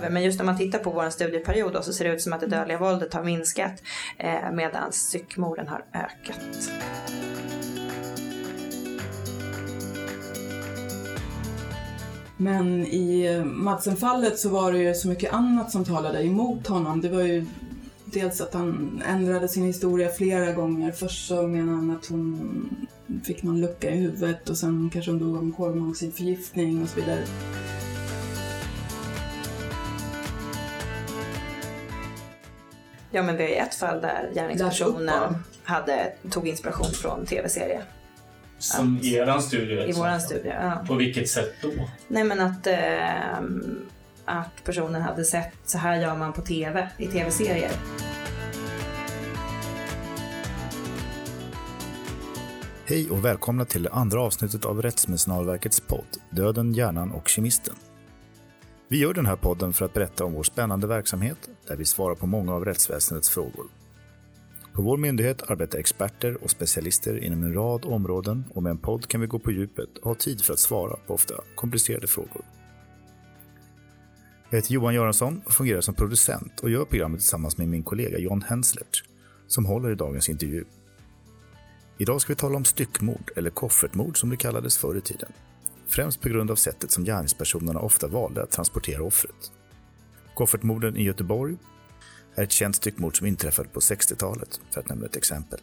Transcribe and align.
Men 0.00 0.22
just 0.22 0.38
när 0.38 0.46
man 0.46 0.58
tittar 0.58 0.78
på 0.78 0.90
vår 0.90 1.10
studieperiod 1.10 1.72
då, 1.72 1.82
så 1.82 1.92
ser 1.92 2.04
det 2.04 2.14
ut 2.14 2.22
som 2.22 2.32
att 2.32 2.40
det 2.40 2.46
dödliga 2.46 2.78
våldet 2.78 3.14
har 3.14 3.24
minskat 3.24 3.82
eh, 4.18 4.52
medan 4.52 4.92
styckmorden 4.92 5.68
har 5.68 5.84
ökat. 5.94 6.70
Men 12.36 12.86
i 12.86 13.42
Madsen-fallet 13.44 14.38
så 14.38 14.48
var 14.48 14.72
det 14.72 14.78
ju 14.78 14.94
så 14.94 15.08
mycket 15.08 15.32
annat 15.32 15.70
som 15.72 15.84
talade 15.84 16.24
emot 16.24 16.66
honom. 16.66 17.00
Det 17.00 17.08
var 17.08 17.22
ju 17.22 17.46
dels 18.04 18.40
att 18.40 18.54
han 18.54 19.02
ändrade 19.06 19.48
sin 19.48 19.64
historia 19.64 20.08
flera 20.08 20.52
gånger. 20.52 20.92
Först 20.92 21.28
så 21.28 21.46
menade 21.46 21.76
han 21.76 21.90
att 21.90 22.06
hon 22.06 22.86
fick 23.24 23.42
någon 23.42 23.60
lucka 23.60 23.90
i 23.90 23.96
huvudet 23.96 24.48
och 24.48 24.56
sen 24.56 24.90
kanske 24.92 25.10
hon 25.10 25.20
dog 25.20 25.36
av 25.36 25.42
en 25.42 25.52
kolmonoxidförgiftning 25.52 26.82
och 26.82 26.88
så 26.88 27.00
vidare. 27.00 27.24
Ja 33.16 33.22
men 33.22 33.36
vi 33.36 33.42
har 33.42 33.50
ju 33.50 33.56
ett 33.56 33.74
fall 33.74 34.00
där 34.00 34.30
gärningspersonen 34.34 35.34
hade, 35.64 36.12
tog 36.30 36.48
inspiration 36.48 36.86
från 36.86 37.26
tv-serie. 37.26 37.82
Som 38.58 38.98
i 39.02 39.14
eran 39.14 39.42
studie? 39.42 39.90
I 39.90 39.92
våran 39.92 40.20
studie, 40.20 40.48
ja. 40.48 40.84
På 40.88 40.94
vilket 40.94 41.28
sätt 41.28 41.54
då? 41.62 41.68
Nej 42.08 42.24
men 42.24 42.40
att, 42.40 42.66
eh, 42.66 43.38
att 44.24 44.64
personen 44.64 45.02
hade 45.02 45.24
sett 45.24 45.54
så 45.64 45.78
här 45.78 46.00
gör 46.00 46.16
man 46.16 46.32
på 46.32 46.42
tv, 46.42 46.88
i 46.98 47.06
tv-serier. 47.06 47.70
Hej 52.86 53.10
och 53.10 53.24
välkomna 53.24 53.64
till 53.64 53.82
det 53.82 53.90
andra 53.90 54.20
avsnittet 54.20 54.64
av 54.64 54.82
Rättsmedicinalverkets 54.82 55.80
podd 55.80 56.16
Döden, 56.30 56.72
hjärnan 56.74 57.12
och 57.12 57.28
kemisten. 57.28 57.74
Vi 58.88 58.98
gör 58.98 59.14
den 59.14 59.26
här 59.26 59.36
podden 59.36 59.72
för 59.72 59.84
att 59.84 59.94
berätta 59.94 60.24
om 60.24 60.32
vår 60.32 60.42
spännande 60.42 60.86
verksamhet 60.86 61.48
där 61.68 61.76
vi 61.76 61.84
svarar 61.84 62.14
på 62.14 62.26
många 62.26 62.54
av 62.54 62.64
rättsväsendets 62.64 63.30
frågor. 63.30 63.66
På 64.72 64.82
vår 64.82 64.96
myndighet 64.96 65.50
arbetar 65.50 65.78
experter 65.78 66.44
och 66.44 66.50
specialister 66.50 67.24
inom 67.24 67.42
en 67.42 67.54
rad 67.54 67.84
områden 67.84 68.44
och 68.54 68.62
med 68.62 68.70
en 68.70 68.78
podd 68.78 69.08
kan 69.08 69.20
vi 69.20 69.26
gå 69.26 69.38
på 69.38 69.50
djupet 69.50 69.98
och 69.98 70.04
ha 70.04 70.14
tid 70.14 70.44
för 70.44 70.52
att 70.52 70.58
svara 70.58 70.96
på 71.06 71.14
ofta 71.14 71.34
komplicerade 71.54 72.06
frågor. 72.06 72.42
Jag 74.50 74.58
heter 74.58 74.72
Johan 74.72 74.94
Göransson 74.94 75.42
och 75.46 75.52
fungerar 75.52 75.80
som 75.80 75.94
producent 75.94 76.60
och 76.60 76.70
gör 76.70 76.84
programmet 76.84 77.20
tillsammans 77.20 77.58
med 77.58 77.68
min 77.68 77.82
kollega 77.82 78.18
John 78.18 78.42
Henslert 78.42 79.04
som 79.46 79.66
håller 79.66 79.90
i 79.90 79.94
dagens 79.94 80.28
intervju. 80.28 80.64
Idag 81.98 82.20
ska 82.20 82.32
vi 82.32 82.36
tala 82.36 82.56
om 82.56 82.64
styckmord, 82.64 83.30
eller 83.36 83.50
koffertmord 83.50 84.20
som 84.20 84.30
det 84.30 84.36
kallades 84.36 84.78
förr 84.78 84.96
i 84.96 85.00
tiden. 85.00 85.32
Främst 85.88 86.20
på 86.20 86.28
grund 86.28 86.50
av 86.50 86.56
sättet 86.56 86.90
som 86.90 87.04
gärningspersonerna 87.04 87.80
ofta 87.80 88.08
valde 88.08 88.42
att 88.42 88.50
transportera 88.50 89.02
offret. 89.02 89.52
Koffertmorden 90.34 90.96
i 90.96 91.02
Göteborg 91.02 91.56
är 92.34 92.42
ett 92.44 92.52
känt 92.52 92.76
styckmord 92.76 93.18
som 93.18 93.26
inträffade 93.26 93.68
på 93.68 93.80
60-talet, 93.80 94.60
för 94.70 94.80
att 94.80 94.88
nämna 94.88 95.06
ett 95.06 95.16
exempel. 95.16 95.60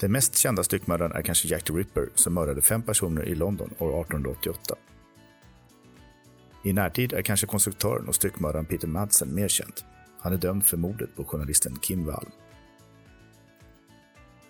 Den 0.00 0.12
mest 0.12 0.36
kända 0.36 0.64
styckmördaren 0.64 1.12
är 1.12 1.22
kanske 1.22 1.48
Jack 1.48 1.64
the 1.64 1.72
Ripper 1.72 2.08
som 2.14 2.34
mördade 2.34 2.62
fem 2.62 2.82
personer 2.82 3.24
i 3.24 3.34
London 3.34 3.74
år 3.78 4.00
1888. 4.00 4.74
I 6.64 6.72
närtid 6.72 7.12
är 7.12 7.22
kanske 7.22 7.46
konstruktören 7.46 8.08
och 8.08 8.14
styckmördaren 8.14 8.66
Peter 8.66 8.88
Madsen 8.88 9.34
mer 9.34 9.48
känd. 9.48 9.72
Han 10.20 10.32
är 10.32 10.36
dömd 10.36 10.64
för 10.64 10.76
mordet 10.76 11.16
på 11.16 11.24
journalisten 11.24 11.78
Kim 11.78 12.04
Wall. 12.04 12.28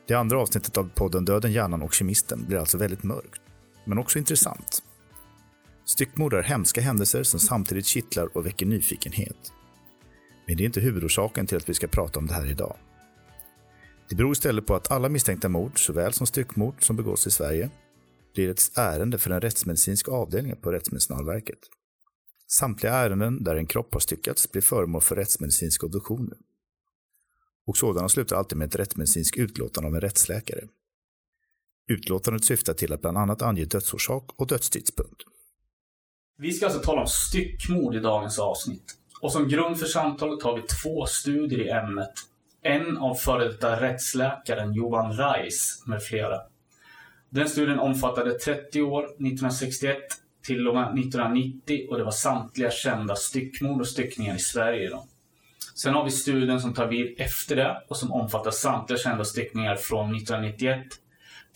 Det 0.06 0.14
andra 0.14 0.40
avsnittet 0.40 0.76
av 0.76 0.90
podden 0.94 1.24
Döden, 1.24 1.52
hjärnan 1.52 1.82
och 1.82 1.94
kemisten 1.94 2.44
blir 2.46 2.58
alltså 2.58 2.78
väldigt 2.78 3.02
mörkt, 3.02 3.42
men 3.88 3.98
också 3.98 4.18
intressant. 4.18 4.82
Styckmord 5.84 6.34
är 6.34 6.42
hemska 6.42 6.80
händelser 6.80 7.22
som 7.22 7.40
samtidigt 7.40 7.86
kittlar 7.86 8.36
och 8.36 8.46
väcker 8.46 8.66
nyfikenhet. 8.66 9.52
Men 10.46 10.56
det 10.56 10.62
är 10.62 10.66
inte 10.66 10.80
huvudorsaken 10.80 11.46
till 11.46 11.56
att 11.56 11.68
vi 11.68 11.74
ska 11.74 11.86
prata 11.86 12.18
om 12.18 12.26
det 12.26 12.34
här 12.34 12.50
idag. 12.50 12.76
Det 14.08 14.14
beror 14.14 14.32
istället 14.32 14.66
på 14.66 14.74
att 14.74 14.90
alla 14.90 15.08
misstänkta 15.08 15.48
mord, 15.48 15.86
såväl 15.86 16.12
som 16.12 16.26
styckmord 16.26 16.84
som 16.86 16.96
begås 16.96 17.26
i 17.26 17.30
Sverige, 17.30 17.70
blir 18.34 18.50
ett 18.50 18.70
ärende 18.74 19.18
för 19.18 19.30
den 19.30 19.40
rättsmedicinska 19.40 20.10
avdelningen 20.10 20.58
på 20.60 20.72
Rättsmedicinalverket. 20.72 21.58
Samtliga 22.46 22.92
ärenden 22.92 23.44
där 23.44 23.56
en 23.56 23.66
kropp 23.66 23.92
har 23.92 24.00
styckats 24.00 24.52
blir 24.52 24.62
föremål 24.62 25.02
för 25.02 25.16
rättsmedicinska 25.16 25.86
obduktioner 25.86 26.38
och 27.68 27.76
sådana 27.76 28.08
slutar 28.08 28.36
alltid 28.36 28.58
med 28.58 28.66
ett 28.66 28.76
rättsmedicinskt 28.76 29.38
utlåtande 29.38 29.88
av 29.88 29.94
en 29.94 30.00
rättsläkare. 30.00 30.68
Utlåtandet 31.88 32.44
syftar 32.44 32.74
till 32.74 32.92
att 32.92 33.00
bland 33.00 33.18
annat 33.18 33.42
ange 33.42 33.64
dödsorsak 33.64 34.24
och 34.36 34.46
dödstidpunkt. 34.46 35.22
Vi 36.38 36.52
ska 36.52 36.66
alltså 36.66 36.80
tala 36.80 37.00
om 37.00 37.06
styckmord 37.06 37.94
i 37.94 38.00
dagens 38.00 38.38
avsnitt. 38.38 38.94
Och 39.20 39.32
som 39.32 39.48
grund 39.48 39.78
för 39.78 39.86
samtalet 39.86 40.42
har 40.42 40.56
vi 40.56 40.62
två 40.62 41.06
studier 41.06 41.60
i 41.60 41.70
ämnet. 41.70 42.12
En 42.62 42.96
av 42.96 43.14
före 43.14 43.48
detta 43.48 43.80
rättsläkaren 43.80 44.74
Johan 44.74 45.12
Reis 45.12 45.82
med 45.86 46.02
flera. 46.02 46.40
Den 47.30 47.48
studien 47.48 47.78
omfattade 47.78 48.38
30 48.38 48.82
år, 48.82 49.04
1961 49.04 49.96
till 50.42 50.68
och 50.68 50.74
med 50.74 50.84
1990 50.84 51.86
och 51.90 51.98
det 51.98 52.04
var 52.04 52.10
samtliga 52.10 52.70
kända 52.70 53.16
styckmord 53.16 53.80
och 53.80 53.88
styckningar 53.88 54.36
i 54.36 54.38
Sverige. 54.38 54.90
Då. 54.90 55.06
Sen 55.74 55.94
har 55.94 56.04
vi 56.04 56.10
studien 56.10 56.60
som 56.60 56.74
tar 56.74 56.86
vid 56.86 57.20
efter 57.20 57.56
det 57.56 57.82
och 57.88 57.96
som 57.96 58.12
omfattar 58.12 58.50
samtliga 58.50 58.98
kända 58.98 59.24
styckningar 59.24 59.76
från 59.76 60.14
1991 60.14 60.86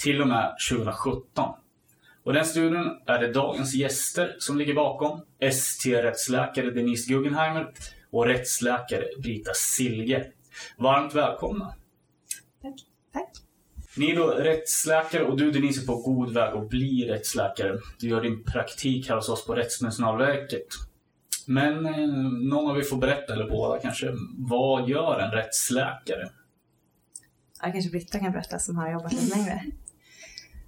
till 0.03 0.21
och 0.21 0.29
med 0.29 0.55
2017. 0.71 1.51
Och 2.25 2.33
den 2.33 2.45
studien 2.45 2.85
är 3.07 3.19
det 3.19 3.33
dagens 3.33 3.75
gäster 3.75 4.37
som 4.39 4.59
ligger 4.59 4.75
bakom. 4.75 5.21
ST-rättsläkare 5.41 6.71
Denise 6.71 7.13
Guggenheimer 7.13 7.73
och 8.11 8.27
rättsläkare 8.27 9.05
Brita 9.23 9.51
Silge. 9.55 10.27
Varmt 10.79 11.15
välkomna! 11.15 11.75
Tack. 12.63 12.75
Tack. 13.13 13.31
Ni 13.97 14.11
är 14.11 14.17
då 14.17 14.27
rättsläkare 14.27 15.25
och 15.25 15.37
du 15.37 15.51
Denise 15.51 15.83
är 15.83 15.87
på 15.87 15.97
god 15.97 16.33
väg 16.33 16.55
att 16.55 16.69
bli 16.69 17.09
rättsläkare. 17.09 17.79
Du 17.99 18.09
gör 18.09 18.21
din 18.21 18.45
praktik 18.45 19.09
här 19.09 19.17
hos 19.17 19.29
oss 19.29 19.47
på 19.47 19.55
Rättsmedicinalverket. 19.55 20.67
Men 21.47 21.87
eh, 21.87 22.09
någon 22.51 22.71
av 22.71 22.79
er 22.79 22.83
får 22.83 22.97
berätta, 22.97 23.33
eller 23.33 23.49
båda 23.49 23.81
kanske. 23.81 24.13
Vad 24.39 24.89
gör 24.89 25.19
en 25.19 25.31
rättsläkare? 25.31 26.31
Ja, 27.63 27.73
kanske 27.73 27.91
Britta 27.91 28.19
kan 28.19 28.33
berätta 28.33 28.59
som 28.59 28.77
har 28.77 28.93
jobbat 28.93 29.13
lite 29.13 29.39
längre. 29.39 29.63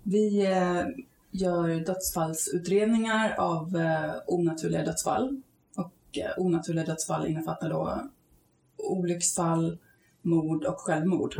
Vi 0.04 0.46
eh, 0.46 0.84
gör 1.30 1.84
dödsfallsutredningar 1.84 3.34
av 3.38 3.76
eh, 3.76 4.12
onaturliga 4.26 4.84
dödsfall. 4.84 5.42
Och 5.76 6.18
eh, 6.18 6.38
onaturliga 6.38 6.84
dödsfall 6.84 7.26
innefattar 7.26 7.70
då 7.70 8.10
olycksfall, 8.76 9.78
mord 10.22 10.64
och 10.64 10.80
självmord. 10.80 11.34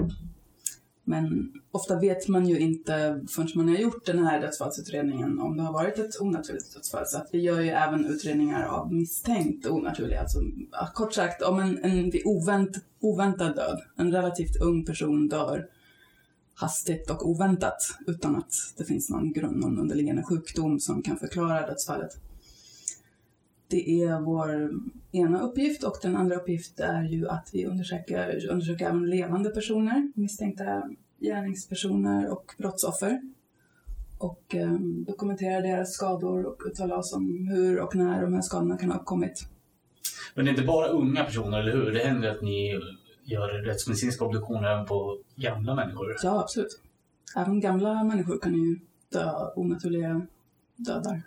Men 1.04 1.52
ofta 1.70 2.00
vet 2.00 2.28
man 2.28 2.48
ju 2.48 2.58
inte 2.58 3.20
förrän 3.30 3.48
man 3.54 3.68
har 3.68 3.76
gjort 3.76 4.06
den 4.06 4.26
här 4.26 4.40
dödsfallsutredningen 4.40 5.40
om 5.40 5.56
det 5.56 5.62
har 5.62 5.72
varit 5.72 5.98
ett 5.98 6.20
onaturligt 6.20 6.74
dödsfall. 6.74 7.06
Så 7.06 7.18
att 7.18 7.28
vi 7.32 7.40
gör 7.40 7.60
ju 7.60 7.68
även 7.68 8.06
utredningar 8.06 8.64
av 8.66 8.92
misstänkt 8.92 9.66
onaturliga. 9.66 10.20
Alltså, 10.20 10.38
kort 10.94 11.12
sagt, 11.12 11.42
om 11.42 11.58
en, 11.58 11.84
en 11.84 12.12
ovänt, 12.24 12.76
oväntad 13.00 13.56
död, 13.56 13.80
en 13.96 14.12
relativt 14.12 14.56
ung 14.60 14.84
person 14.84 15.28
dör 15.28 15.68
hastigt 16.54 17.10
och 17.10 17.28
oväntat 17.28 17.98
utan 18.06 18.36
att 18.36 18.54
det 18.76 18.84
finns 18.84 19.10
någon 19.10 19.32
grund, 19.32 19.56
någon 19.56 19.78
underliggande 19.78 20.22
sjukdom 20.22 20.80
som 20.80 21.02
kan 21.02 21.16
förklara 21.16 21.66
dödsfallet. 21.66 22.10
Det 23.68 24.02
är 24.02 24.20
vår 24.20 24.70
ena 25.12 25.40
uppgift 25.40 25.84
och 25.84 25.96
den 26.02 26.16
andra 26.16 26.36
uppgiften 26.36 26.96
är 26.96 27.04
ju 27.04 27.28
att 27.28 27.50
vi 27.52 27.66
undersöker, 27.66 28.48
undersöker 28.50 28.86
även 28.86 29.10
levande 29.10 29.50
personer, 29.50 30.12
misstänkta 30.14 30.82
gärningspersoner 31.20 32.28
och 32.28 32.54
brottsoffer. 32.58 33.20
Och 34.18 34.54
eh, 34.54 34.72
dokumenterar 35.06 35.62
deras 35.62 35.92
skador 35.92 36.46
och 36.46 36.62
uttalar 36.66 36.96
oss 36.96 37.14
om 37.14 37.48
hur 37.48 37.80
och 37.80 37.96
när 37.96 38.22
de 38.22 38.34
här 38.34 38.40
skadorna 38.40 38.76
kan 38.76 38.90
ha 38.90 38.98
uppkommit. 38.98 39.46
Men 40.34 40.44
det 40.44 40.48
är 40.48 40.52
inte 40.52 40.66
bara 40.66 40.88
unga 40.88 41.24
personer, 41.24 41.60
eller 41.60 41.72
hur? 41.72 41.92
Det 41.92 42.04
händer 42.04 42.30
att 42.30 42.42
ni 42.42 42.80
gör 43.24 43.48
rättsmedicinska 43.48 44.24
obduktioner 44.24 44.72
även 44.72 44.86
på 44.86 45.18
gamla 45.36 45.74
människor? 45.74 46.16
Ja, 46.22 46.40
absolut. 46.40 46.80
Även 47.36 47.60
gamla 47.60 48.04
människor 48.04 48.38
kan 48.38 48.54
ju 48.54 48.78
dö 49.12 49.30
onaturliga 49.56 50.26
dödar. 50.76 51.22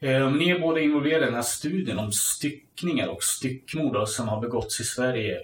Eh, 0.00 0.30
ni 0.30 0.50
är 0.50 0.60
båda 0.60 0.80
involverade 0.80 1.22
i 1.22 1.26
den 1.26 1.34
här 1.34 1.42
studien 1.42 1.98
om 1.98 2.12
styckningar 2.12 3.08
och 3.08 3.22
styckmord 3.22 4.08
som 4.08 4.28
har 4.28 4.40
begåtts 4.40 4.80
i 4.80 4.84
Sverige 4.84 5.40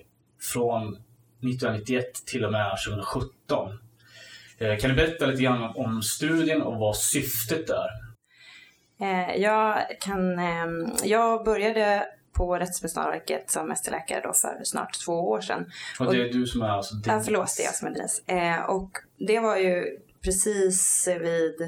från 0.52 0.88
1991 0.88 2.04
till 2.26 2.44
och 2.44 2.52
med 2.52 2.76
2017. 2.86 3.78
Eh, 4.58 4.76
kan 4.76 4.90
du 4.90 4.96
berätta 4.96 5.26
lite 5.26 5.42
grann 5.42 5.72
om 5.76 6.02
studien 6.02 6.62
och 6.62 6.78
vad 6.78 6.96
syftet 6.96 7.70
är? 7.70 8.08
Eh, 9.00 9.36
jag, 9.36 9.86
kan, 10.00 10.38
eh, 10.38 10.66
jag 11.04 11.44
började 11.44 12.06
på 12.38 12.58
Rättsmedicinalverket 12.58 13.50
som 13.50 13.68
mästerläkare 13.68 14.20
då 14.20 14.32
för 14.32 14.60
snart 14.64 15.04
två 15.04 15.12
år 15.12 15.40
sedan. 15.40 15.70
Och 16.00 16.12
det 16.12 16.22
är 16.22 16.32
du 16.32 16.46
som 16.46 16.62
är 16.62 16.68
alltså 16.68 16.94
Ja, 17.06 17.20
förlåt, 17.24 17.54
det 17.56 17.62
är 17.62 17.66
jag 17.66 17.74
som 17.74 17.88
är 17.88 17.92
Denise. 17.92 18.22
Eh, 18.26 18.70
och 18.70 18.90
det 19.18 19.40
var 19.40 19.56
ju 19.56 19.98
precis 20.22 21.08
vid 21.20 21.62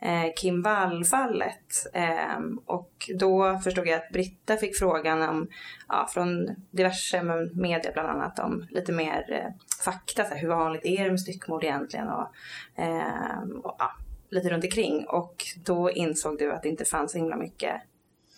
eh, 0.00 0.32
Kim 0.36 0.62
Wall-fallet. 0.62 1.86
Eh, 1.94 2.40
och 2.66 3.10
då 3.18 3.58
förstod 3.64 3.86
jag 3.86 3.96
att 3.96 4.12
Britta 4.12 4.56
fick 4.56 4.78
frågan 4.78 5.22
om, 5.22 5.48
ja, 5.88 6.08
från 6.10 6.48
diverse 6.70 7.22
media 7.54 7.92
bland 7.92 8.08
annat 8.08 8.38
om 8.38 8.66
lite 8.70 8.92
mer 8.92 9.24
eh, 9.28 9.66
fakta. 9.84 10.24
Så 10.24 10.34
här, 10.34 10.40
hur 10.40 10.48
vanligt 10.48 10.84
är 10.84 11.04
det 11.04 11.10
med 11.10 11.20
styckmord 11.20 11.64
egentligen? 11.64 12.08
Och, 12.08 12.28
eh, 12.82 13.42
och 13.62 13.76
ja, 13.78 13.92
lite 14.30 14.48
runt 14.48 14.64
omkring. 14.64 15.06
Och 15.08 15.44
då 15.64 15.90
insåg 15.90 16.38
du 16.38 16.52
att 16.52 16.62
det 16.62 16.68
inte 16.68 16.84
fanns 16.84 17.12
så 17.12 17.18
himla 17.18 17.36
mycket 17.36 17.74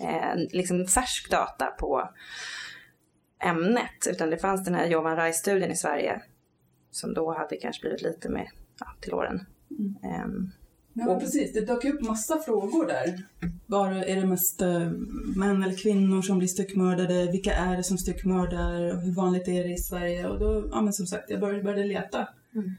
eh, 0.01 0.37
liksom 0.51 0.87
färsk 0.87 1.31
data 1.31 1.67
på 1.67 2.11
ämnet. 3.45 4.07
Utan 4.11 4.31
det 4.31 4.39
fanns 4.39 4.65
den 4.65 4.75
här 4.75 4.87
Jovan 4.87 5.17
Reis-studien 5.17 5.71
i 5.71 5.77
Sverige 5.77 6.23
som 6.91 7.15
då 7.15 7.35
hade 7.35 7.57
kanske 7.57 7.81
blivit 7.81 8.03
lite 8.03 8.29
mer 8.29 8.51
ja, 8.81 8.87
till 9.01 9.15
åren. 9.15 9.47
Mm. 9.71 10.25
Um, 10.25 10.53
ja, 10.93 11.09
och, 11.09 11.21
precis. 11.21 11.53
Det 11.53 11.61
dök 11.61 11.85
upp 11.85 12.03
massa 12.03 12.39
frågor 12.39 12.87
där. 12.87 13.23
Var 13.67 13.91
är 13.91 14.17
det 14.17 14.27
mest 14.27 14.63
uh, 14.63 14.91
män 15.37 15.63
eller 15.63 15.77
kvinnor 15.77 16.23
som 16.23 16.39
blir 16.39 16.49
styckmördade? 16.49 17.31
Vilka 17.33 17.53
är 17.53 17.77
det 17.77 17.83
som 17.83 17.99
styckmördar? 17.99 19.01
Hur 19.01 19.13
vanligt 19.13 19.49
är 19.49 19.65
det 19.65 19.73
i 19.73 19.79
Sverige? 19.79 20.29
Och 20.29 20.39
då, 20.39 20.69
ja 20.73 20.81
men 20.81 20.93
som 20.93 21.07
sagt, 21.07 21.31
jag 21.31 21.41
började, 21.41 21.63
började 21.63 21.85
leta. 21.85 22.29
Mm. 22.55 22.71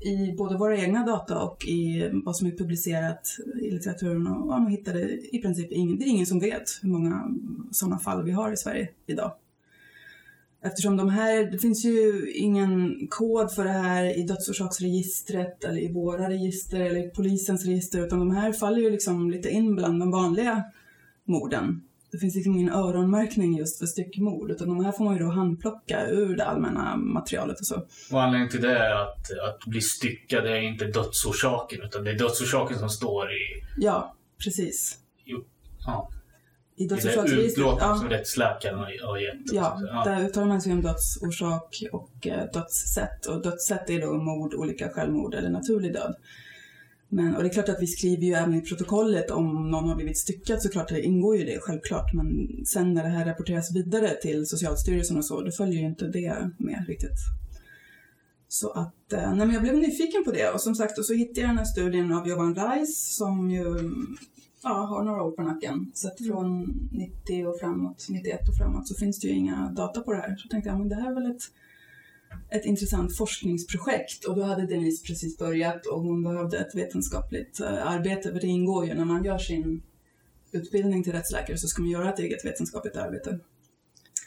I 0.00 0.32
både 0.36 0.56
våra 0.56 0.78
egna 0.78 1.06
data 1.06 1.38
och 1.38 1.64
i 1.64 2.10
vad 2.12 2.36
som 2.36 2.46
är 2.46 2.50
publicerat 2.50 3.36
i 3.62 3.70
litteraturen 3.70 4.26
och 4.26 4.46
man 4.46 4.66
hittade 4.66 5.10
i 5.36 5.42
princip 5.42 5.72
ingen, 5.72 5.98
det 5.98 6.04
är 6.04 6.08
ingen 6.08 6.26
som 6.26 6.40
vet 6.40 6.78
hur 6.82 6.88
många 6.88 7.34
sådana 7.70 7.98
fall 7.98 8.24
vi 8.24 8.30
har 8.30 8.52
i 8.52 8.56
Sverige 8.56 8.88
idag. 9.06 9.32
Eftersom 10.62 10.96
de 10.96 11.08
här, 11.08 11.50
det 11.50 11.58
finns 11.58 11.84
ju 11.84 12.30
ingen 12.32 13.06
kod 13.10 13.52
för 13.52 13.64
det 13.64 13.70
här 13.70 14.18
i 14.18 14.22
dödsorsaksregistret 14.22 15.64
eller 15.64 15.80
i 15.80 15.92
våra 15.92 16.28
register 16.28 16.80
eller 16.80 17.06
i 17.06 17.10
polisens 17.10 17.64
register 17.64 18.06
utan 18.06 18.18
de 18.18 18.30
här 18.30 18.52
faller 18.52 18.78
ju 18.78 18.90
liksom 18.90 19.30
lite 19.30 19.50
in 19.50 19.76
bland 19.76 20.00
de 20.00 20.10
vanliga 20.10 20.64
morden. 21.24 21.87
Det 22.10 22.18
finns 22.18 22.34
liksom 22.34 22.54
ingen 22.54 22.72
öronmärkning 22.72 23.58
just 23.58 23.78
för 23.78 23.86
styckmord 23.86 24.50
utan 24.50 24.68
de 24.68 24.84
här 24.84 24.92
får 24.92 25.04
man 25.04 25.14
ju 25.14 25.20
då 25.20 25.30
handplocka 25.30 26.06
ur 26.06 26.36
det 26.36 26.44
allmänna 26.44 26.96
materialet 26.96 27.60
och 27.60 27.66
så. 27.66 27.86
Och 28.10 28.22
anledningen 28.22 28.50
till 28.50 28.60
det 28.60 28.78
är 28.78 28.94
att, 28.94 29.30
att 29.48 29.64
bli 29.66 29.80
styckad 29.80 30.46
är 30.46 30.60
inte 30.60 30.84
dödsorsaken 30.84 31.82
utan 31.82 32.04
det 32.04 32.10
är 32.10 32.18
dödsorsaken 32.18 32.78
som 32.78 32.88
står 32.88 33.32
i... 33.32 33.64
Ja, 33.76 34.16
precis. 34.44 34.98
Jo, 35.24 35.44
ja 35.86 36.10
i 36.78 36.86
dödsorsaksregistret. 36.86 37.66
Ja. 37.80 37.96
som 37.96 38.08
rättsläkaren 38.08 38.78
har 38.78 39.18
gett. 39.18 39.52
Ja, 39.52 39.80
ja, 39.86 40.02
där 40.04 40.24
uttalar 40.24 40.46
man 40.46 40.62
sig 40.62 40.72
om 40.72 40.82
dödsorsak 40.82 41.82
och 41.92 42.26
eh, 42.26 42.44
dödssätt. 42.52 43.26
Och 43.26 43.42
dödssätt 43.42 43.90
är 43.90 44.00
då 44.00 44.12
mord, 44.12 44.54
olika 44.54 44.88
självmord 44.88 45.34
eller 45.34 45.50
naturlig 45.50 45.92
död. 45.92 46.14
Men, 47.08 47.36
och 47.36 47.42
det 47.42 47.48
är 47.48 47.52
klart 47.52 47.68
att 47.68 47.82
vi 47.82 47.86
skriver 47.86 48.22
ju 48.22 48.32
även 48.32 48.54
i 48.54 48.60
protokollet 48.60 49.30
om 49.30 49.70
någon 49.70 49.88
har 49.88 49.96
blivit 49.96 50.18
styckad 50.18 50.62
såklart, 50.62 50.88
det 50.88 51.02
ingår 51.02 51.36
ju 51.36 51.44
det 51.44 51.58
självklart. 51.60 52.14
Men 52.14 52.48
sen 52.66 52.94
när 52.94 53.02
det 53.02 53.08
här 53.08 53.26
rapporteras 53.26 53.76
vidare 53.76 54.14
till 54.22 54.46
Socialstyrelsen 54.46 55.16
och 55.16 55.24
så, 55.24 55.40
då 55.40 55.50
följer 55.50 55.80
ju 55.80 55.86
inte 55.86 56.06
det 56.06 56.50
med 56.58 56.84
riktigt. 56.88 57.18
Så 58.48 58.70
att, 58.70 59.12
eh, 59.12 59.34
nej 59.34 59.46
men 59.46 59.50
jag 59.50 59.62
blev 59.62 59.76
nyfiken 59.76 60.24
på 60.24 60.30
det 60.30 60.50
och 60.50 60.60
som 60.60 60.74
sagt, 60.74 60.98
och 60.98 61.04
så 61.04 61.14
hittade 61.14 61.40
jag 61.40 61.50
den 61.50 61.58
här 61.58 61.64
studien 61.64 62.12
av 62.12 62.28
Johan 62.28 62.54
Reis 62.54 63.16
som 63.16 63.50
ju 63.50 63.64
ja, 64.62 64.70
har 64.70 65.04
några 65.04 65.22
år 65.22 65.30
på 65.30 65.42
nacken. 65.42 65.90
Så 65.94 66.08
att 66.08 66.18
från 66.26 66.62
90 66.92 67.46
och 67.46 67.58
framåt, 67.60 68.06
91 68.08 68.48
och 68.48 68.56
framåt 68.56 68.88
så 68.88 68.94
finns 68.94 69.20
det 69.20 69.26
ju 69.28 69.34
inga 69.34 69.70
data 69.76 70.00
på 70.00 70.12
det 70.12 70.18
här. 70.18 70.36
Så 70.36 70.48
tänkte 70.48 70.70
jag, 70.70 70.78
men 70.78 70.88
det 70.88 70.94
här 70.94 71.10
är 71.10 71.14
väl 71.14 71.30
ett, 71.30 71.42
ett 72.50 72.64
intressant 72.64 73.16
forskningsprojekt. 73.16 74.24
Och 74.24 74.36
då 74.36 74.42
hade 74.42 74.66
Denise 74.66 75.06
precis 75.06 75.38
börjat 75.38 75.86
och 75.86 76.00
hon 76.00 76.22
behövde 76.22 76.58
ett 76.58 76.74
vetenskapligt 76.74 77.60
eh, 77.60 77.86
arbete. 77.86 78.32
För 78.32 78.40
det 78.40 78.46
ingår 78.46 78.86
ju 78.86 78.94
när 78.94 79.04
man 79.04 79.24
gör 79.24 79.38
sin 79.38 79.82
utbildning 80.52 81.04
till 81.04 81.12
rättsläkare 81.12 81.58
så 81.58 81.68
ska 81.68 81.82
man 81.82 81.90
göra 81.90 82.12
ett 82.12 82.18
eget 82.18 82.44
vetenskapligt 82.44 82.96
arbete. 82.96 83.38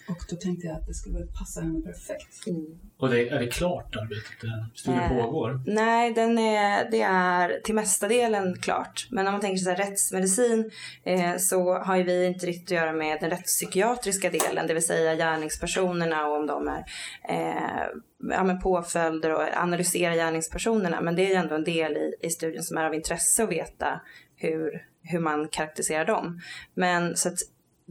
Och 0.08 0.18
då 0.30 0.36
tänkte 0.36 0.68
jag 0.68 0.76
att 0.76 0.88
det 0.88 0.94
skulle 0.94 1.26
passa 1.40 1.62
henne 1.62 1.82
perfekt. 1.82 2.48
Mm. 2.48 2.80
Och 2.98 3.10
det, 3.10 3.30
är 3.30 3.40
det 3.40 3.48
klart 3.48 3.96
arbetet? 3.96 4.50
Studien 4.76 5.04
eh, 5.04 5.10
pågår? 5.10 5.62
Nej, 5.66 6.14
den 6.14 6.38
är, 6.38 6.92
det 6.92 7.02
är 7.02 7.62
till 7.64 7.76
mesta 7.76 8.08
delen 8.08 8.56
klart. 8.62 9.08
Men 9.12 9.28
om 9.28 9.34
man 9.34 9.42
tänker 9.42 9.58
sig 9.58 9.76
rättsmedicin 9.76 10.72
eh, 11.04 11.38
så 11.38 11.78
har 11.78 11.96
ju 11.96 12.04
vi 12.04 12.26
inte 12.26 12.46
riktigt 12.46 12.68
att 12.68 12.82
göra 12.84 12.94
med 12.94 13.18
den 13.22 13.30
rättspsykiatriska 13.30 14.30
delen, 14.30 14.68
det 14.68 14.74
vill 14.74 14.86
säga 14.86 15.16
gärningspersonerna 15.16 16.28
och 16.28 16.36
om 16.36 16.48
de 16.48 16.68
är 16.68 16.86
eh, 17.30 17.88
ja, 18.30 18.44
men 18.44 18.60
påföljder 18.60 19.34
och 19.34 19.44
analysera 19.58 20.16
gärningspersonerna. 20.16 21.02
Men 21.02 21.16
det 21.16 21.26
är 21.26 21.30
ju 21.30 21.36
ändå 21.36 21.56
en 21.56 21.64
del 21.64 21.98
i, 21.98 22.14
i 22.22 22.30
studien 22.30 22.64
som 22.64 22.78
är 22.78 22.86
av 22.86 22.94
intresse 22.94 23.44
att 23.44 23.50
veta 23.50 24.02
hur, 24.36 24.86
hur 25.04 25.20
man 25.20 25.48
karaktäriserar 25.48 26.06
dem. 26.06 26.42
Men 26.74 27.16
så 27.16 27.30
att 27.30 27.38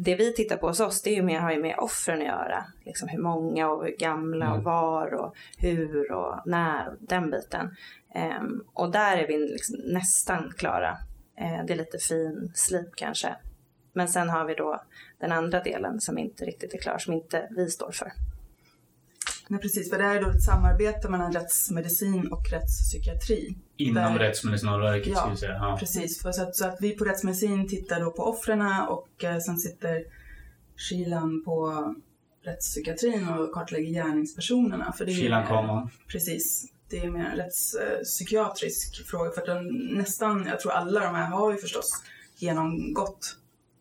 det 0.03 0.15
vi 0.15 0.33
tittar 0.33 0.57
på 0.57 0.67
hos 0.69 0.81
oss 0.81 1.03
det 1.03 1.11
är 1.11 1.15
ju 1.15 1.23
mer, 1.23 1.41
har 1.41 1.53
ju 1.53 1.63
med 1.63 1.79
offren 1.79 2.21
att 2.21 2.27
göra. 2.27 2.65
Liksom 2.85 3.09
hur 3.09 3.19
många 3.19 3.71
och 3.71 3.85
hur 3.85 3.97
gamla 3.97 4.47
och 4.47 4.55
mm. 4.55 4.65
var 4.65 5.15
och 5.15 5.35
hur 5.59 6.13
och 6.13 6.41
när, 6.47 6.97
den 7.01 7.31
biten. 7.31 7.77
Um, 8.41 8.65
och 8.73 8.91
där 8.91 9.17
är 9.17 9.27
vi 9.27 9.39
liksom 9.39 9.77
nästan 9.85 10.53
klara. 10.57 10.91
Uh, 11.41 11.65
det 11.67 11.73
är 11.73 11.77
lite 11.77 11.99
fin 11.99 12.53
slip 12.55 12.97
kanske. 12.97 13.37
Men 13.93 14.09
sen 14.09 14.29
har 14.29 14.45
vi 14.45 14.55
då 14.55 14.83
den 15.19 15.33
andra 15.33 15.63
delen 15.63 16.01
som 16.01 16.19
inte 16.19 16.45
riktigt 16.45 16.75
är 16.75 16.79
klar, 16.79 16.99
som 16.99 17.15
inte 17.15 17.49
vi 17.51 17.71
står 17.71 17.91
för. 17.91 18.13
Nej, 19.51 19.61
precis, 19.61 19.91
för 19.91 19.99
det 19.99 20.05
här 20.05 20.17
är 20.17 20.23
då 20.23 20.31
ett 20.31 20.43
samarbete 20.43 21.09
mellan 21.09 21.33
rättsmedicin 21.33 22.33
och 22.33 22.51
rättspsykiatri. 22.51 23.57
Inom 23.77 24.15
där, 24.15 24.19
Rättsmedicinalverket 24.19 25.13
ja, 25.17 25.37
säga. 25.37 25.53
Ja, 25.53 25.77
precis. 25.81 26.23
För 26.23 26.33
så, 26.33 26.43
att, 26.43 26.57
så 26.57 26.67
att 26.67 26.77
vi 26.81 26.97
på 26.97 27.05
rättsmedicin 27.05 27.69
tittar 27.69 28.01
då 28.01 28.11
på 28.11 28.23
offren 28.23 28.63
och 28.89 29.25
eh, 29.25 29.39
sen 29.39 29.59
sitter 29.59 30.05
Kilan 30.77 31.45
på 31.45 31.85
rättspsykiatrin 32.45 33.29
och 33.29 33.53
kartlägger 33.53 33.91
gärningspersonerna. 33.91 34.93
För 34.93 35.07
det 35.07 35.13
Kilan 35.13 35.47
kommer. 35.47 35.89
Precis. 36.09 36.73
Det 36.91 36.99
är 36.99 37.11
mer 37.11 37.25
en 37.25 37.37
rättspsykiatrisk 37.37 39.07
fråga 39.07 39.31
för 39.31 39.41
att 39.41 39.47
den, 39.47 39.67
nästan, 39.93 40.47
jag 40.47 40.61
tror 40.61 40.73
alla 40.73 41.01
de 41.01 41.15
här 41.15 41.31
har 41.31 41.53
ju 41.53 41.59
förstås 41.59 41.93
genomgått 42.37 43.37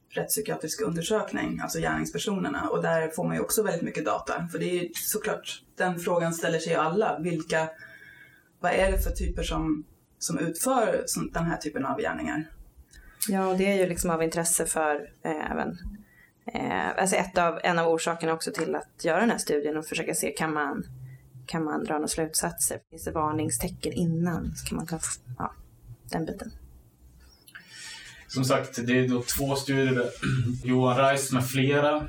rättspsykiatrisk 0.10 0.82
undersökning, 0.82 1.60
alltså 1.60 1.80
gärningspersonerna. 1.80 2.70
Och 2.70 2.82
där 2.82 3.08
får 3.08 3.24
man 3.24 3.36
ju 3.36 3.42
också 3.42 3.64
väldigt 3.64 3.82
mycket 3.82 4.06
data. 4.06 4.48
För 4.52 4.60
det 4.60 4.66
är 4.66 4.84
ju 4.84 4.90
såklart, 4.94 5.64
den 5.76 6.00
frågan 6.00 6.34
ställer 6.34 6.60
sig 6.60 6.74
ju 6.74 6.80
alla. 6.80 7.20
Vilka, 7.20 7.70
vad 8.60 8.72
är 8.72 8.92
det 8.92 9.00
för 9.00 9.12
typer 9.12 9.44
som, 9.44 9.84
som 10.20 10.40
utför 10.40 11.06
den 11.34 11.46
här 11.46 11.58
typen 11.58 11.86
av 11.86 12.00
gärningar? 12.00 12.50
Ja, 13.28 13.48
och 13.48 13.58
det 13.58 13.72
är 13.72 13.76
ju 13.76 13.86
liksom 13.86 14.10
av 14.10 14.24
intresse 14.24 14.66
för 14.66 14.96
eh, 15.24 15.52
även 15.52 15.78
eh, 16.54 16.90
alltså 16.98 17.16
ett 17.16 17.38
av, 17.38 17.60
en 17.64 17.80
av 17.80 17.88
orsakerna 17.88 18.34
också 18.34 18.52
till 18.52 18.76
att 18.76 19.06
göra 19.06 19.20
den 19.20 19.30
här 19.30 19.38
studien 19.38 19.78
och 19.78 19.86
försöka 19.86 20.16
se 20.16 20.32
kan 20.32 20.54
man, 20.54 20.86
kan 21.46 21.64
man 21.64 21.84
dra 21.84 21.94
några 21.94 22.08
slutsatser? 22.08 22.80
Finns 22.90 23.04
det 23.04 23.12
varningstecken 23.12 23.94
innan? 23.94 24.56
Så 24.56 24.68
kan 24.68 24.76
man 24.76 25.00
ja, 25.38 25.54
den 26.12 26.26
biten. 26.26 26.52
Som 28.30 28.46
sagt, 28.46 28.88
det 28.88 29.00
är 29.00 29.08
då 29.08 29.22
två 29.22 29.56
studier 29.56 30.10
Johan 30.64 30.98
Reis 30.98 31.32
med 31.32 31.50
flera 31.50 32.08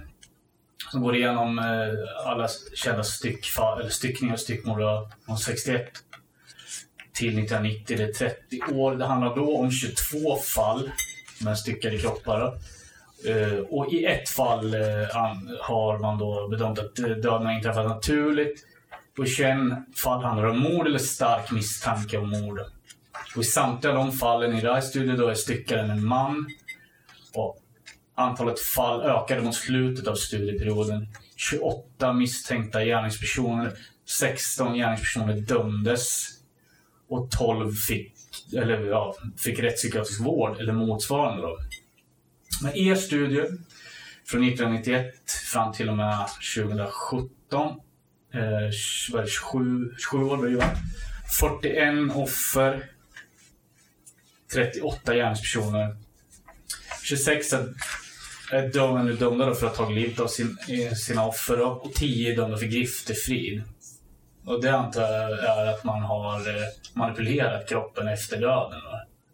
som 0.91 1.03
går 1.03 1.17
igenom 1.17 1.59
eh, 1.59 2.27
alla 2.27 2.49
kända 2.75 3.05
styckfall, 3.05 3.81
eller 3.81 3.91
styckningar 3.91 4.35
och 4.35 4.41
styckmord 4.41 4.81
från 5.27 5.39
61 5.39 5.89
till 7.13 7.39
1990. 7.39 7.97
Det 7.97 8.05
är 8.05 8.13
30 8.13 8.61
år. 8.73 8.97
Det 8.97 9.07
handlar 9.07 9.37
då 9.37 9.57
om 9.57 9.71
22 9.71 10.37
fall 10.37 10.91
med 11.41 11.59
styckade 11.59 11.99
kroppar. 11.99 12.59
Eh, 13.27 13.59
och 13.59 13.93
i 13.93 14.05
ett 14.05 14.29
fall 14.29 14.75
eh, 14.75 14.81
har 15.61 15.99
man 15.99 16.19
då 16.19 16.49
bedömt 16.49 16.79
att 16.79 16.97
döden 16.97 17.47
har 17.47 17.53
inträffat 17.53 17.87
naturligt. 17.87 18.67
På 19.17 19.25
i 19.25 19.29
21 19.29 19.57
fall 19.97 20.23
handlar 20.23 20.45
det 20.45 20.51
om 20.51 20.59
mord 20.59 20.87
eller 20.87 20.99
stark 20.99 21.51
misstanke 21.51 22.19
om 22.19 22.31
mord. 22.31 22.61
Och 23.37 23.43
I 23.43 23.45
samtliga 23.45 23.95
de 23.95 24.13
fallen 24.13 24.55
i 24.55 24.61
Rise 24.61 24.89
Studio 24.89 25.17
då 25.17 25.29
är 25.29 25.35
styckaren 25.35 25.91
en 25.91 26.07
man. 26.07 26.47
Och 27.35 27.57
antalet 28.15 28.61
fall 28.61 29.03
ökade 29.03 29.43
mot 29.43 29.55
slutet 29.55 30.07
av 30.07 30.15
studieperioden. 30.15 31.09
28 31.37 32.13
misstänkta 32.13 32.85
gärningspersoner, 32.85 33.73
16 34.09 34.75
gärningspersoner 34.75 35.37
dömdes 35.37 36.29
och 37.09 37.31
12 37.31 37.73
fick, 37.73 38.13
eller, 38.57 38.87
ja, 38.87 39.17
fick 39.37 39.59
rättspsykiatrisk 39.59 40.21
vård 40.21 40.61
eller 40.61 40.73
motsvarande. 40.73 41.43
Då. 41.43 41.59
Men 42.63 42.77
er 42.77 42.95
studie 42.95 43.43
från 44.27 44.45
1991 44.45 45.15
fram 45.53 45.73
till 45.73 45.89
och 45.89 45.97
med 45.97 46.27
2017, 46.57 47.81
eh, 48.35 48.71
27, 48.73 49.95
27 49.99 50.25
år 50.25 50.37
blir 50.37 50.57
det 50.57 50.77
41 51.41 52.17
offer, 52.17 52.91
38 54.55 55.15
gärningspersoner. 55.15 55.97
26 57.03 57.53
är 58.53 58.69
dömda, 58.73 59.13
dömda 59.13 59.55
för 59.55 59.67
att 59.67 59.77
ha 59.77 59.85
tagit 59.85 59.99
livet 60.03 60.21
av 60.21 60.27
sin, 60.27 60.57
sina 61.07 61.27
offer 61.27 61.61
och 61.67 61.93
10 61.95 62.33
är 62.33 62.37
dömda 62.37 62.57
för 62.57 62.67
griftefrid. 62.67 63.63
Och 64.47 64.63
det 64.63 64.69
antar 64.77 65.03
jag 65.03 65.45
är 65.45 65.67
att 65.75 65.85
man 65.85 66.03
har 66.03 66.37
eh, 66.41 66.65
manipulerat 66.95 67.69
kroppen 67.69 68.09
efter 68.09 68.37
döden? 68.41 68.81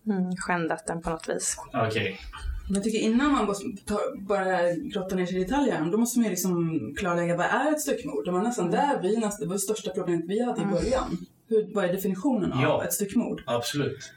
Mm, 0.07 0.37
skändat 0.37 0.87
den 0.87 1.03
på 1.03 1.11
något 1.11 1.29
vis. 1.29 1.57
Okej. 1.75 2.21
Men 2.67 2.75
jag 2.75 2.85
tycker 2.85 2.99
innan 2.99 3.33
man 3.33 3.47
bara 3.47 3.57
tar- 3.87 4.21
bara 4.27 4.73
grottar 4.73 5.17
ner 5.17 5.27
sig 5.27 5.37
i 5.37 5.45
detaljer, 5.45 5.85
då 5.93 5.99
måste 5.99 6.19
man 6.19 6.25
ju 6.25 6.31
liksom 6.31 6.81
klarlägga 6.99 7.37
vad 7.37 7.47
är 7.47 7.73
ett 7.73 7.81
styckmord? 7.81 8.25
Det 8.25 8.31
var 8.33 8.43
nästan 8.43 8.71
där 8.71 9.03
vi, 9.03 9.17
nästan, 9.17 9.41
det 9.41 9.47
var 9.47 9.55
det 9.55 9.59
största 9.61 9.91
problemet 9.91 10.25
vi 10.29 10.45
hade 10.45 10.63
i 10.63 10.65
början. 10.65 11.27
Hur, 11.49 11.75
vad 11.75 11.85
är 11.85 11.93
definitionen 11.93 12.53
av 12.53 12.63
Ja. 12.63 12.85
ett 12.85 12.93
styckmord? 12.93 13.43
Absolut. 13.47 14.13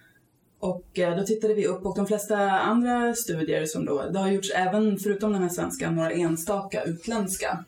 Och 0.59 0.99
eh, 0.99 1.17
då 1.17 1.23
tittade 1.23 1.53
vi 1.53 1.67
upp 1.67 1.85
och 1.85 1.95
de 1.95 2.07
flesta 2.07 2.37
andra 2.49 3.15
studier 3.15 3.65
som 3.65 3.85
då, 3.85 4.09
det 4.09 4.19
har 4.19 4.31
gjorts 4.31 4.51
även, 4.55 4.99
förutom 4.99 5.33
den 5.33 5.41
här 5.41 5.49
svenska, 5.49 5.91
några 5.91 6.11
enstaka 6.11 6.83
utländska. 6.83 7.65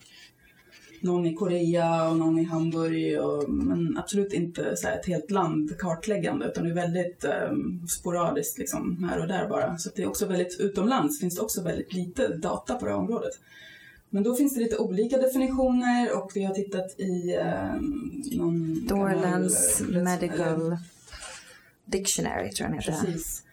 Någon 1.02 1.26
i 1.26 1.34
Korea 1.34 2.10
och 2.10 2.18
någon 2.18 2.40
i 2.40 2.44
Hamburg, 2.44 3.22
och, 3.22 3.50
men 3.50 3.98
absolut 3.98 4.34
inte 4.34 4.76
så 4.76 4.88
ett 4.88 5.06
helt 5.06 5.32
land 5.32 5.78
kartläggande 5.80 6.46
utan 6.46 6.64
det 6.64 6.70
är 6.70 6.74
väldigt 6.74 7.24
eh, 7.24 7.52
sporadiskt 7.90 8.58
liksom, 8.58 9.04
här 9.04 9.20
och 9.20 9.28
där 9.28 9.50
bara. 9.50 9.78
Så 9.78 9.90
det 9.96 10.02
är 10.02 10.10
också 10.10 10.26
väldigt, 10.26 10.60
utomlands 10.60 11.20
finns 11.20 11.36
det 11.36 11.42
också 11.42 11.62
väldigt 11.62 11.94
lite 11.94 12.28
data 12.28 12.76
på 12.76 12.86
det 12.86 12.92
här 12.92 13.00
området. 13.00 13.34
Men 14.10 14.24
då 14.24 14.36
finns 14.36 14.56
det 14.56 14.62
lite 14.62 14.78
olika 14.78 15.18
definitioner 15.18 16.18
och 16.18 16.32
vi 16.36 16.44
har 16.44 16.54
tittat 16.54 17.00
i 17.00 17.36
eh, 17.36 17.76
någon 18.38 18.88
Dorlands 18.88 19.82
Medical 19.82 20.78
Dictionary 21.86 22.52
tror 22.52 22.70
jag 22.70 22.72
den 22.72 22.80
heter. 22.80 23.06
Precis. 23.06 23.44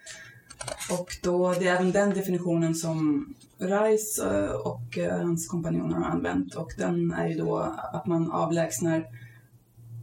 Och 0.90 1.08
då, 1.22 1.52
det 1.52 1.68
är 1.68 1.74
även 1.74 1.92
den 1.92 2.10
definitionen 2.10 2.74
som 2.74 3.26
Rice 3.58 4.24
eh, 4.26 4.50
och 4.50 4.98
eh, 4.98 5.18
hans 5.18 5.48
kompanjoner 5.48 5.96
har 5.96 6.04
använt 6.04 6.54
och 6.54 6.72
den 6.78 7.12
är 7.12 7.28
ju 7.28 7.34
då 7.34 7.58
att 7.92 8.06
man 8.06 8.32
avlägsnar 8.32 9.06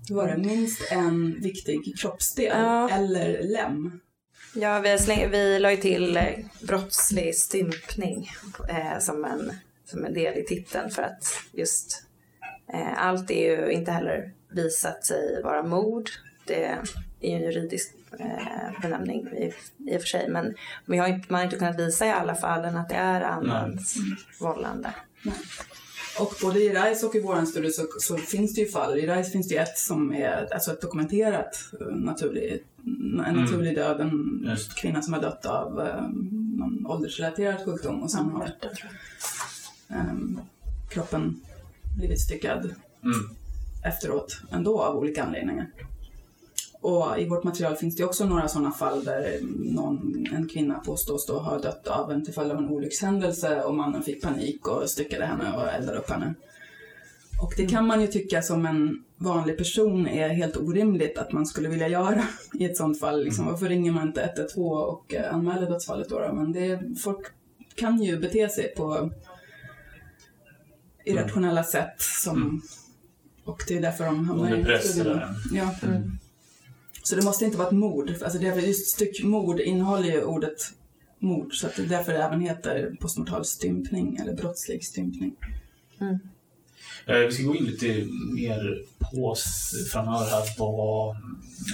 var 0.10 0.28
det, 0.28 0.38
minst 0.38 0.92
en 0.92 1.42
viktig 1.42 1.98
kroppsdel 2.00 2.46
Ja. 2.58 2.90
eller 2.90 3.44
lem. 3.44 4.00
Ja, 4.56 4.80
vi, 4.80 4.98
släng, 4.98 5.32
vi 5.32 5.60
la 5.60 5.72
ju 5.72 5.78
till 5.78 6.18
eh, 6.18 6.24
brottslig 6.62 7.36
stympning 7.36 8.30
eh, 8.70 9.00
som, 9.00 9.26
en, 9.26 9.52
som 9.86 10.06
en 10.06 10.14
del 10.14 10.38
i 10.38 10.44
titeln 10.46 10.90
för 10.90 11.02
att 11.02 11.24
just 11.52 12.04
eh, 12.74 13.06
allt 13.06 13.32
är 13.32 13.52
ju 13.52 13.72
inte 13.72 13.92
heller 13.92 14.34
visat 14.52 15.06
sig 15.06 15.44
vara 15.44 15.64
mord. 15.64 16.10
Det 16.46 16.66
är 16.66 16.82
ju 17.22 17.30
en 17.36 17.42
juridisk 17.42 17.96
eh, 18.20 18.82
benämning 18.82 19.28
i, 19.28 19.54
i 19.92 19.98
och 19.98 20.02
för 20.02 20.08
sig 20.08 20.30
men 20.30 20.54
vi 20.86 20.98
har 20.98 21.08
inte, 21.08 21.32
man 21.32 21.38
har 21.38 21.46
inte 21.46 21.58
kunnat 21.58 21.80
visa 21.80 22.06
i 22.06 22.12
alla 22.12 22.36
fallen 22.36 22.78
att 22.78 22.90
det 22.90 22.96
är 22.96 23.22
annans 23.22 23.98
vållande. 24.40 24.94
Och 26.20 26.34
både 26.42 26.60
i 26.60 26.70
RISE 26.70 27.06
och 27.06 27.16
i 27.16 27.22
vår 27.22 27.46
studie 27.46 27.72
så, 27.72 27.88
så 28.00 28.18
finns 28.18 28.54
det 28.56 28.62
ju 28.62 28.68
fall. 28.68 28.98
I 29.00 29.08
RISE 29.08 29.32
finns 29.32 29.48
det 29.48 29.58
ett 29.58 29.78
som 29.78 30.14
är 30.14 30.54
alltså 30.54 30.72
ett 30.72 30.82
dokumenterat 30.82 31.70
eh, 31.82 31.88
naturlig, 31.88 32.64
en 33.28 33.36
naturlig 33.36 33.76
död. 33.76 34.02
En 34.02 34.46
Just. 34.50 34.76
kvinna 34.76 35.02
som 35.02 35.14
har 35.14 35.22
dött 35.22 35.46
av 35.46 35.82
eh, 35.82 36.02
någon 36.58 36.86
åldersrelaterad 36.88 37.66
sjukdom 37.66 38.04
och 38.04 38.12
sen 38.12 38.30
har 38.30 38.52
ehm, 39.90 40.40
kroppen 40.90 41.42
blivit 41.98 42.22
styckad 42.22 42.76
Mm. 43.04 43.18
efteråt 43.84 44.42
ändå 44.52 44.82
av 44.82 44.96
olika 44.98 45.24
anledningar. 45.24 45.68
Och 46.86 47.20
i 47.20 47.26
vårt 47.30 47.44
material 47.44 47.76
finns 47.76 47.96
det 47.96 48.04
också 48.04 48.26
några 48.26 48.48
sådana 48.48 48.72
fall 48.72 49.04
där 49.04 49.40
någon, 49.74 50.26
en 50.32 50.48
kvinna 50.48 50.80
påstås 50.80 51.26
då 51.26 51.40
ha 51.40 51.60
dött 51.60 51.88
av 51.88 52.12
en 52.12 52.26
till 52.26 52.34
följd 52.34 52.52
av 52.52 52.58
en 52.58 52.70
olyckshändelse 52.70 53.62
och 53.62 53.76
mannen 53.76 54.04
fick 54.04 54.22
panik 54.24 54.68
och 54.68 54.90
styckade 54.90 55.26
henne 55.26 55.58
och 55.58 55.68
eldade 55.70 55.98
upp 55.98 56.10
henne. 56.10 56.34
Och 57.42 57.54
det 57.58 57.66
kan 57.66 57.88
man 57.88 58.02
ju 58.02 58.08
tycka 58.08 58.42
som 58.42 58.66
en 58.66 59.04
vanlig 59.18 59.58
person 59.58 60.08
är 60.08 60.30
helt 60.30 60.58
orimligt 60.58 61.18
att 61.18 61.32
man 61.32 61.46
skulle 61.46 61.70
vilja 61.70 61.88
göra 61.88 62.24
i 62.54 62.66
ett 62.66 62.78
sådant 62.78 63.00
fall. 63.00 63.24
Liksom, 63.24 63.46
varför 63.46 63.70
ringer 63.70 63.92
man 63.92 64.08
inte 64.08 64.22
112 64.22 64.60
och 64.60 65.14
eh, 65.14 65.34
anmäler 65.34 65.70
dödsfallet 65.70 66.10
då? 66.10 66.20
då? 66.20 66.34
Men 66.34 66.52
det, 66.52 66.80
folk 67.04 67.28
kan 67.76 68.02
ju 68.04 68.20
bete 68.20 68.50
sig 68.50 68.74
på 68.76 69.12
irrationella 71.06 71.64
sätt 71.64 72.02
som, 72.02 72.62
och 73.44 73.64
det 73.68 73.78
är 73.78 73.82
därför 73.82 74.06
de 74.06 74.28
hamnar 74.28 74.46
Under 74.46 74.58
i 74.58 74.64
press 74.64 74.92
studien. 74.92 75.18
eller? 75.18 75.36
Så 77.06 77.16
det 77.16 77.22
måste 77.22 77.46
inte 77.46 77.58
vara 77.58 77.68
ett 77.68 77.74
mord. 77.74 78.16
Alltså 78.24 78.40
det 78.40 78.48
är 78.48 78.56
väl 78.56 78.68
just 78.68 78.88
styckmord 78.88 79.60
innehåller 79.60 80.08
ju 80.12 80.24
ordet 80.24 80.58
mord 81.20 81.54
så 81.54 81.68
att 81.68 81.76
det 81.76 81.82
är 81.82 81.88
därför 81.88 82.14
det 82.14 82.24
även 82.24 82.42
heter 82.42 82.96
postmortal 83.00 83.46
stympning 83.46 84.18
eller 84.22 84.34
brottslig 84.34 84.86
stympning. 84.86 85.36
Eh, 87.06 87.18
Vi 87.18 87.32
ska 87.32 87.44
gå 87.44 87.56
in 87.56 87.66
lite 87.66 88.08
mer 88.36 88.84
på 89.00 89.36
framöver 89.92 90.26
här 90.26 90.44
vad, 90.58 91.16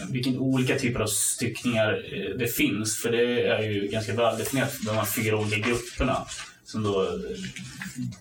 vilken 0.10 0.38
olika 0.38 0.80
typer 0.80 1.00
av 1.00 1.08
styckningar 1.08 1.94
eh, 1.94 2.38
det 2.38 2.48
finns. 2.48 2.98
För 2.98 3.12
det 3.12 3.48
är 3.48 3.62
ju 3.62 3.88
ganska 3.88 4.16
väldefinierat 4.16 4.74
de 4.86 4.92
här 4.96 5.06
fyra 5.06 5.38
olika 5.38 5.68
grupperna 5.70 6.26
som 6.64 6.84
då 6.84 7.02
eh, 7.02 7.10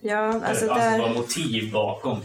Ja, 0.01 0.17
alltså, 0.17 0.47
alltså 0.49 0.69
alltså 0.69 0.89
där, 0.89 0.99
vad 0.99 1.15
motiv 1.15 1.71
bakom 1.71 2.19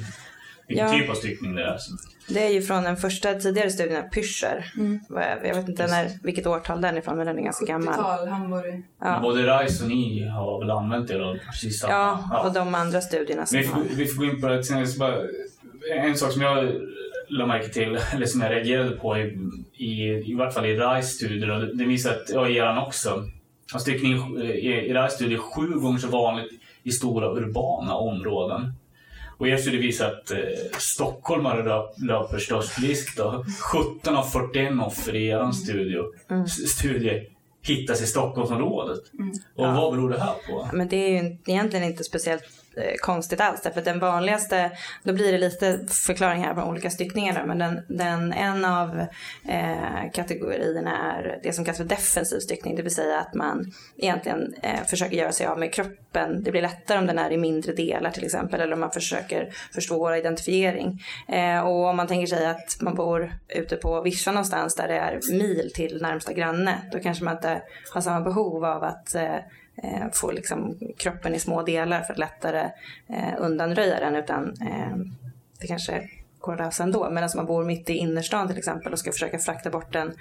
vilken 0.68 0.87
Ja. 0.87 0.92
typ 0.92 1.11
av 1.11 1.14
styckning 1.14 1.54
det 1.54 1.64
är. 1.64 1.78
Så, 1.78 1.96
det 2.28 2.46
är 2.46 2.50
ju 2.50 2.62
från 2.62 2.82
den 2.82 2.96
första 2.96 3.35
tidigare 3.35 3.70
studien 3.70 4.11
Pyscher. 4.11 4.73
Är- 5.16 5.46
Jag 5.46 5.54
vet 5.54 5.68
inte 5.68 5.87
när, 5.87 6.08
vilket 6.23 6.46
årtal 6.46 6.80
den 6.80 6.94
är 6.94 6.99
ifrån 6.99 7.16
men 7.16 7.26
den 7.26 7.38
är 7.38 7.42
ganska 7.42 7.66
gammal. 7.66 7.94
70-tal, 7.94 8.28
Hamburg. 8.28 8.82
Ja. 9.00 9.18
Både 9.23 9.42
RISE 9.62 9.85
och 9.85 9.90
ni 9.90 10.26
har 10.28 10.58
väl 10.61 10.70
använt 10.70 11.11
er 11.11 11.20
av 11.20 11.37
precis 11.50 11.80
samma? 11.80 11.92
Ja, 11.92 12.42
och 12.46 12.52
de 12.54 12.75
andra 12.75 13.00
studierna 13.00 13.46
som 13.46 13.58
vi, 13.58 13.64
får, 13.64 13.80
vi 13.96 14.06
får 14.06 14.18
gå 14.18 14.25
in 14.25 14.40
på 14.40 14.49
det 14.49 14.64
sen. 14.64 14.78
Jag 14.78 14.88
ska 14.88 14.99
bara, 14.99 15.16
en 16.00 16.16
sak 16.16 16.32
som 16.32 16.42
jag 16.42 16.73
la 17.28 17.46
märke 17.46 17.68
till, 17.68 17.99
eller 18.14 18.26
som 18.26 18.40
jag 18.40 18.50
reagerade 18.50 18.90
på 18.90 19.18
i, 19.18 19.38
i, 19.76 20.02
i 20.30 20.35
vart 20.35 20.54
fall 20.54 20.66
i 20.66 20.76
RISE 20.76 21.08
studier, 21.08 21.50
och 21.50 21.76
det, 21.76 21.85
visar 21.85 22.11
att, 22.11 22.30
ja 22.35 22.49
i 22.49 22.56
eran 22.56 22.78
också, 22.78 23.25
att 23.75 23.80
styckning 23.80 24.12
i, 24.42 24.46
i 24.68 24.94
RISE 24.94 25.11
studier 25.14 25.38
är 25.38 25.42
sju 25.42 25.66
gånger 25.80 25.99
så 25.99 26.08
vanligt 26.08 26.50
i 26.82 26.90
stora 26.90 27.30
urbana 27.32 27.94
områden. 27.94 28.73
Och 29.38 29.49
er 29.49 29.57
studie 29.57 29.78
visar 29.78 30.07
att 30.12 30.31
eh, 30.31 30.38
stockholmare 30.78 31.62
löp, 31.64 31.90
löper 31.99 32.38
störst 32.38 32.78
risk. 32.78 33.16
Då. 33.16 33.45
17 33.61 34.16
av 34.16 34.23
41 34.25 34.73
offer 34.87 35.14
i 35.16 35.26
er 35.26 35.52
studie, 35.52 35.99
s- 36.47 36.69
studie 36.71 37.23
hittas 37.62 38.02
i 38.02 38.07
Stockholmsområdet. 38.07 38.99
Och 39.55 39.66
vad 39.66 39.93
beror 39.95 40.11
det 40.11 40.19
här 40.21 40.35
på? 40.49 40.69
Men 40.73 40.88
det 40.88 40.97
är 40.97 41.23
ju 41.23 41.37
egentligen 41.47 41.85
inte 41.85 42.05
speciellt 42.05 42.43
Eh, 42.76 42.95
konstigt 43.00 43.40
alls 43.40 43.61
därför 43.62 43.78
att 43.78 43.85
den 43.85 43.99
vanligaste, 43.99 44.71
då 45.02 45.12
blir 45.12 45.33
det 45.33 45.38
lite 45.38 45.78
förklaringar 46.06 46.54
på 46.54 46.62
olika 46.62 46.90
styckningar. 46.90 47.45
men 47.47 47.59
den, 47.59 47.83
den, 47.88 48.33
en 48.33 48.64
av 48.64 49.00
eh, 49.49 50.11
kategorierna 50.12 51.12
är 51.12 51.40
det 51.42 51.52
som 51.52 51.64
kallas 51.64 51.78
för 51.78 51.85
defensiv 51.85 52.38
styckning 52.38 52.76
det 52.76 52.83
vill 52.83 52.95
säga 52.95 53.21
att 53.21 53.35
man 53.35 53.73
egentligen 53.97 54.54
eh, 54.62 54.85
försöker 54.87 55.16
göra 55.16 55.33
sig 55.33 55.47
av 55.47 55.59
med 55.59 55.75
kroppen. 55.75 56.42
Det 56.42 56.50
blir 56.50 56.62
lättare 56.62 56.99
om 56.99 57.06
den 57.06 57.18
är 57.18 57.30
i 57.30 57.37
mindre 57.37 57.73
delar 57.73 58.11
till 58.11 58.25
exempel 58.25 58.61
eller 58.61 58.73
om 58.73 58.80
man 58.80 58.90
försöker 58.90 59.52
försvåra 59.75 60.18
identifiering. 60.18 61.02
Eh, 61.28 61.61
och 61.61 61.87
om 61.87 61.97
man 61.97 62.06
tänker 62.06 62.26
sig 62.26 62.47
att 62.47 62.76
man 62.80 62.95
bor 62.95 63.33
ute 63.49 63.76
på 63.76 64.00
vischan 64.00 64.35
någonstans 64.35 64.75
där 64.75 64.88
det 64.88 64.99
är 64.99 65.21
mil 65.33 65.71
till 65.75 66.02
närmsta 66.02 66.33
granne 66.33 66.75
då 66.92 66.99
kanske 66.99 67.25
man 67.25 67.37
inte 67.37 67.62
har 67.95 68.00
samma 68.00 68.21
behov 68.21 68.64
av 68.64 68.85
att 68.85 69.14
eh, 69.14 69.37
eh, 69.83 70.06
få 70.12 70.33
liksom 70.33 70.78
kroppen 70.99 71.35
i 71.35 71.38
små 71.38 71.62
delar 71.62 72.02
för 72.02 72.12
att 72.12 72.18
lättare 72.18 72.71
eh, 73.09 73.35
undanröja 73.38 74.00
den 74.00 74.16
utan 74.16 74.54
eh, 74.61 74.97
det 75.61 75.66
kanske 75.66 76.09
går 76.40 76.52
att 76.52 76.59
lösa 76.59 76.83
ändå. 76.83 77.11
Medan 77.11 77.30
om 77.33 77.37
man 77.37 77.47
bor 77.47 77.64
mitt 77.64 77.90
i 77.90 77.92
innerstan 77.92 78.49
till 78.49 78.59
exempel 78.59 78.92
och 78.92 78.99
ska 78.99 79.12
försöka 79.12 79.38
frakta 79.38 79.71
bort 79.71 79.95
en, 79.95 80.12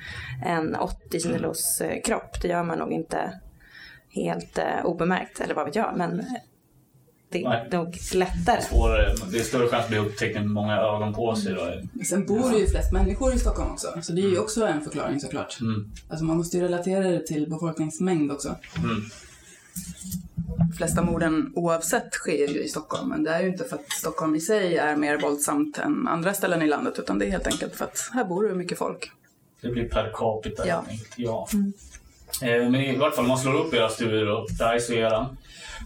en 0.45 0.75
80 0.75 1.19
kilos 1.19 1.81
eh, 1.81 2.01
kropp, 2.01 2.41
det 2.41 2.47
gör 2.47 2.63
man 2.63 2.79
nog 2.79 2.91
inte 2.91 3.39
helt 4.09 4.57
eh, 4.57 4.85
obemärkt, 4.85 5.39
eller 5.39 5.55
vad 5.55 5.65
vet 5.65 5.75
jag, 5.75 5.97
men 5.97 6.19
eh, 6.19 6.25
det 7.29 7.47
Nej. 7.47 7.67
är 7.71 7.77
nog 7.77 7.97
lättare. 8.13 8.61
svårare. 8.61 9.15
Det 9.31 9.39
är 9.39 9.43
större 9.43 9.67
chans 9.67 9.83
att 9.83 9.89
bli 9.89 9.97
upptäckt 9.97 10.35
med 10.35 10.47
många 10.47 10.77
ögon 10.77 11.13
på 11.13 11.35
sig. 11.35 11.53
Då. 11.53 12.03
Sen 12.03 12.25
bor 12.25 12.49
det 12.51 12.57
ju 12.57 12.67
flest 12.67 12.93
människor 12.93 13.33
i 13.33 13.39
Stockholm 13.39 13.71
också, 13.71 13.87
så 14.01 14.13
det 14.13 14.21
är 14.21 14.29
ju 14.29 14.39
också 14.39 14.67
en 14.67 14.81
förklaring 14.81 15.19
såklart. 15.19 15.61
Mm. 15.61 15.91
Alltså 16.09 16.25
man 16.25 16.37
måste 16.37 16.57
ju 16.57 16.63
relatera 16.63 17.03
det 17.09 17.27
till 17.27 17.49
befolkningsmängd 17.49 18.31
också. 18.31 18.55
Mm. 18.77 19.01
De 20.57 20.77
flesta 20.77 21.01
morden 21.01 21.51
oavsett 21.55 22.13
sker 22.13 22.47
ju 22.47 22.63
i 22.63 22.67
Stockholm, 22.67 23.09
men 23.09 23.23
det 23.23 23.31
är 23.31 23.41
ju 23.41 23.47
inte 23.47 23.63
för 23.63 23.75
att 23.75 23.91
Stockholm 23.91 24.35
i 24.35 24.39
sig 24.39 24.77
är 24.77 24.95
mer 24.95 25.17
våldsamt 25.17 25.77
än 25.77 26.07
andra 26.07 26.33
ställen 26.33 26.61
i 26.61 26.67
landet, 26.67 26.99
utan 26.99 27.19
det 27.19 27.25
är 27.25 27.31
helt 27.31 27.47
enkelt 27.47 27.75
för 27.75 27.85
att 27.85 28.09
här 28.13 28.23
bor 28.23 28.47
det 28.47 28.55
mycket 28.55 28.77
folk. 28.77 29.11
Det 29.61 29.69
blir 29.69 29.89
per 29.89 30.11
capita. 30.13 30.67
Ja. 30.67 30.85
ja. 31.15 31.47
Eh, 32.41 32.69
Men 32.69 32.75
i 32.75 32.95
vart 32.95 33.15
fall, 33.15 33.23
om 33.23 33.29
man 33.29 33.37
slår 33.37 33.53
upp 33.53 33.73
era 33.73 33.89
studier 33.89 34.29
och 34.29 34.49
DICE 34.49 34.93
och 34.93 34.99
eran, 34.99 35.37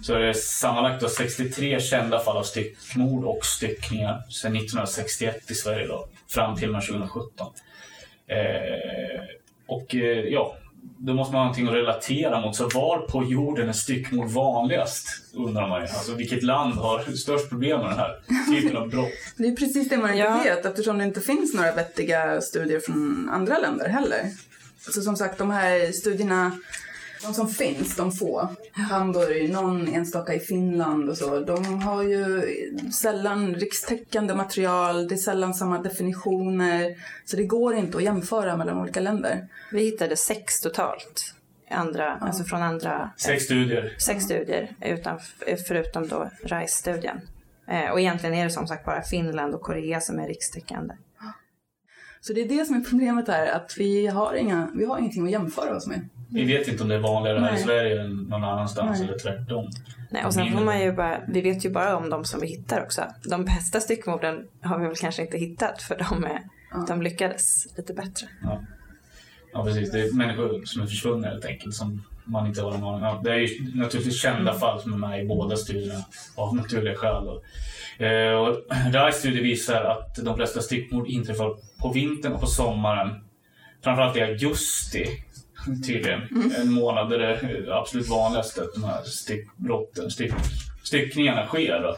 så 0.02 0.14
är 0.14 0.20
det 0.20 0.34
sammanlagt 0.34 1.02
då 1.02 1.10
63 1.10 1.80
kända 1.80 2.20
fall 2.20 2.38
av 2.38 2.44
styckmord 2.44 3.24
och 3.24 3.46
styckningar 3.46 4.22
sedan 4.30 4.56
1961 4.56 5.52
i 5.52 5.54
Sverige 5.54 5.88
då, 5.88 6.08
fram 6.28 6.56
till 6.56 6.68
och 6.70 6.74
med 6.74 6.86
2017. 6.88 7.48
Eh, 8.28 8.38
och 9.68 9.96
eh, 9.96 10.20
ja, 10.20 10.56
då 10.98 11.14
måste 11.14 11.34
man 11.34 11.40
ha 11.40 11.46
någonting 11.46 11.68
att 11.68 11.74
relatera 11.74 12.42
mot. 12.42 12.56
Så 12.56 12.64
var 12.70 12.98
på 12.98 13.24
jorden 13.24 13.70
är 13.70 13.74
styckmord 13.74 14.28
vanligast? 14.30 15.08
Undrar 15.34 15.68
man 15.70 15.82
ju. 15.82 15.88
Alltså 15.88 16.14
vilket 16.16 16.44
land 16.44 16.74
har 16.74 17.12
störst 17.16 17.50
problem 17.50 17.80
med 17.80 17.90
den 17.90 17.98
här 18.00 18.20
typen 18.52 18.78
av 18.78 18.90
brott? 18.90 19.10
Det 19.38 19.48
är 19.48 19.56
precis 19.56 19.90
det 19.90 19.98
man 19.98 20.10
inte 20.10 20.20
Ja. 20.24 20.42
vet 20.44 20.66
eftersom 20.66 20.98
det 20.98 21.04
inte 21.04 21.22
finns 21.22 21.54
några 21.54 21.72
vettiga 21.72 22.42
studier 22.42 22.80
från 22.80 23.30
andra 23.34 23.58
länder 23.60 23.90
heller. 23.90 24.22
Så 24.80 25.02
som 25.02 25.16
sagt, 25.16 25.38
de 25.38 25.52
här 25.52 25.92
studierna, 25.92 26.52
de 27.22 27.34
som 27.34 27.48
finns, 27.48 27.96
de 27.96 28.12
få, 28.12 28.48
Hamburg, 28.72 29.50
någon 29.54 29.88
enstaka 29.88 30.34
i 30.34 30.40
Finland 30.40 31.10
och 31.10 31.18
så, 31.18 31.40
de 31.40 31.82
har 31.82 32.04
ju 32.04 32.42
sällan 32.92 33.56
rikstäckande 33.56 34.34
material, 34.36 35.08
det 35.08 35.16
är 35.16 35.18
sällan 35.18 35.54
samma 35.54 35.82
definitioner, 35.82 36.96
så 37.26 37.38
det 37.38 37.44
går 37.44 37.76
inte 37.76 37.98
att 37.98 38.04
jämföra 38.04 38.58
mellan 38.58 38.78
olika 38.78 39.00
länder. 39.00 39.48
Vi 39.72 39.82
hittade 39.84 40.16
sex 40.16 40.62
totalt. 40.62 41.34
Andra, 41.72 42.14
Alltså 42.22 42.44
från 42.44 42.62
andra 42.62 43.12
Sex 43.18 43.44
studier. 43.44 43.96
sex 44.00 44.24
studier 44.26 44.76
utan, 44.82 45.20
förutom 45.68 46.08
då 46.08 46.30
RISE-studien. 46.44 47.22
Eh, 47.68 47.92
och 47.92 48.00
egentligen 48.00 48.36
är 48.36 48.44
det 48.44 48.50
som 48.50 48.68
sagt 48.68 48.86
bara 48.86 49.02
Finland 49.02 49.54
och 49.56 49.62
Korea 49.62 50.02
som 50.02 50.20
är 50.20 50.28
rikstäckande. 50.28 50.94
Så 52.22 52.34
det 52.34 52.42
är 52.42 52.48
det 52.48 52.66
som 52.66 52.76
är 52.76 52.82
problemet 52.82 53.28
här, 53.28 53.48
att 53.48 53.76
vi 53.78 54.08
har, 54.08 54.34
inga, 54.34 54.72
vi 54.76 54.86
har 54.86 55.00
ingenting 55.00 55.26
att 55.26 55.32
jämföra 55.32 55.76
oss 55.76 55.88
med. 55.88 56.10
Vi 56.32 56.46
vet 56.46 56.68
inte 56.68 56.84
om 56.84 56.90
det 56.90 56.96
är 56.96 57.00
vanligare 57.00 57.40
här 57.40 57.50
i 57.50 57.52
Nej. 57.52 57.64
Sverige 57.64 58.02
än 58.02 58.16
någon 58.16 58.44
annanstans 58.44 59.00
Nej. 59.00 59.08
eller 59.08 59.20
tvärtom. 59.20 59.70
Nej, 60.12 60.26
och 60.26 60.34
sen 60.34 60.52
får 60.52 60.66
man 60.66 60.82
ju 60.82 60.92
bara, 60.94 61.22
vi 61.28 61.42
vet 61.42 61.66
ju 61.66 61.70
bara 61.70 61.98
om 61.98 62.10
de 62.10 62.26
som 62.26 62.40
vi 62.40 62.48
hittar 62.48 62.84
också. 62.84 63.02
De 63.24 63.46
bästa 63.46 63.80
styckmorden 63.80 64.48
har 64.62 64.80
vi 64.80 64.86
väl 64.86 64.96
kanske 64.96 65.22
inte 65.22 65.38
hittat 65.38 65.82
för 65.82 65.98
de, 66.10 66.24
är, 66.24 66.42
de 66.88 67.02
lyckades 67.02 67.78
lite 67.78 67.94
bättre. 67.94 68.28
Ja. 68.44 68.62
ja, 69.54 69.64
precis. 69.64 69.92
Det 69.92 70.00
är 70.00 70.14
människor 70.14 70.66
som 70.66 70.82
är 70.82 70.86
försvunna 70.86 71.28
helt 71.28 71.46
enkelt 71.46 71.76
som 71.76 72.04
man 72.24 72.48
inte 72.48 72.62
har 72.62 72.76
en 72.76 72.84
aning 72.84 73.06
om. 73.06 73.24
Det 73.24 73.32
är 73.32 73.36
ju 73.36 73.48
naturligtvis 73.76 74.22
kända 74.22 74.54
fall 74.54 74.82
som 74.82 74.94
är 74.94 74.98
med 74.98 75.24
i 75.24 75.28
båda 75.28 75.56
studierna 75.56 76.06
av 76.36 76.56
naturliga 76.56 76.96
skäl. 76.96 77.26
då. 77.26 77.42
Eh, 78.06 78.34
och 78.34 78.56
RISE 78.94 79.20
studie 79.20 79.42
visar 79.42 79.84
att 79.84 80.16
de 80.16 80.36
flesta 80.36 80.62
styckmord 80.62 81.08
inträffar 81.08 81.56
på 81.82 81.92
vintern 81.92 82.34
och 82.34 82.42
på 82.42 82.48
sommaren. 82.48 83.10
Framförallt 83.84 84.18
i 84.18 84.22
augusti 84.22 85.06
tydligen. 85.88 86.22
En 86.62 86.72
månad 86.72 87.10
där 87.10 87.20
det 87.20 87.26
är 87.26 87.80
absolut 87.82 88.08
vanligast 88.08 88.60
att 88.60 88.74
de 88.74 88.84
här 88.84 89.04
styckbrotten, 89.04 90.12
styck, 90.12 90.34
styckningarna 90.84 91.48
sker. 91.48 91.82
Då. 91.82 91.98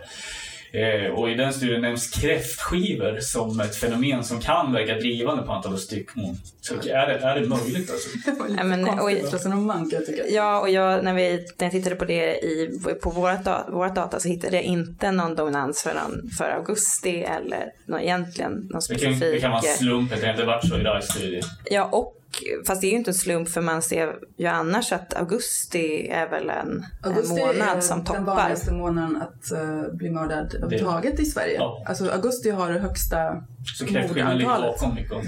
Eh, 0.73 1.11
och 1.11 1.29
i 1.29 1.33
den 1.35 1.53
studien 1.53 1.81
nämns 1.81 2.09
kräftskivor 2.09 3.19
som 3.19 3.59
ett 3.59 3.75
fenomen 3.75 4.23
som 4.23 4.39
kan 4.39 4.73
verka 4.73 4.95
drivande 4.95 5.43
på 5.43 5.51
antalet 5.51 5.79
styckmord. 5.79 6.35
Så 6.61 6.73
är 6.73 6.79
det, 7.07 7.13
är 7.13 7.39
det 7.39 7.47
möjligt 7.47 7.91
alltså? 7.91 8.09
Det 8.25 8.39
var 8.39 8.47
lite 8.47 8.59
Ja, 8.61 8.63
men, 8.63 8.85
konstigt 8.85 9.23
oj. 9.23 9.29
resonemang 9.33 9.89
kan 9.89 9.99
jag 9.99 10.05
tycka. 10.05 10.27
Ja, 10.29 10.59
och 10.59 10.69
jag, 10.69 11.03
när, 11.03 11.13
vi, 11.13 11.31
när 11.57 11.65
jag 11.65 11.71
tittade 11.71 11.95
på 11.95 12.05
det 12.05 12.35
i, 12.35 12.79
på 13.03 13.09
vårt, 13.09 13.47
vårt 13.69 13.95
data 13.95 14.19
så 14.19 14.27
hittade 14.27 14.55
jag 14.55 14.63
inte 14.63 15.11
någon 15.11 15.35
dominans 15.35 15.83
för, 15.83 15.93
någon, 15.93 16.29
för 16.37 16.49
augusti 16.49 17.23
eller 17.23 17.65
någon, 17.85 17.99
egentligen 17.99 18.51
någon 18.51 18.61
Det 18.61 18.71
kan, 18.71 18.81
specifik... 18.81 19.19
det 19.19 19.39
kan 19.39 19.51
vara 19.51 19.61
en 19.61 19.77
slump 19.77 20.13
att 20.13 20.21
det 20.21 20.31
inte 20.31 20.45
varit 20.45 20.67
så 20.67 20.75
i 20.75 20.79
RISE-studien. 20.79 21.43
Ja, 21.71 21.89
och 21.91 22.20
fast 22.67 22.81
det 22.81 22.87
är 22.87 22.91
ju 22.91 22.97
inte 22.97 23.09
en 23.11 23.15
slump 23.15 23.49
för 23.49 23.61
man 23.61 23.81
ser 23.81 24.15
ju 24.37 24.47
annars 24.47 24.91
att 24.93 25.13
augusti 25.13 26.07
är 26.07 26.29
väl 26.29 26.49
en, 26.49 26.85
Augusti 27.03 27.41
en 27.41 27.47
månad 27.47 27.77
är 27.77 27.81
som 27.81 27.97
den 27.97 28.05
toppar. 28.05 28.21
vanligaste 28.21 28.73
månaden 28.73 29.21
att 29.21 29.51
eh, 29.51 29.93
bli 29.93 30.09
mördad 30.09 30.53
överhuvudtaget 30.55 31.19
i 31.19 31.25
Sverige. 31.25 31.55
Ja. 31.55 31.83
Alltså 31.87 32.09
augusti 32.09 32.49
har 32.49 32.71
det 32.73 32.79
högsta 32.79 33.43
Så 33.77 33.85
kräftskivan 33.85 34.37
ligger 34.37 34.49
mordantalet. 34.49 34.79
bakom 35.09 35.23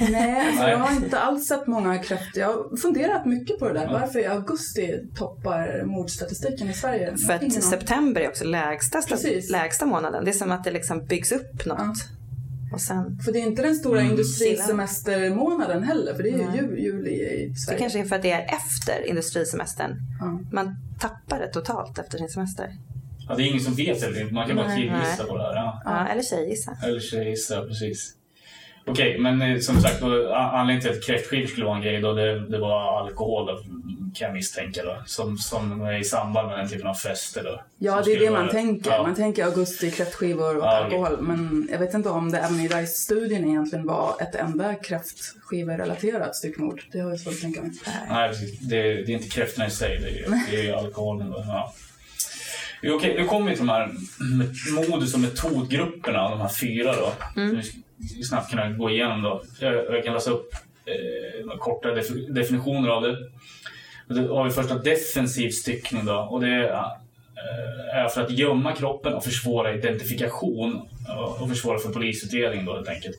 det. 0.00 0.10
Nej, 0.10 0.46
alltså, 0.48 0.68
jag 0.68 0.78
har 0.78 0.96
inte 0.96 1.18
alls 1.18 1.46
sett 1.48 1.66
många 1.66 1.98
kräftor. 1.98 2.40
Jag 2.42 2.48
har 2.48 2.76
funderat 2.76 3.26
mycket 3.26 3.58
på 3.58 3.68
det 3.68 3.74
där. 3.74 3.88
Varför 3.92 4.18
i 4.18 4.26
augusti 4.26 5.00
toppar 5.16 5.82
mordstatistiken 5.84 6.70
i 6.70 6.74
Sverige? 6.74 7.16
För 7.16 7.32
att 7.34 7.52
september 7.52 8.20
är 8.20 8.28
också 8.28 8.44
lägsta, 8.44 9.02
Precis. 9.02 9.50
lägsta 9.50 9.86
månaden. 9.86 10.24
Det 10.24 10.30
är 10.30 10.32
som 10.32 10.52
att 10.52 10.64
det 10.64 10.70
liksom 10.70 11.04
byggs 11.06 11.32
upp 11.32 11.66
något. 11.66 11.78
Och 12.72 12.80
sen, 12.80 13.18
För 13.24 13.32
det 13.32 13.38
är 13.38 13.46
inte 13.46 13.62
den 13.62 13.74
stora 13.74 14.00
Mm. 14.00 14.10
industrisemestermånaden 14.10 15.82
heller, 15.82 16.14
för 16.14 16.22
det 16.22 16.28
är 16.28 16.38
ju 16.38 16.60
jul, 16.60 16.78
juli 16.78 17.10
i 17.10 17.48
det 17.48 17.54
Sverige. 17.58 17.78
kanske 17.78 17.98
är 18.00 18.04
för 18.04 18.16
att 18.16 18.22
det 18.22 18.30
är 18.30 18.42
efter 18.54 19.08
industrisemestern. 19.08 19.96
Ja. 20.20 20.40
Man 20.52 20.76
tappar 21.00 21.38
det 21.38 21.46
totalt 21.52 21.98
efter 21.98 22.18
sin 22.18 22.28
semester. 22.28 22.72
Ja, 23.28 23.34
det 23.34 23.42
är 23.42 23.46
ingen 23.46 23.60
som 23.60 23.74
vet 23.74 24.02
eller 24.02 24.30
Man 24.30 24.46
kan 24.48 24.56
bara 24.56 24.76
killgissa 24.76 25.24
på 25.28 25.36
det 25.36 25.42
här. 25.42 25.54
Ja. 25.54 25.82
Ja, 25.84 26.06
eller 26.08 26.22
tjejgissa. 26.22 26.76
Eller 26.84 27.00
tjejgissa, 27.00 27.62
precis. 27.62 28.14
Okej, 28.90 29.18
men 29.18 29.42
eh, 29.42 29.58
som 29.58 29.80
sagt, 29.80 30.00
då, 30.00 30.32
a- 30.32 30.50
anledningen 30.54 30.80
till 30.82 30.90
att 30.90 31.06
kräftskivor 31.06 31.46
skulle 31.46 31.66
vara 31.66 31.76
en 31.76 31.82
grej 31.82 32.00
då, 32.00 32.12
det, 32.12 32.48
det 32.48 32.58
var 32.58 33.00
alkohol 33.00 33.46
då, 33.46 33.56
kan 34.14 34.26
jag 34.26 34.34
misstänka 34.34 34.82
då. 34.84 35.02
Som, 35.06 35.38
som 35.38 35.90
i 35.90 36.04
samband 36.04 36.48
med 36.48 36.58
den 36.58 36.68
typen 36.68 36.86
av 36.86 36.94
fester 36.94 37.42
då. 37.44 37.60
Ja, 37.78 38.02
det 38.04 38.12
är 38.12 38.18
det 38.20 38.30
man 38.30 38.40
vara- 38.42 38.52
tänker. 38.52 38.90
Ja. 38.90 39.02
Man 39.02 39.14
tänker 39.14 39.44
augusti, 39.44 39.90
kräftskivor 39.90 40.56
och 40.56 40.64
Ja, 40.64 40.76
alkohol. 40.84 41.16
Men 41.20 41.68
jag 41.72 41.78
vet 41.78 41.94
inte 41.94 42.08
om 42.08 42.30
det 42.30 42.38
även 42.38 42.60
i 42.60 42.68
RISE-studien 42.68 43.48
egentligen 43.48 43.86
var 43.86 44.14
ett 44.20 44.34
enda 44.34 44.74
kräftskivorelaterat 44.74 46.36
styckmord. 46.36 46.82
Det 46.92 47.00
har 47.00 47.10
jag 47.10 47.20
svårt 47.20 47.34
att 47.34 47.40
tänka 47.40 47.62
mig. 47.62 47.70
Nej, 48.10 48.28
precis. 48.28 48.58
Det, 48.60 48.82
det 48.82 49.12
är 49.12 49.16
inte 49.16 49.28
kräftorna 49.28 49.66
i 49.66 49.70
sig, 49.70 49.98
det 49.98 50.08
är, 50.24 50.40
det 50.50 50.68
är 50.70 50.74
alkoholen. 50.74 51.30
Då. 51.30 51.44
Ja. 51.46 51.74
Okej, 52.94 53.14
nu 53.18 53.24
kommer 53.24 53.50
vi 53.50 53.56
till 53.56 53.66
de 53.66 53.72
här 53.72 53.90
modus 54.90 55.14
och 55.14 55.20
metodgrupperna, 55.20 56.30
de 56.30 56.40
här 56.40 56.48
fyra 56.48 56.92
då. 56.96 57.12
Vi 57.34 57.62
snabbt 58.28 58.50
kunna 58.50 58.70
gå 58.70 58.90
igenom 58.90 59.22
då. 59.22 59.42
Jag, 59.60 59.74
jag 59.74 60.04
kan 60.04 60.14
läsa 60.14 60.30
upp 60.30 60.50
eh, 60.86 61.44
några 61.46 61.58
korta 61.58 61.88
def- 61.88 62.32
definitioner 62.32 62.88
av 62.88 63.02
det. 63.02 63.16
Och 64.08 64.14
Då 64.14 64.36
har 64.36 64.44
vi 64.44 64.50
första 64.50 64.78
defensiv 64.78 65.50
styckning 65.50 66.04
då. 66.06 66.14
Och 66.30 66.40
det 66.40 66.48
är, 66.48 66.70
eh, 66.70 67.96
är 67.96 68.08
för 68.08 68.22
att 68.22 68.30
gömma 68.30 68.72
kroppen 68.72 69.14
och 69.14 69.24
försvåra 69.24 69.74
identifikation 69.74 70.88
och 71.40 71.48
försvåra 71.48 71.78
för 71.78 71.88
polisutredning 71.88 72.64
då 72.64 72.74
helt 72.74 72.88
enkelt. 72.88 73.18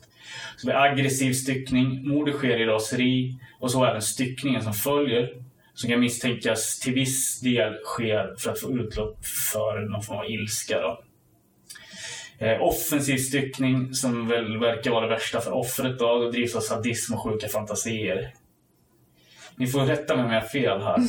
Så 0.56 0.66
vi 0.66 0.72
aggressiv 0.72 1.32
styckning, 1.32 2.08
mordet 2.08 2.34
sker 2.34 2.60
i 2.60 2.66
raseri 2.66 3.34
och 3.60 3.70
så 3.70 3.84
även 3.84 4.02
styckningen 4.02 4.62
som 4.62 4.72
följer 4.74 5.28
som 5.74 5.90
kan 5.90 6.00
misstänkas 6.00 6.78
till 6.78 6.94
viss 6.94 7.40
del 7.40 7.74
sker 7.84 8.34
för 8.38 8.50
att 8.50 8.60
få 8.60 8.72
utlopp 8.72 9.24
för 9.52 9.80
någon 9.80 10.02
form 10.02 10.18
av 10.18 10.30
ilska. 10.30 10.80
Då. 10.80 11.02
Eh, 12.40 12.62
offensiv 12.62 13.16
styckning 13.16 13.94
som 13.94 14.28
väl 14.28 14.58
verkar 14.58 14.90
vara 14.90 15.06
det 15.06 15.14
värsta 15.14 15.40
för 15.40 15.52
offret 15.52 15.98
då, 15.98 16.18
då 16.18 16.30
drivs 16.30 16.54
av 16.56 16.60
sadism 16.60 17.14
och 17.14 17.22
sjuka 17.22 17.48
fantasier. 17.48 18.34
Ni 19.56 19.66
får 19.66 19.80
rätta 19.80 20.16
mig 20.16 20.24
om 20.24 20.32
jag 20.32 20.40
har 20.40 20.48
fel 20.48 20.82
här. 20.82 21.00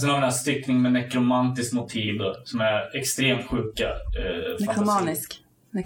Sen 0.00 0.08
har 0.08 0.16
vi 0.16 0.20
den 0.20 0.22
här 0.22 0.30
styckning 0.30 0.82
med 0.82 0.92
nekromantiskt 0.92 1.74
motiv 1.74 2.18
då, 2.18 2.36
som 2.44 2.60
är 2.60 2.96
extremt 2.96 3.46
sjuka 3.46 3.88
eh. 3.88 4.66
Nekromanisk. 4.66 5.42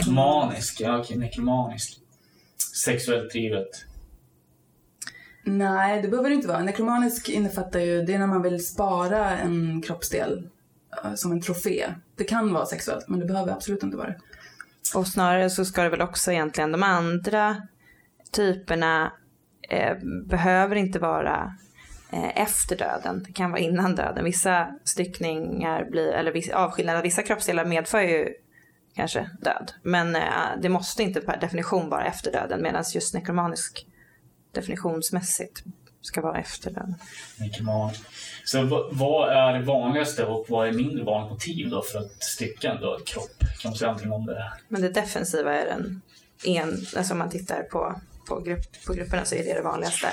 Manisk, 0.09 0.81
ja 0.81 0.99
okej, 0.99 1.19
nekromanisk. 1.19 1.99
Sexuellt 2.85 3.31
drivet. 3.31 3.69
Nej, 5.45 6.03
det 6.03 6.09
behöver 6.09 6.29
det 6.29 6.35
inte 6.35 6.49
vara. 6.49 6.63
Nekromanisk 6.63 7.29
innefattar 7.29 7.81
ju, 7.81 8.03
det 8.03 8.15
är 8.15 8.19
när 8.19 8.27
man 8.27 8.43
vill 8.43 8.67
spara 8.67 9.39
en 9.39 9.83
kroppsdel 9.83 10.49
eh, 11.05 11.15
som 11.15 11.33
en 11.33 11.41
trofé. 11.41 11.85
Det 12.17 12.25
kan 12.25 12.53
vara 12.53 12.67
sexuellt, 12.67 13.09
men 13.09 13.21
det 13.21 13.27
behöver 13.27 13.53
absolut 13.53 13.83
inte 13.83 13.97
vara 13.97 14.09
det. 14.09 14.19
Och 14.95 15.07
snarare 15.07 15.51
så 15.51 15.65
ska 15.65 15.83
det 15.83 15.89
väl 15.89 16.03
också 16.03 16.33
egentligen 16.33 16.73
de 16.73 16.83
andra 16.83 17.57
typerna 18.31 19.13
eh, 19.69 19.97
behöver 20.27 20.77
inte 20.77 20.99
vara 20.99 21.55
eh, 22.13 22.43
efter 22.43 22.77
döden. 22.77 23.23
Det 23.27 23.33
kan 23.33 23.51
vara 23.51 23.61
innan 23.61 23.95
döden. 23.95 24.25
Vissa 24.25 24.75
styckningar 24.85 25.85
blir, 25.91 26.09
eller 26.09 26.33
viss, 26.33 26.51
avskiljningar 26.51 26.97
av 26.97 27.03
vissa 27.03 27.23
kroppsdelar 27.23 27.65
medför 27.65 28.01
ju 28.01 28.35
kanske 28.95 29.31
död. 29.41 29.73
Men 29.83 30.17
eh, 30.17 30.23
det 30.63 30.69
måste 30.69 31.03
inte 31.03 31.21
per 31.21 31.41
definition 31.41 31.89
vara 31.89 32.05
efter 32.05 32.33
döden 32.33 32.63
medan 32.63 32.85
just 32.95 33.15
nekromanisk 33.15 33.87
definitionsmässigt 34.53 35.65
ska 36.07 36.21
vara 36.21 36.39
efter. 36.39 36.95
Nekroman. 37.37 37.91
Så 38.45 38.63
vad- 38.93 39.29
är 39.33 39.53
det 39.59 39.65
vanligaste 39.65 40.25
och 40.25 40.47
vad 40.49 40.69
är 40.69 40.73
mindre 40.73 41.05
vanligt 41.05 41.31
motiv 41.33 41.71
då 41.71 41.83
för 41.83 41.99
att 41.99 42.23
stycka 42.23 42.71
en 42.71 42.81
död 42.81 43.07
kropp? 43.07 43.39
Kan 43.61 43.71
man 43.71 43.75
säga 43.79 43.89
någonting 43.91 44.13
om 44.13 44.27
det? 44.27 44.53
Men 44.69 44.83
det 44.83 44.89
defensiva 44.89 45.53
är 45.55 45.67
den 45.67 46.01
en, 46.45 46.87
alltså 46.97 47.13
om 47.13 47.19
man 47.19 47.31
tittar 47.31 47.63
på, 47.63 48.01
på, 48.29 48.41
grupp, 48.41 48.85
på 48.87 48.93
grupperna 48.93 49.25
så 49.25 49.35
är 49.35 49.45
det 49.45 49.55
det 49.55 49.63
vanligaste. 49.63 50.09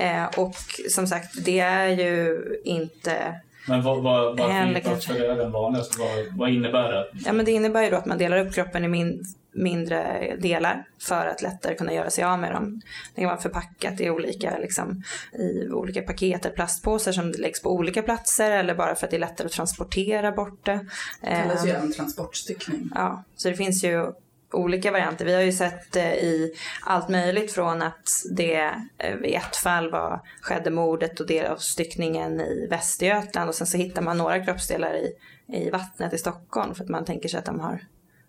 Eh, 0.00 0.24
och 0.26 0.54
som 0.90 1.06
sagt, 1.06 1.44
det 1.44 1.60
är 1.60 1.88
ju 1.88 2.38
inte 2.64 3.40
Men 3.68 3.82
vad, 3.82 4.02
vad, 4.02 4.38
varför, 4.38 4.90
varför 4.90 5.24
är 5.30 5.36
den 5.36 5.52
vanligaste? 5.52 5.98
Vad, 5.98 6.38
vad 6.38 6.50
innebär 6.50 6.92
det? 6.92 7.06
Ja 7.26 7.32
men 7.32 7.44
det 7.44 7.52
innebär 7.52 7.82
ju 7.82 7.90
då 7.90 7.96
att 7.96 8.06
man 8.06 8.18
delar 8.18 8.38
upp 8.46 8.54
kroppen 8.54 8.84
i 8.84 8.88
min, 8.88 9.24
mindre 9.62 10.36
delar 10.36 10.84
för 11.00 11.26
att 11.26 11.42
lättare 11.42 11.74
kunna 11.74 11.92
göra 11.92 12.10
sig 12.10 12.24
av 12.24 12.38
med 12.38 12.52
dem. 12.52 12.80
Det 13.14 13.20
kan 13.20 13.30
vara 13.30 13.40
förpackat 13.40 14.00
i 14.00 14.10
olika, 14.10 14.58
liksom, 14.58 15.02
i 15.32 15.68
olika 15.68 16.02
paket 16.02 16.44
eller 16.44 16.54
plastpåsar 16.54 17.12
som 17.12 17.30
läggs 17.38 17.62
på 17.62 17.72
olika 17.72 18.02
platser 18.02 18.50
eller 18.50 18.74
bara 18.74 18.94
för 18.94 19.06
att 19.06 19.10
det 19.10 19.16
är 19.16 19.20
lättare 19.20 19.46
att 19.46 19.52
transportera 19.52 20.32
bort 20.32 20.66
det. 20.66 20.86
Det 21.20 21.26
kallas 21.26 21.66
ju 21.66 21.70
även 21.70 21.92
transportstyckning. 21.92 22.90
Ja, 22.94 23.24
så 23.36 23.48
det 23.48 23.54
finns 23.54 23.84
ju 23.84 24.12
olika 24.52 24.90
varianter. 24.90 25.24
Vi 25.24 25.34
har 25.34 25.40
ju 25.40 25.52
sett 25.52 25.96
eh, 25.96 26.12
i 26.12 26.54
allt 26.84 27.08
möjligt 27.08 27.52
från 27.52 27.82
att 27.82 28.08
det 28.30 28.74
eh, 28.98 29.16
i 29.24 29.34
ett 29.34 29.56
fall 29.56 29.90
var, 29.90 30.20
skedde 30.40 30.70
mordet 30.70 31.20
och 31.20 31.26
del 31.26 31.46
av 31.46 31.56
styckningen 31.56 32.40
i 32.40 32.66
Västergötland 32.70 33.48
och 33.48 33.54
sen 33.54 33.66
så 33.66 33.76
hittar 33.76 34.02
man 34.02 34.18
några 34.18 34.44
kroppsdelar 34.44 34.94
i, 34.94 35.12
i 35.46 35.70
vattnet 35.70 36.14
i 36.14 36.18
Stockholm 36.18 36.74
för 36.74 36.84
att 36.84 36.90
man 36.90 37.04
tänker 37.04 37.28
sig 37.28 37.38
att 37.38 37.44
de 37.44 37.60
har 37.60 37.80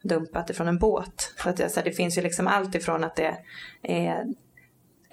dumpat 0.02 0.48
det 0.48 0.54
från 0.54 0.68
en 0.68 0.78
båt. 0.78 1.34
Så 1.44 1.50
att 1.50 1.58
det, 1.58 1.70
så 1.70 1.82
det 1.82 1.92
finns 1.92 2.18
ju 2.18 2.22
liksom 2.22 2.48
allt 2.48 2.76
ifrån 2.76 3.04
att 3.04 3.16
det 3.16 3.38
är, 3.82 4.26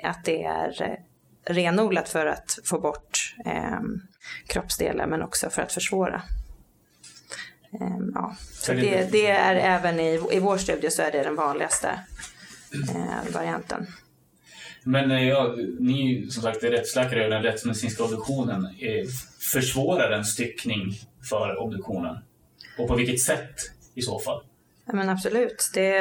att 0.02 0.24
det 0.24 0.44
är 0.44 0.82
eh, 0.82 0.96
renodlat 1.54 2.08
för 2.08 2.26
att 2.26 2.58
få 2.64 2.80
bort 2.80 3.34
eh, 3.44 3.80
kroppsdelar 4.46 5.06
men 5.06 5.22
också 5.22 5.50
för 5.50 5.62
att 5.62 5.72
försvåra. 5.72 6.22
Eh, 7.80 7.98
ja. 8.14 8.36
Så 8.52 8.72
det, 8.72 9.12
det, 9.12 9.26
är 9.26 9.54
även 9.54 10.00
i, 10.00 10.20
i 10.32 10.38
vår 10.38 10.58
studie 10.58 10.90
så 10.90 11.02
är 11.02 11.12
det 11.12 11.22
den 11.22 11.36
vanligaste 11.36 12.00
eh, 12.94 13.32
varianten. 13.34 13.86
Men 14.82 15.10
eh, 15.10 15.28
ja, 15.28 15.54
ni 15.78 16.26
som 16.30 16.42
sagt 16.42 16.62
är 16.62 16.70
rättsläkare 16.70 17.24
och 17.24 17.30
den 17.30 17.42
rättsmedicinska 17.42 18.04
obduktionen. 18.04 18.64
Eh, 18.64 19.06
försvårar 19.52 20.10
en 20.10 20.24
styckning 20.24 20.92
för 21.30 21.56
obduktionen? 21.56 22.16
Och 22.78 22.88
på 22.88 22.94
vilket 22.94 23.20
sätt 23.20 23.54
i 23.94 24.02
så 24.02 24.18
fall? 24.18 24.42
Ja, 24.86 24.92
men 24.92 25.08
absolut. 25.08 25.70
Det 25.74 25.96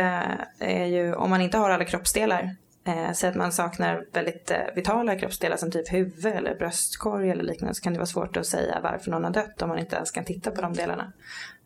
är 0.60 0.86
ju, 0.86 1.14
om 1.14 1.30
man 1.30 1.42
inte 1.42 1.58
har 1.58 1.70
alla 1.70 1.86
kroppsdelar 1.86 2.56
eh, 2.88 3.12
säg 3.12 3.30
att 3.30 3.36
man 3.36 3.52
saknar 3.52 4.06
väldigt 4.14 4.52
eh, 4.52 4.58
vitala 4.76 5.16
kroppsdelar 5.16 5.58
som 5.58 5.72
typ 5.72 5.94
huvud 5.94 6.26
eller 6.26 6.56
bröstkorg 6.56 7.30
eller 7.30 7.44
liknande 7.44 7.76
så 7.76 7.82
kan 7.82 7.94
det 7.94 8.00
vara 8.00 8.06
svårt 8.06 8.38
att 8.38 8.46
säga 8.46 8.80
varför 8.84 9.12
någon 9.12 9.24
har 9.24 9.32
dött 9.32 9.62
om 9.62 9.70
man 9.70 9.80
inte 9.80 9.96
ens 9.96 10.12
kan 10.12 10.26
titta 10.26 10.52
på 10.52 10.62
de 10.62 10.74
delarna. 10.74 11.14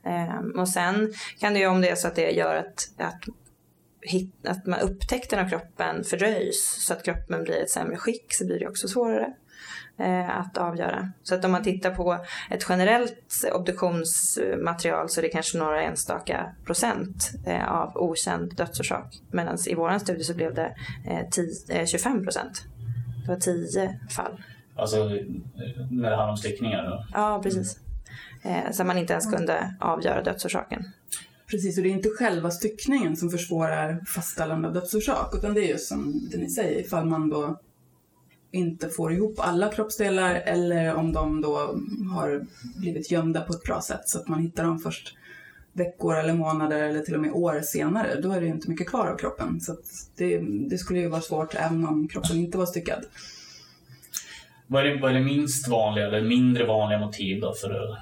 Eh, 0.06 0.62
och 0.62 0.70
sen 0.70 1.14
kan 1.40 1.54
det 1.54 1.60
ju 1.60 1.68
om 1.68 1.82
det 1.82 1.90
är 1.90 1.96
så 1.96 2.08
att 2.08 2.16
det 2.16 2.32
gör 2.32 2.56
att, 2.56 2.90
att 2.98 3.24
hit, 4.02 4.34
att 4.48 4.66
man 4.66 4.80
upptäckten 4.80 5.40
av 5.40 5.50
kroppen 5.50 6.04
fördröjs 6.04 6.86
så 6.86 6.94
att 6.94 7.04
kroppen 7.04 7.44
blir 7.44 7.56
i 7.56 7.62
ett 7.62 7.70
sämre 7.70 7.98
skick 7.98 8.34
så 8.34 8.46
blir 8.46 8.60
det 8.60 8.68
också 8.68 8.88
svårare 8.88 9.34
att 10.28 10.58
avgöra. 10.58 11.12
Så 11.24 11.36
att 11.36 11.46
om 11.46 11.52
man 11.52 11.64
tittar 11.64 11.92
på 11.92 12.26
ett 12.50 12.66
generellt 12.70 13.46
obduktionsmaterial 13.54 15.10
så 15.10 15.20
är 15.20 15.22
det 15.22 15.30
kanske 15.30 15.58
några 15.58 15.82
enstaka 15.82 16.56
procent 16.66 17.32
eh, 17.46 17.72
av 17.72 17.98
okänd 17.98 18.56
dödsorsak. 18.56 19.22
Medan 19.32 19.58
i 19.68 19.76
vår 19.76 20.00
studie 20.00 20.24
så 20.24 20.34
blev 20.34 20.54
det 20.54 20.76
eh, 21.06 21.30
10, 21.68 21.88
25 21.88 22.18
eh, 22.18 22.24
procent. 22.24 22.64
Det 23.26 23.32
var 23.32 23.40
10 23.40 24.00
fall. 24.10 24.44
Alltså 24.76 24.98
när 25.92 26.10
det 26.10 26.16
handlar 26.16 26.30
om 26.30 26.38
styckningar? 26.38 26.84
Då. 26.84 27.06
Ja, 27.14 27.40
precis. 27.44 27.80
Eh, 28.44 28.72
så 28.72 28.84
man 28.84 28.98
inte 28.98 29.14
ens 29.14 29.34
kunde 29.34 29.76
avgöra 29.80 30.24
dödsorsaken. 30.24 30.86
Precis, 31.52 31.78
och 31.78 31.84
det 31.84 31.90
är 31.90 31.94
inte 31.94 32.10
själva 32.10 32.52
styckningen 32.52 33.16
som 33.16 33.30
försvårar 33.30 34.04
fastställande 34.06 34.68
av 34.68 34.74
dödsorsak, 34.74 35.36
utan 35.36 35.54
det 35.54 35.62
är 35.62 35.68
ju 35.68 35.78
som 35.78 36.30
det 36.32 36.38
ni 36.38 36.50
säger, 36.50 36.80
ifall 36.80 37.06
man 37.06 37.30
då 37.30 37.60
inte 38.52 38.90
får 38.90 39.14
ihop 39.14 39.36
alla 39.38 39.72
kroppsdelar 39.72 40.36
eller 40.36 40.96
om 40.96 41.14
de 41.14 41.42
då 41.42 41.56
har 42.14 42.46
blivit 42.80 43.12
gömda 43.12 43.42
på 43.42 43.54
ett 43.54 43.64
bra 43.64 43.82
sätt 43.82 44.10
så 44.10 44.20
att 44.20 44.28
man 44.28 44.42
hittar 44.42 44.64
dem 44.64 44.80
först 44.80 45.16
veckor 45.74 46.16
eller 46.16 46.34
månader 46.34 46.84
eller 46.84 47.00
till 47.00 47.16
och 47.16 47.22
med 47.22 47.32
år 47.32 47.62
senare. 47.62 48.22
Då 48.22 48.32
är 48.32 48.42
det 48.42 48.48
ju 48.48 48.54
inte 48.54 48.70
mycket 48.70 48.88
kvar 48.88 49.08
av 49.08 49.18
kroppen. 49.18 49.62
Så 49.62 49.76
det, 50.18 50.40
det, 50.70 50.78
skulle 50.78 51.00
ju 51.00 51.08
vara 51.08 51.22
svårt 51.22 51.56
även 51.56 51.88
om 51.88 52.08
kroppen 52.08 52.38
inte 52.38 52.58
var 52.58 52.66
styckad. 52.66 53.06
Vad 54.68 54.86
är 54.86 54.90
det, 54.90 55.02
vad 55.02 55.12
är 55.12 55.16
det 55.16 55.26
minst 55.26 55.68
vanliga 55.68 56.08
eller 56.08 56.22
mindre 56.22 56.66
vanliga 56.66 57.00
motiv 57.00 57.42
då 57.42 57.54
för 57.54 57.70
att, 57.70 58.00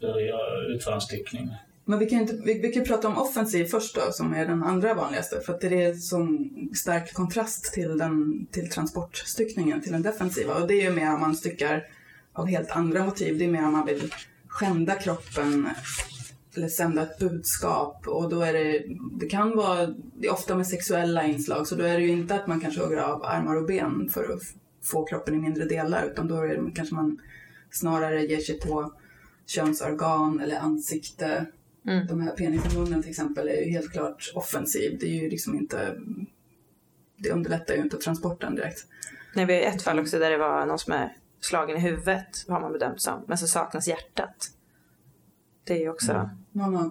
för 0.00 0.08
att 0.08 0.68
utföra 0.68 0.94
en 0.94 1.00
styckning? 1.00 1.50
Men 1.84 1.98
vi 1.98 2.06
kan, 2.06 2.20
inte, 2.20 2.40
vi, 2.44 2.58
vi 2.58 2.72
kan 2.72 2.84
prata 2.84 3.08
om 3.08 3.18
offensiv 3.18 3.64
först 3.64 3.94
då, 3.94 4.12
som 4.12 4.34
är 4.34 4.46
den 4.46 4.62
andra 4.62 4.94
vanligaste. 4.94 5.40
För 5.40 5.54
att 5.54 5.60
det 5.60 5.84
är 5.84 5.94
sån 5.94 6.50
stark 6.74 7.14
kontrast 7.14 7.72
till, 7.72 7.98
den, 7.98 8.46
till 8.50 8.70
transportstyckningen, 8.70 9.80
till 9.82 9.92
den 9.92 10.02
defensiva. 10.02 10.54
Och 10.54 10.66
det 10.66 10.74
är 10.74 10.82
ju 10.82 10.96
mer 10.96 11.14
om 11.14 11.20
man 11.20 11.36
styckar 11.36 11.86
av 12.32 12.46
helt 12.46 12.70
andra 12.70 13.04
motiv. 13.04 13.38
Det 13.38 13.44
är 13.44 13.48
mer 13.48 13.66
om 13.66 13.72
man 13.72 13.86
vill 13.86 14.14
skända 14.48 14.94
kroppen 14.94 15.68
eller 16.56 16.68
sända 16.68 17.02
ett 17.02 17.18
budskap. 17.18 18.06
Och 18.06 18.28
då 18.28 18.40
är 18.40 18.52
det, 18.52 18.84
det 19.20 19.26
kan 19.26 19.56
vara, 19.56 19.86
det 20.14 20.26
är 20.26 20.32
ofta 20.32 20.56
med 20.56 20.66
sexuella 20.66 21.24
inslag, 21.24 21.66
så 21.66 21.74
då 21.74 21.84
är 21.84 21.98
det 21.98 22.04
ju 22.04 22.10
inte 22.10 22.34
att 22.34 22.46
man 22.46 22.60
kanske 22.60 22.80
hugger 22.80 22.96
av 22.96 23.24
armar 23.24 23.56
och 23.56 23.66
ben 23.66 24.08
för 24.12 24.32
att 24.32 24.42
få 24.82 25.04
kroppen 25.04 25.34
i 25.34 25.38
mindre 25.38 25.64
delar, 25.64 26.06
utan 26.12 26.28
då 26.28 26.36
är 26.36 26.48
det, 26.48 26.70
kanske 26.74 26.94
man 26.94 27.18
snarare 27.70 28.26
ger 28.26 28.40
sig 28.40 28.60
på 28.60 28.92
könsorgan 29.46 30.40
eller 30.40 30.56
ansikte 30.56 31.46
Mm. 31.86 32.06
De 32.06 32.20
här 32.20 32.30
penismunnen 32.30 33.02
till 33.02 33.10
exempel 33.10 33.48
är 33.48 33.64
ju 33.64 33.70
helt 33.70 33.92
klart 33.92 34.32
offensiv. 34.34 34.98
Det 35.00 35.06
är 35.06 35.22
ju 35.22 35.30
liksom 35.30 35.54
inte... 35.54 35.96
Det 37.16 37.30
underlättar 37.30 37.74
ju 37.74 37.80
inte 37.80 37.96
transporten 37.96 38.54
direkt. 38.54 38.86
Nej, 39.34 39.46
vi 39.46 39.54
har 39.54 39.62
ett 39.62 39.82
fall 39.82 39.98
också 39.98 40.18
där 40.18 40.30
det 40.30 40.38
var 40.38 40.66
någon 40.66 40.78
som 40.78 40.92
är 40.92 41.16
slagen 41.40 41.76
i 41.76 41.80
huvudet, 41.80 42.44
har 42.48 42.60
man 42.60 42.72
bedömt 42.72 43.00
som. 43.00 43.24
Men 43.26 43.38
så 43.38 43.46
saknas 43.46 43.88
hjärtat. 43.88 44.50
Det 45.64 45.74
är 45.74 45.78
ju 45.78 45.88
också... 45.88 46.12
Mm. 46.12 46.90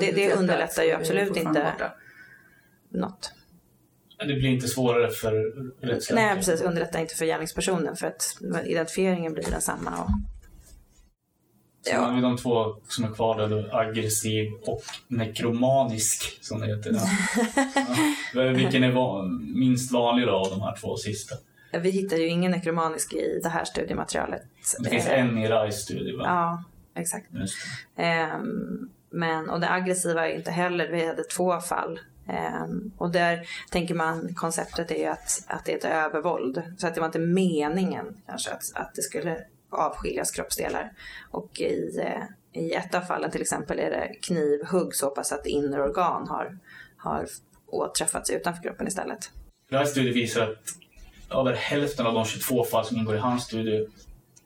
Det, 0.00 0.12
det 0.12 0.34
underlättar 0.34 0.82
ju 0.82 0.92
absolut 0.92 1.36
inte 1.36 1.72
borta. 1.72 1.92
något. 2.88 3.32
Det 4.18 4.24
blir 4.24 4.48
inte 4.48 4.68
svårare 4.68 5.10
för 5.10 5.32
rättsläkaren? 5.86 6.26
Nej, 6.26 6.36
precis. 6.36 6.62
Underlättar 6.62 7.00
inte 7.00 7.14
för 7.14 7.24
gärningspersonen 7.24 7.96
för 7.96 8.06
att 8.06 8.38
identifieringen 8.66 9.32
blir 9.32 9.50
densamma. 9.50 10.02
Och 10.02 10.10
Sen 11.86 12.04
har 12.04 12.14
vi 12.14 12.20
de 12.20 12.36
två 12.36 12.76
som 12.88 13.04
är 13.04 13.08
kvar 13.08 13.48
där, 13.48 13.76
aggressiv 13.76 14.52
och 14.62 14.82
nekromanisk 15.08 16.38
som 16.44 16.60
det 16.60 16.66
heter. 16.66 16.92
Ja. 18.34 18.42
Vilken 18.42 18.84
är 18.84 18.92
van, 18.92 19.52
minst 19.58 19.92
vanlig 19.92 20.26
då 20.26 20.32
av 20.32 20.50
de 20.50 20.60
här 20.60 20.76
två 20.80 20.96
sista? 20.96 21.34
Vi 21.72 21.90
hittar 21.90 22.16
ju 22.16 22.26
ingen 22.26 22.50
nekromanisk 22.50 23.12
i 23.12 23.40
det 23.42 23.48
här 23.48 23.64
studiematerialet. 23.64 24.42
Det 24.78 24.90
finns 24.90 25.08
en 25.08 25.38
i 25.38 25.48
RISE 25.48 25.78
studie 25.78 26.16
va? 26.16 26.24
Ja, 26.26 26.64
exakt. 27.00 27.26
Um, 27.96 28.90
men, 29.10 29.50
och 29.50 29.60
det 29.60 29.70
aggressiva 29.70 30.28
är 30.28 30.34
inte 30.34 30.50
heller, 30.50 30.88
vi 30.88 31.06
hade 31.06 31.24
två 31.24 31.60
fall. 31.60 32.00
Um, 32.62 32.92
och 32.98 33.10
där 33.10 33.48
tänker 33.70 33.94
man, 33.94 34.34
konceptet 34.34 34.90
är 34.90 34.98
ju 34.98 35.06
att, 35.06 35.44
att 35.46 35.64
det 35.64 35.72
är 35.72 35.76
ett 35.76 35.84
övervåld. 35.84 36.62
Så 36.78 36.86
att 36.86 36.94
det 36.94 37.00
var 37.00 37.06
inte 37.06 37.18
meningen 37.18 38.16
kanske 38.26 38.50
att, 38.50 38.62
att 38.74 38.94
det 38.94 39.02
skulle 39.02 39.44
avskiljas 39.74 40.30
kroppsdelar. 40.30 40.92
Och 41.30 41.60
i, 41.60 41.98
eh, 41.98 42.62
i 42.62 42.72
ett 42.72 42.94
av 42.94 43.00
fallen 43.00 43.30
till 43.30 43.40
exempel 43.40 43.78
är 43.78 43.90
det 43.90 44.14
knivhugg 44.22 44.94
så 44.94 45.10
pass 45.10 45.32
att 45.32 45.46
inre 45.46 45.82
organ 45.82 46.28
har, 46.28 46.58
har 46.96 47.26
åträffats 47.66 48.30
utanför 48.30 48.62
kroppen 48.62 48.86
istället. 48.86 49.30
Den 49.70 49.78
här 49.78 49.86
studien 49.86 50.14
visar 50.14 50.42
att 50.42 51.38
över 51.40 51.52
hälften 51.52 52.06
av 52.06 52.14
de 52.14 52.24
22 52.24 52.64
fall 52.64 52.84
som 52.84 52.96
ingår 52.96 53.16
i 53.16 53.18
hans 53.18 53.44
studie 53.44 53.86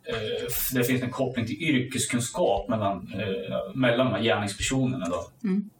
eh, 0.05 0.49
det 0.73 0.85
finns 0.85 1.03
en 1.03 1.11
koppling 1.11 1.47
till 1.47 1.63
yrkeskunskap 1.63 2.69
mellan, 2.69 3.13
eh, 3.13 3.75
mellan 3.75 4.07
de 4.07 4.13
här 4.13 4.23
gärningspersonerna. 4.23 5.07
Då. 5.09 5.31
Mm. 5.49 5.71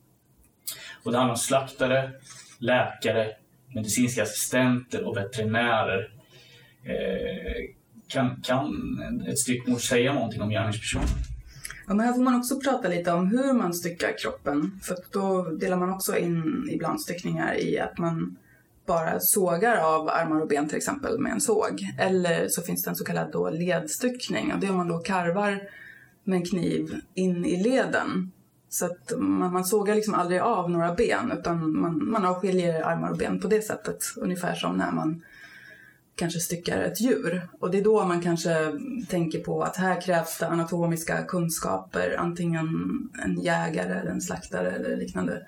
Och 1.03 1.13
det 1.13 1.19
handlar 1.19 1.35
om 1.35 1.39
slaktare, 1.39 2.11
läkare, 2.59 3.33
medicinska 3.75 4.23
assistenter 4.23 5.05
och 5.05 5.17
veterinärer. 5.17 6.13
Eh, 6.85 7.78
kan, 8.09 8.41
kan 8.43 8.73
ett 9.29 9.39
styckmord 9.39 9.81
säga 9.81 10.15
någonting 10.15 10.43
om 10.43 10.51
gärningspersonen? 10.51 11.09
Ja, 11.87 11.95
men 11.95 12.07
här 12.07 12.13
får 12.13 12.23
man 12.23 12.35
också 12.35 12.61
prata 12.61 12.89
lite 12.89 13.13
om 13.13 13.27
hur 13.27 13.53
man 13.53 13.75
styckar 13.75 14.19
kroppen. 14.19 14.81
För 14.83 14.97
då 15.13 15.43
delar 15.43 15.77
man 15.77 15.93
också 15.93 16.17
in 16.17 16.69
ibland 16.71 17.01
styckningar 17.01 17.61
i 17.61 17.79
att 17.79 17.99
man 17.99 18.37
bara 18.87 19.21
sågar 19.21 19.77
av 19.77 20.09
armar 20.09 20.41
och 20.41 20.49
ben 20.49 20.69
till 20.69 20.77
exempel 20.77 21.19
med 21.19 21.33
en 21.33 21.41
såg. 21.41 21.87
Eller 21.99 22.49
så 22.49 22.63
finns 22.63 22.85
det 22.85 22.91
en 22.91 22.97
så 22.97 23.05
kallad 23.05 23.33
då 23.33 23.51
ledstyckning 23.51 24.53
och 24.53 24.61
det 24.61 24.67
är 24.67 24.71
om 24.71 24.77
man 24.77 24.89
då 24.89 24.99
karvar 24.99 25.61
med 26.25 26.37
en 26.37 26.45
kniv 26.45 27.01
in 27.15 27.45
i 27.45 27.63
leden. 27.63 28.33
Så 28.69 28.87
att 28.87 29.13
man, 29.19 29.53
man 29.53 29.65
sågar 29.65 29.95
liksom 29.95 30.15
aldrig 30.15 30.41
av 30.41 30.71
några 30.71 30.95
ben 30.95 31.33
utan 31.39 31.81
man, 31.81 32.11
man 32.11 32.25
avskiljer 32.25 32.83
armar 32.83 33.11
och 33.11 33.17
ben 33.17 33.41
på 33.41 33.49
det 33.49 33.63
sättet. 33.63 34.05
Ungefär 34.17 34.55
som 34.55 34.77
när 34.77 34.93
man 34.93 35.23
kanske 36.19 36.41
styckar 36.41 36.83
ett 36.83 37.01
djur. 37.01 37.49
Och 37.61 37.71
det 37.71 37.79
är 37.79 37.85
då 37.85 38.05
man 38.05 38.21
kanske 38.21 38.79
tänker 39.09 39.39
på 39.39 39.63
att 39.63 39.77
här 39.77 40.01
krävs 40.01 40.39
det 40.39 40.47
anatomiska 40.47 41.23
kunskaper, 41.23 42.17
antingen 42.19 42.69
en 43.25 43.41
jägare 43.41 44.01
eller 44.01 44.11
en 44.11 44.21
slaktare 44.21 44.71
eller 44.71 44.97
liknande. 44.97 45.47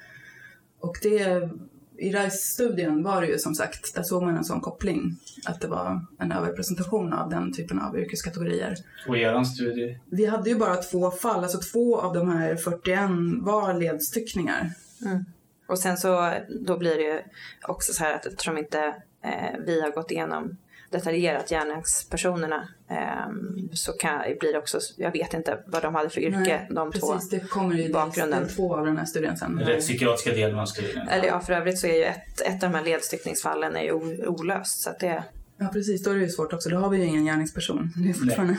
Och 0.80 0.96
det, 1.02 1.50
i 1.98 2.12
RISE-studien 2.12 3.02
var 3.02 3.20
det 3.20 3.26
ju 3.26 3.38
som 3.38 3.54
sagt, 3.54 3.94
där 3.94 4.02
såg 4.02 4.22
man 4.22 4.36
en 4.36 4.44
sån 4.44 4.60
koppling, 4.60 5.16
att 5.46 5.60
det 5.60 5.68
var 5.68 6.06
en 6.18 6.32
överrepresentation 6.32 7.12
av 7.12 7.30
den 7.30 7.52
typen 7.52 7.78
av 7.78 7.98
yrkeskategorier. 7.98 8.74
Och 9.08 9.16
i 9.16 9.20
er 9.20 9.44
studie? 9.44 9.98
Vi 10.10 10.26
hade 10.26 10.50
ju 10.50 10.56
bara 10.56 10.76
två 10.76 11.10
fall, 11.10 11.42
alltså 11.42 11.58
två 11.58 12.00
av 12.00 12.14
de 12.14 12.28
här 12.28 12.56
41 12.56 13.10
var 13.40 13.74
ledstyckningar. 13.74 14.70
Mm. 15.06 15.24
Och 15.66 15.78
sen 15.78 15.96
så, 15.96 16.32
då 16.60 16.78
blir 16.78 16.96
det 16.96 17.02
ju 17.02 17.20
också 17.62 17.92
så 17.92 18.04
här 18.04 18.14
att 18.14 18.26
eftersom 18.26 18.58
inte 18.58 18.94
vi 19.66 19.80
har 19.80 19.90
gått 19.90 20.10
igenom 20.10 20.56
detaljerat 20.90 21.48
gärningspersonerna 21.48 22.68
ehm, 22.88 23.68
så 23.72 23.92
kan, 23.92 24.22
blir 24.40 24.52
det 24.52 24.58
också, 24.58 24.78
jag 24.96 25.12
vet 25.12 25.34
inte 25.34 25.58
vad 25.66 25.82
de 25.82 25.94
hade 25.94 26.10
för 26.10 26.20
yrke, 26.20 26.38
Nej, 26.38 26.66
de 26.70 26.92
två. 26.92 27.12
Precis, 27.12 27.30
det 27.30 27.40
kommer 27.40 27.74
ju 27.74 27.92
bakgrunden. 27.92 28.48
två 28.48 28.76
av 28.76 28.86
den 28.86 28.96
här 28.98 29.04
studien 29.04 29.36
sen. 29.36 29.60
Rättspsykiatriska 29.60 30.30
delen 30.30 30.58
av 30.58 30.66
studien. 30.66 31.08
Eller 31.08 31.26
ja, 31.26 31.40
för 31.40 31.52
övrigt 31.52 31.78
så 31.78 31.86
är 31.86 31.94
ju 31.94 32.04
ett, 32.04 32.40
ett 32.40 32.62
av 32.64 32.70
de 32.70 32.74
här 32.76 32.84
ledstyckningsfallen 32.84 33.76
är 33.76 33.82
ju 33.82 34.26
olöst. 34.26 34.82
Så 34.82 34.90
att 34.90 34.98
det, 34.98 35.24
Ja 35.60 35.68
precis, 35.72 36.02
då 36.02 36.10
är 36.10 36.14
det 36.14 36.20
ju 36.20 36.28
svårt 36.28 36.52
också. 36.52 36.68
Då 36.68 36.76
har 36.76 36.90
vi 36.90 36.98
ju 36.98 37.04
ingen 37.04 37.24
gärningsperson. 37.24 37.92
Det 37.96 38.10
är 38.10 38.14
fortfarande... 38.14 38.56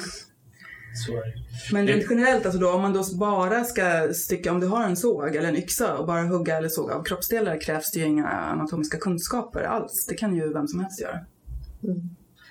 Men 1.71 1.87
rent 1.87 2.05
generellt, 2.09 2.45
alltså 2.45 2.59
då, 2.59 2.71
om 2.71 2.81
man 2.81 2.93
då 2.93 3.03
bara 3.19 3.63
ska 3.63 4.13
stycka, 4.13 4.51
om 4.51 4.59
du 4.59 4.67
har 4.67 4.83
en 4.83 4.95
såg 4.95 5.35
eller 5.35 5.49
en 5.49 5.57
yxa 5.57 5.97
och 5.97 6.07
bara 6.07 6.21
hugga 6.21 6.57
eller 6.57 6.69
såga 6.69 6.95
av 6.95 7.03
kroppsdelar 7.03 7.61
krävs 7.61 7.91
det 7.91 7.99
ju 7.99 8.05
inga 8.05 8.27
anatomiska 8.27 8.97
kunskaper 8.97 9.61
alls. 9.61 10.05
Det 10.05 10.15
kan 10.15 10.35
ju 10.35 10.53
vem 10.53 10.67
som 10.67 10.79
helst 10.79 11.01
göra. 11.01 11.19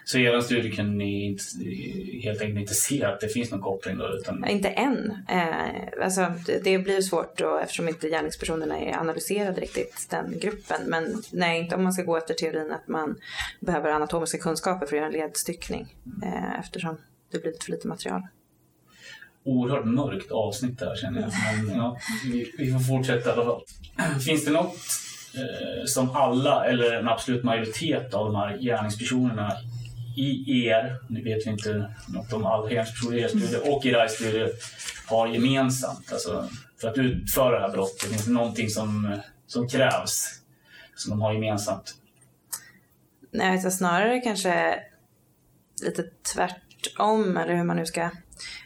Så 0.04 0.18
i 0.18 0.24
er 0.24 0.40
studie 0.40 0.70
kan 0.70 0.98
ni 0.98 1.24
inte, 1.24 1.42
helt 2.22 2.40
enkelt 2.40 2.60
inte 2.60 2.74
se 2.74 3.04
att 3.04 3.20
det 3.20 3.28
finns 3.28 3.50
någon 3.50 3.60
koppling 3.60 3.98
då? 3.98 4.08
Utan, 4.20 4.48
inte 4.48 4.68
än. 4.68 5.12
Eh, 5.28 6.04
alltså, 6.04 6.32
det, 6.64 6.78
blir 6.78 7.00
svårt 7.00 7.38
då, 7.38 7.58
eftersom 7.58 7.88
inte 7.88 8.08
gärningspersonerna 8.08 8.78
är 8.78 8.98
analyserade 8.98 9.60
riktigt, 9.60 10.06
den 10.10 10.38
gruppen. 10.40 10.80
Men 10.86 11.22
nej, 11.32 11.60
inte 11.60 11.76
om 11.76 11.82
man 11.82 11.92
ska 11.92 12.02
gå 12.02 12.16
efter 12.16 12.34
teorin 12.34 12.72
att 12.72 12.88
man 12.88 13.16
behöver 13.60 13.90
anatomiska 13.90 14.38
kunskaper 14.38 14.86
för 14.86 14.96
att 14.96 15.00
göra 15.00 15.06
en 15.06 15.12
ledstyckning. 15.12 15.94
Eh, 16.22 16.60
eftersom 16.60 16.96
det 17.30 17.38
blir 17.38 17.52
lite 17.52 17.64
för 17.64 17.72
lite 17.72 17.88
material. 17.88 18.22
oerhört 19.44 19.84
mörkt 19.84 20.30
avsnitt 20.30 20.78
där 20.78 20.96
känner 20.96 21.20
jag. 21.20 21.32
Men 21.66 21.76
ja, 21.76 21.98
vi, 22.24 22.52
vi 22.58 22.72
får 22.72 22.80
fortsätta 22.80 23.30
i 23.30 23.32
alla 23.32 23.44
fall. 23.44 23.62
Finns 24.20 24.44
det 24.44 24.50
något 24.50 24.76
eh, 25.34 25.84
som 25.86 26.10
alla, 26.10 26.64
eller 26.66 26.92
en 26.92 27.08
absolut 27.08 27.44
majoritet 27.44 28.14
av 28.14 28.26
de 28.26 28.34
här 28.34 28.58
gärningspersonerna 28.58 29.56
i 30.16 30.64
er, 30.66 30.96
nu 31.08 31.22
vet 31.22 31.46
vi 31.46 31.50
inte 31.50 31.94
något 32.08 32.32
om 32.32 32.46
alla 32.46 32.70
gärningspersoner 32.70 33.16
i 33.16 33.20
er 33.20 33.28
studie 33.28 33.56
och 33.70 33.86
i 33.86 33.92
RAIs 33.92 34.12
studie, 34.12 34.48
har 35.06 35.28
gemensamt? 35.28 36.12
Alltså, 36.12 36.48
för 36.80 36.88
att 36.88 36.98
utföra 36.98 37.58
det 37.58 37.66
här 37.66 37.72
brottet, 37.72 38.02
finns 38.02 38.24
det 38.24 38.32
någonting 38.32 38.68
som, 38.68 39.16
som 39.46 39.68
krävs 39.68 40.40
som 40.96 41.10
de 41.10 41.20
har 41.20 41.32
gemensamt? 41.32 41.94
Nej, 43.30 43.52
alltså 43.52 43.70
snarare 43.70 44.20
kanske 44.20 44.80
lite 45.82 46.02
tvärtom, 46.82 47.36
eller 47.36 47.54
hur 47.54 47.64
man 47.64 47.76
nu 47.76 47.86
ska 47.86 48.10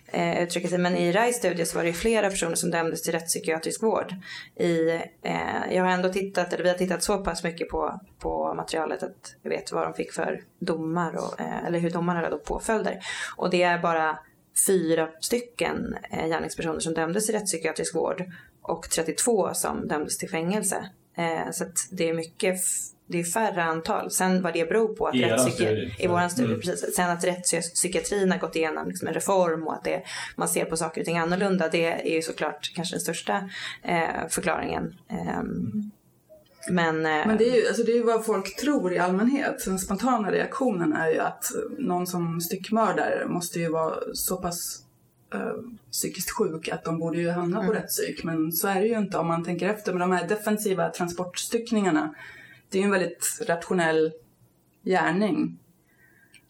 eh, 0.07 0.43
uttrycka 0.43 0.69
sig. 0.69 0.79
Men 0.79 0.97
i 0.97 1.13
RISE 1.13 1.39
studie 1.39 1.65
så 1.67 1.77
var 1.77 1.83
det 1.83 1.89
ju 1.89 1.95
flera 1.95 2.31
personer 2.31 2.55
som 2.55 2.71
dömdes 2.71 3.03
till 3.03 3.13
rättspsykiatrisk 3.13 3.83
vård. 3.83 4.15
I, 4.57 4.89
eh, 5.23 5.75
jag 5.75 5.85
har 5.85 5.91
ändå 5.91 6.13
tittat, 6.13 6.53
eller 6.53 6.65
vi 6.65 6.71
har 6.71 6.79
tittat 6.79 7.03
så 7.03 7.19
pass 7.19 7.45
mycket 7.45 7.69
på, 7.69 8.01
på 8.19 8.55
materialet 8.55 9.03
att 9.03 9.37
jag 9.43 9.51
vet 9.51 9.73
vad 9.73 9.87
de 9.87 9.95
fick 9.95 10.13
för 10.13 10.43
domar, 10.59 11.17
och, 11.17 11.41
eh, 11.41 11.65
eller 11.65 11.79
hur 11.79 11.91
domarna 11.91 12.21
hade 12.21 12.31
då 12.31 12.39
påföljder. 12.39 13.01
Och 13.37 13.51
det 13.51 13.63
är 13.63 13.79
bara 13.79 14.19
fyra 14.67 15.09
stycken 15.21 15.97
eh, 16.11 16.27
gärningspersoner 16.27 16.81
som 16.81 16.95
dömdes 16.95 17.27
till 17.27 17.35
rättspsykiatrisk 17.35 17.95
vård 17.95 18.25
och 18.63 18.91
32 18.91 19.55
som 19.55 19.89
dömdes 19.89 20.19
till 20.19 20.31
fängelse. 20.31 20.91
Eh, 21.17 21.51
så 21.53 21.65
att 21.65 21.89
det 21.91 22.09
är 22.09 22.15
mycket 22.15 22.57
det 23.07 23.21
är 23.21 23.25
färre 23.25 23.63
antal. 23.65 24.11
Sen 24.11 24.43
vad 24.43 24.53
det 24.53 24.69
beror 24.69 24.95
på 24.95 25.07
att 25.07 25.15
I 25.99 26.07
våran 26.07 26.31
studie, 26.31 26.49
Mm. 26.49 26.61
precis. 26.61 26.95
Sen 26.97 27.11
att 27.11 27.25
rättspsykiatrin 27.25 28.31
har 28.31 28.39
gått 28.39 28.57
igenom 28.57 28.89
liksom 28.89 29.09
en 29.09 29.15
reform 29.15 29.67
och 29.67 29.75
att 29.75 29.85
det, 29.85 30.03
man 30.37 30.49
ser 30.49 30.65
på 30.65 30.77
saker 30.77 31.01
och 31.01 31.05
ting 31.05 31.19
annorlunda. 31.19 31.69
Det 31.69 31.85
är 32.11 32.15
ju 32.15 32.23
såklart 32.23 32.73
kanske 32.75 32.95
den 32.95 33.01
största 33.01 33.51
eh, 33.83 34.29
förklaringen. 34.29 34.95
Ehm, 35.09 35.91
men, 36.71 36.97
eh, 37.07 37.27
Men 37.27 37.37
det 37.37 37.49
är 37.49 37.57
ju 37.57 37.69
alltså 37.69 37.83
det 37.83 37.93
är 37.93 37.97
ju 37.97 38.03
vad 38.03 38.25
folk 38.25 38.57
tror 38.57 38.93
i 38.93 38.99
allmänhet. 38.99 39.65
Den 39.65 39.79
spontana 39.79 40.33
reaktionen 40.33 40.93
är 40.93 41.11
ju 41.11 41.19
att 41.19 41.45
någon 41.79 42.07
som 42.07 42.41
styckmördar 42.41 43.25
måste 43.29 43.61
ju 43.61 43.69
vara 43.69 43.95
så 44.13 44.37
pass 44.37 44.83
eh, 45.35 45.41
psykiskt 45.93 46.31
sjuk 46.31 46.69
att 46.69 46.85
de 46.85 46.99
borde 46.99 47.19
ju 47.19 47.31
hamna 47.31 47.67
på 47.67 47.73
rätt 47.73 47.89
psyk. 47.89 48.25
Men 48.25 48.53
så 48.53 48.69
är 48.69 48.81
det 48.81 48.87
ju 48.87 48.99
inte 48.99 49.19
om 49.19 49.27
man 49.27 49.45
tänker 49.45 49.69
efter. 49.69 49.93
Men 49.93 50.01
de 50.01 50.13
här 50.17 50.29
defensiva 50.29 50.89
transportstyckningarna, 50.91 52.15
det 52.75 52.79
är 52.79 52.81
ju 52.81 52.85
en 52.85 52.91
väldigt 52.91 53.41
rationell 53.47 54.13
gärning. 54.85 55.59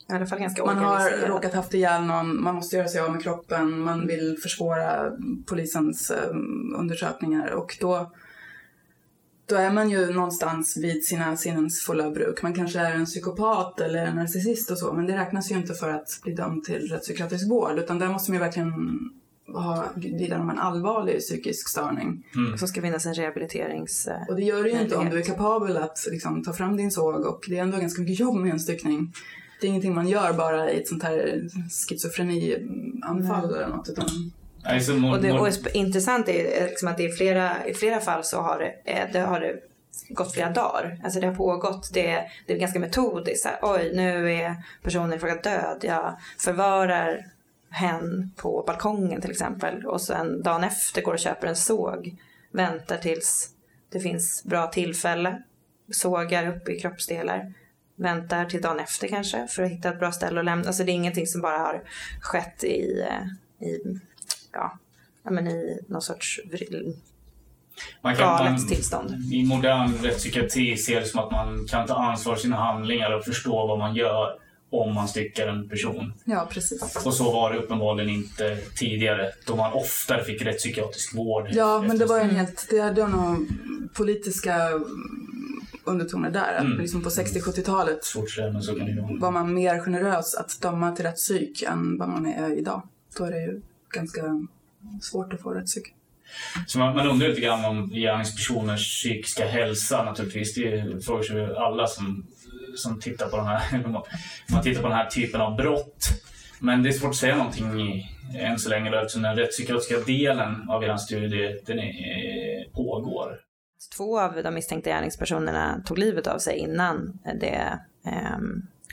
i 0.09 0.13
alla 0.13 0.27
fall 0.27 0.39
ganska 0.39 0.65
Man 0.65 0.79
har 0.79 1.27
råkat 1.27 1.55
haft 1.55 1.75
ihjäl 1.75 2.03
någon, 2.03 2.43
man 2.43 2.55
måste 2.55 2.77
göra 2.77 2.89
sig 2.89 3.01
av 3.01 3.13
med 3.13 3.23
kroppen, 3.23 3.81
man 3.81 4.07
vill 4.07 4.39
försvåra 4.43 5.13
polisens 5.47 6.11
eh, 6.11 6.29
undersökningar 6.79 7.51
och 7.51 7.77
då, 7.81 8.13
då 9.47 9.57
är 9.57 9.71
man 9.71 9.91
ju 9.91 10.13
någonstans 10.13 10.77
vid 10.77 11.05
sina 11.05 11.37
sinnens 11.37 11.81
fulla 11.81 12.11
bruk. 12.11 12.43
Man 12.43 12.55
kanske 12.55 12.81
är 12.81 12.95
en 12.95 13.07
psykopat 13.07 13.81
eller 13.81 14.07
en 14.07 14.17
narcissist 14.17 14.71
och 14.71 14.79
så, 14.79 14.93
men 14.93 15.07
det 15.07 15.17
räknas 15.17 15.51
ju 15.51 15.55
inte 15.55 15.75
för 15.75 15.91
att 15.91 16.21
bli 16.23 16.35
dömd 16.35 16.65
till 16.65 16.89
rättspsykiatrisk 16.89 17.51
vård, 17.51 17.79
utan 17.79 17.99
där 17.99 18.09
måste 18.09 18.31
man 18.31 18.39
ju 18.39 18.45
verkligen 18.45 18.73
ha, 19.47 19.85
lida 19.97 20.37
av 20.41 20.51
en 20.51 20.59
allvarlig 20.59 21.19
psykisk 21.19 21.69
störning. 21.69 22.27
Så 22.59 22.67
ska 22.67 22.81
finnas 22.83 23.07
en 23.07 23.15
rehabiliterings... 23.15 24.07
eh, 24.07 24.29
Och 24.29 24.37
det 24.37 24.43
gör 24.43 24.63
det 24.65 24.71
ju 24.71 24.81
inte 24.81 24.97
om 24.97 25.11
du 25.11 25.19
är 25.19 25.23
kapabel 25.23 25.77
att 25.77 26.07
liksom, 26.11 26.43
ta 26.45 26.53
fram 26.53 26.77
din 26.77 26.91
såg 26.91 27.27
och 27.27 27.45
det 27.49 27.59
är 27.59 27.63
ändå 27.63 27.79
ganska 27.79 28.03
mycket 28.03 28.21
jobb 28.21 28.37
med 28.37 28.51
en 28.53 28.61
styckning. 28.61 29.13
Det 29.61 29.67
är 29.67 29.69
ingenting 29.69 29.95
man 29.95 30.09
gör 30.09 30.33
bara 30.33 30.71
i 30.71 30.81
ett 30.81 30.89
sånt 30.89 31.03
här 31.03 31.49
schizofrenianfall 31.89 33.55
eller 33.55 33.69
något. 33.69 33.89
Utan, 33.89 34.07
Och 35.15 35.23
det 35.23 35.33
och 35.33 35.49
intressant 35.75 36.29
är 36.29 36.33
ju 36.61 36.67
liksom 36.67 36.89
att 36.89 36.97
det 36.97 37.05
är 37.07 37.13
flera, 37.13 37.67
i 37.67 37.75
flera 37.75 38.01
fall 38.01 38.25
så 38.25 38.41
har 38.41 38.59
det, 38.59 38.93
eh, 38.93 39.13
det, 39.13 39.19
har 39.21 39.41
det 39.41 39.57
gått 40.09 40.33
flera 40.35 40.51
dagar. 40.51 41.01
Alltså 41.05 41.21
det 41.21 41.27
har 41.27 41.35
pågått, 41.35 41.91
det, 41.95 42.25
det 42.47 42.53
är 42.53 42.59
ganska 42.59 42.79
metodiskt. 42.81 43.43
Så 43.43 43.49
här, 43.49 43.59
Oj, 43.63 43.93
nu 43.95 44.33
är 44.33 44.55
personen 44.83 45.13
i 45.13 45.19
fråga 45.19 45.35
död. 45.35 45.79
Jag 45.81 46.17
förvarar 46.39 47.27
hen 47.75 48.31
på 48.37 48.65
balkongen 48.67 49.21
till 49.21 49.31
exempel. 49.31 49.87
Och 49.87 50.01
sen 50.01 50.43
dagen 50.43 50.65
efter 50.65 51.03
går 51.03 51.13
och 51.13 51.19
köper 51.19 51.47
en 51.47 51.57
såg. 51.57 52.17
Väntar 52.51 52.97
tills 52.97 53.51
det 53.93 54.01
finns 54.01 54.45
bra 54.45 54.67
tillfälle. 54.67 55.43
Sågar 55.91 56.57
upp 56.57 56.69
i 56.69 56.81
kroppsdelar. 56.81 57.53
Väntar 57.97 58.45
till 58.45 58.63
dagen 58.63 58.81
efter 58.81 59.09
kanske 59.09 59.47
för 59.47 59.63
att 59.63 59.71
hitta 59.71 59.89
ett 59.89 59.99
bra 59.99 60.13
ställe 60.13 60.41
att 60.41 60.45
lämna. 60.45 60.67
Alltså 60.67 60.85
det 60.85 60.93
är 60.93 60.95
ingenting 60.95 61.27
som 61.27 61.41
bara 61.41 61.59
har 61.59 61.83
skett 62.21 62.65
i, 62.65 63.07
i 63.59 64.01
ja, 64.53 64.79
men 65.23 65.49
i 65.49 65.79
någon 65.89 66.03
sorts 66.03 66.41
man 68.01 68.17
kan, 68.17 68.39
galet 68.39 68.53
man, 68.53 68.69
tillstånd. 68.69 69.15
I 69.33 69.45
modern 69.45 69.95
rättspsykiatri 70.03 70.77
ser 70.77 71.01
det 71.01 71.07
som 71.07 71.21
att 71.21 71.33
man 71.33 71.67
kan 71.67 71.87
ta 71.87 71.95
ansvar 71.95 72.35
för 72.35 72.43
sina 72.43 72.57
handlingar 72.57 73.11
och 73.11 73.25
förstå 73.25 73.67
vad 73.67 73.79
man 73.79 73.95
gör 73.95 74.39
om 74.81 74.95
man 74.95 75.09
styckar 75.09 75.47
en 75.49 75.69
person. 75.69 76.13
ja, 76.25 76.49
precis. 76.51 76.97
Och 77.07 77.15
så 77.15 77.33
var 77.33 77.53
det 77.53 77.59
uppenbarligen 77.59 78.11
inte 78.11 78.57
tidigare, 78.77 79.33
då 79.47 79.57
man 79.57 79.73
oftare 79.73 80.25
fick 80.25 80.43
rättspsykiatrisk 80.43 81.15
vård. 81.15 81.49
Ja, 81.53 81.85
men 81.87 81.99
det 81.99 82.05
var 82.07 82.17
en 82.19 82.25
Mm. 82.25 82.37
helt, 82.37 82.67
det 82.71 82.81
hade 82.81 83.09
nog 83.09 83.49
politiska 83.95 84.71
undertoner 85.85 86.31
där. 86.31 86.55
Att 86.57 86.65
Mm. 86.65 86.79
liksom 86.79 87.03
på 87.03 87.11
60-70-talet 87.11 88.05
Svårt 88.05 88.25
att 88.25 88.31
säga, 88.31 88.53
men 88.53 88.63
så 88.63 88.75
kan 88.77 88.87
det 88.87 88.93
ju 88.93 89.01
vara. 89.01 89.17
var 89.19 89.31
man 89.31 89.55
mer 89.55 89.81
generös 89.81 90.35
att 90.35 90.61
döma 90.61 90.93
till 90.97 91.05
rätt 91.05 91.17
psyk 91.17 91.63
än 91.63 91.99
vad 91.99 92.09
man 92.09 92.27
är 92.27 92.59
idag. 92.59 92.83
Då 93.19 93.25
är 93.25 93.31
det 93.31 93.41
ju 93.43 93.61
ganska 93.95 94.47
svårt 95.03 95.33
att 95.33 95.41
få 95.41 95.51
rätt 95.51 95.67
psyk. 95.67 95.95
Så 96.66 96.79
man, 96.79 96.97
man 96.97 97.07
undrar 97.07 97.29
lite 97.29 97.40
grann 97.40 97.64
om 97.64 97.90
gärningspersoners 97.90 99.01
psykiska 99.01 99.47
hälsa 99.47 100.03
naturligtvis. 100.05 100.55
Det 100.55 101.05
frågar 101.05 101.23
sig 101.23 101.37
ju 101.37 101.57
alla 101.57 101.87
som, 101.87 102.27
som 102.77 103.01
tittar 103.01 103.29
på 103.29 103.37
den 103.37 103.47
här, 103.47 103.88
man 104.51 104.62
tittar 104.62 104.83
på 104.83 104.88
den 104.88 104.97
här 104.97 105.07
typen 105.07 105.40
av 105.40 105.57
brott. 105.57 106.09
Men 106.59 106.83
det 106.83 106.88
är 106.88 106.92
svårt 106.92 107.11
att 107.11 107.16
säga 107.16 107.37
någonting 107.37 107.81
i, 107.81 108.11
än 108.38 108.59
så 108.59 108.68
länge 108.68 108.90
då, 108.90 108.99
eftersom 108.99 109.23
den 109.23 109.37
rättspsykiatriska 109.37 109.99
delen 109.99 110.68
av 110.68 110.85
er 110.85 110.97
studie 110.97 111.61
den 111.66 111.79
är, 111.79 112.73
pågår. 112.73 113.40
Två 113.97 114.20
av 114.20 114.42
de 114.42 114.55
misstänkta 114.55 114.90
gärningspersonerna 114.90 115.83
tog 115.85 115.99
livet 115.99 116.27
av 116.27 116.38
sig 116.38 116.59
innan 116.59 117.18
det 117.40 117.79
eh, 118.07 118.38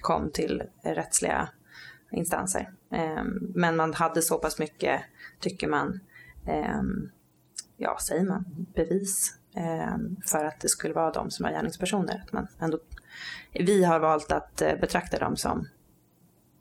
kom 0.02 0.32
till 0.32 0.64
rättsliga 0.84 1.50
instanser. 2.12 2.70
Eh, 2.92 3.24
men 3.56 3.76
man 3.76 3.94
hade 3.94 4.22
så 4.22 4.38
pass 4.38 4.60
mycket, 4.60 5.02
tycker 5.40 5.68
man, 5.68 6.00
eh, 6.48 6.82
ja 7.82 7.98
säger 8.00 8.26
man, 8.26 8.46
bevis 8.76 9.38
eh, 9.56 9.98
för 10.26 10.46
att 10.46 10.60
det 10.60 10.70
skulle 10.70 10.94
vara 10.94 11.12
de 11.12 11.32
som 11.32 11.46
är 11.46 11.52
gärningspersoner. 11.52 12.24
Att 12.26 12.34
man 12.34 12.48
ändå, 12.60 12.80
vi 13.54 13.84
har 13.84 14.00
valt 14.00 14.32
att 14.32 14.62
eh, 14.62 14.76
betrakta 14.76 15.20
dem 15.20 15.38
som 15.38 15.68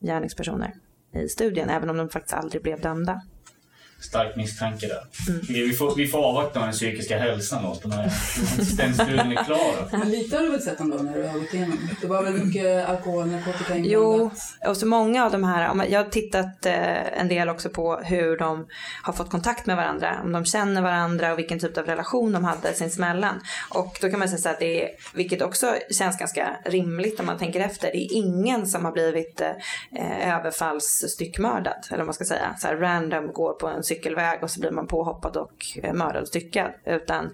gärningspersoner 0.01 0.75
i 1.13 1.29
studien, 1.29 1.69
även 1.69 1.91
om 1.91 1.97
de 1.97 2.09
faktiskt 2.09 2.35
aldrig 2.35 2.63
blev 2.63 2.81
dömda 2.81 3.23
stark 4.01 4.37
misstanke 4.37 4.87
där. 4.87 5.03
Mm. 5.29 5.41
Vi, 5.49 5.73
får, 5.73 5.95
vi 5.97 6.07
får 6.07 6.19
avvakta 6.25 6.61
den 6.61 6.73
psykiska 6.73 7.19
hälsan 7.19 7.77
när 7.85 8.13
den 8.77 8.95
studien 8.95 9.33
är 9.39 9.45
klar. 9.45 9.99
Men 9.99 10.11
lite 10.11 10.37
har 10.37 10.43
du 10.43 10.51
väl 10.51 10.63
sett 10.63 10.81
ändå 10.81 10.97
när 10.97 11.15
du 11.15 11.23
har 11.29 11.39
gått 11.39 11.55
igenom? 11.55 11.89
Det 12.01 12.07
var 12.07 12.23
väl 12.23 12.33
mycket 12.33 12.89
alkohol, 12.89 13.27
narkotika 13.27 13.77
Jo, 13.77 14.13
inblandat? 14.13 14.39
och 14.69 14.77
så 14.77 14.87
många 14.87 15.25
av 15.25 15.33
de 15.33 15.45
här, 15.45 15.71
om- 15.71 15.85
jag 15.89 16.05
har 16.05 16.11
tittat 16.11 16.67
eh, 16.67 17.21
en 17.21 17.29
del 17.29 17.49
också 17.49 17.69
på 17.69 17.97
hur 17.97 18.37
de 18.39 18.67
har 19.03 19.13
fått 19.13 19.31
kontakt 19.31 19.67
med 19.67 19.77
varandra, 19.77 20.21
om 20.25 20.33
de 20.33 20.45
känner 20.45 20.83
varandra 20.83 21.33
och 21.33 21.39
vilken 21.39 21.59
typ 21.59 21.79
av 21.79 21.85
relation 21.87 22.33
de 22.33 22.45
hade 22.45 22.75
sinsemellan. 22.75 23.41
Och 23.71 23.99
då 24.01 24.11
kan 24.11 24.19
man 24.19 24.29
säga 24.29 24.39
så 24.39 24.49
att 24.49 24.59
det 24.59 24.85
är, 24.85 24.91
vilket 25.15 25.43
också 25.43 25.75
känns 25.91 26.19
ganska 26.19 26.49
rimligt 26.65 27.21
om 27.21 27.27
man 27.27 27.39
tänker 27.39 27.61
efter, 27.61 27.91
det 27.93 27.99
är 27.99 28.13
ingen 28.17 28.67
som 28.67 28.85
har 28.85 28.93
blivit 28.93 29.41
eh, 29.41 30.35
överfallsstyckmördad, 30.37 31.87
eller 31.89 31.99
vad 31.99 32.07
man 32.07 32.15
ska 32.15 32.25
säga, 32.25 32.57
så 32.59 32.67
här 32.67 32.77
random 32.77 33.33
går 33.33 33.53
på 33.53 33.67
en 33.69 33.83
cykelväg 33.95 34.43
och 34.43 34.51
så 34.51 34.61
blir 34.61 34.71
man 34.71 34.87
påhoppad 34.87 35.37
och 35.37 35.79
eh, 35.83 35.93
mördad 35.93 36.23
och 36.23 36.29
styckad, 36.29 36.73
utan 36.85 37.31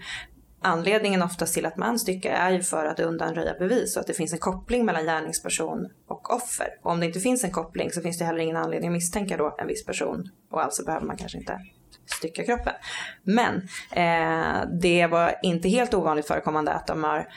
Anledningen 0.60 1.22
oftast 1.22 1.54
till 1.54 1.66
att 1.66 1.76
man 1.76 1.98
styckar 1.98 2.30
är 2.30 2.50
ju 2.50 2.62
för 2.62 2.84
att 2.84 3.00
undanröja 3.00 3.54
bevis 3.58 3.96
och 3.96 4.00
att 4.00 4.06
det 4.06 4.14
finns 4.14 4.32
en 4.32 4.38
koppling 4.38 4.84
mellan 4.84 5.04
gärningsperson 5.04 5.88
och 6.06 6.34
offer. 6.34 6.68
Och 6.82 6.90
om 6.90 7.00
det 7.00 7.06
inte 7.06 7.20
finns 7.20 7.44
en 7.44 7.50
koppling 7.50 7.90
så 7.90 8.00
finns 8.00 8.18
det 8.18 8.24
heller 8.24 8.38
ingen 8.38 8.56
anledning 8.56 8.90
att 8.90 8.92
misstänka 8.92 9.36
då 9.36 9.56
en 9.58 9.66
viss 9.66 9.84
person 9.84 10.30
och 10.50 10.62
alltså 10.62 10.84
behöver 10.84 11.06
man 11.06 11.16
kanske 11.16 11.38
inte 11.38 11.60
stycka 12.06 12.44
kroppen. 12.44 12.72
Men 13.22 13.54
eh, 13.92 14.68
det 14.80 15.06
var 15.06 15.34
inte 15.42 15.68
helt 15.68 15.94
ovanligt 15.94 16.26
förekommande 16.26 16.72
att 16.72 16.86
de 16.86 17.04
har 17.04 17.28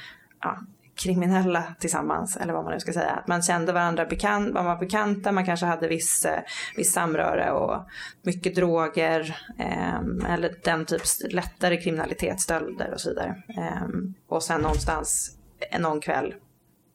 ja, 0.42 0.60
kriminella 1.00 1.64
tillsammans, 1.80 2.38
eller 2.38 2.54
vad 2.54 2.64
man 2.64 2.74
nu 2.74 2.80
ska 2.80 2.94
säga. 2.94 3.12
Att 3.12 3.28
man 3.28 3.42
kände 3.42 3.74
varandra, 3.74 4.06
bekant, 4.06 4.54
man 4.54 4.66
var 4.66 4.76
bekanta, 4.76 5.32
man 5.32 5.46
kanske 5.46 5.66
hade 5.66 5.88
viss, 5.88 6.26
eh, 6.26 6.40
viss 6.76 6.94
samröre 6.94 7.52
och 7.52 7.86
mycket 8.22 8.56
droger 8.56 9.38
eh, 9.60 10.34
eller 10.34 10.56
den 10.64 10.86
typs 10.86 11.22
lättare 11.30 11.82
kriminalitet, 11.82 12.42
stölder 12.42 12.94
och 12.94 13.02
så 13.02 13.10
vidare. 13.10 13.44
Eh, 13.58 13.88
och 14.28 14.44
sen 14.44 14.62
någonstans 14.62 15.38
eh, 15.72 15.80
någon 15.80 16.00
kväll, 16.02 16.36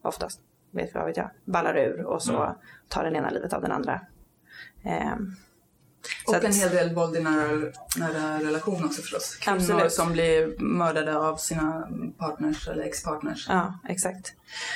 oftast, 0.02 0.40
vet 0.72 0.94
vad 0.94 1.06
vet 1.06 1.16
jag, 1.16 1.30
ballar 1.44 1.76
ur 1.76 2.04
och 2.04 2.22
så 2.22 2.42
Mm. 2.42 2.54
tar 2.88 3.04
den 3.04 3.16
ena 3.16 3.30
livet 3.30 3.52
av 3.52 3.62
den 3.62 3.72
andra. 3.72 4.00
Eh, 4.82 5.16
så 6.26 6.36
Och 6.36 6.44
en 6.44 6.52
hel 6.52 6.70
del 6.70 6.94
våld 6.94 7.16
i 7.16 7.20
nära, 7.20 7.72
nära 7.96 8.40
relation 8.40 8.84
också 8.84 9.02
förstås. 9.02 9.36
Kvinnor 9.36 9.58
Absolut. 9.58 9.92
som 9.92 10.12
blir 10.12 10.60
mördade 10.62 11.18
av 11.18 11.36
sina 11.36 11.88
partners 12.18 12.68
eller 12.68 12.84
ex-partners. 12.84 13.46
Ja, 13.48 13.78
exakt. 13.88 14.32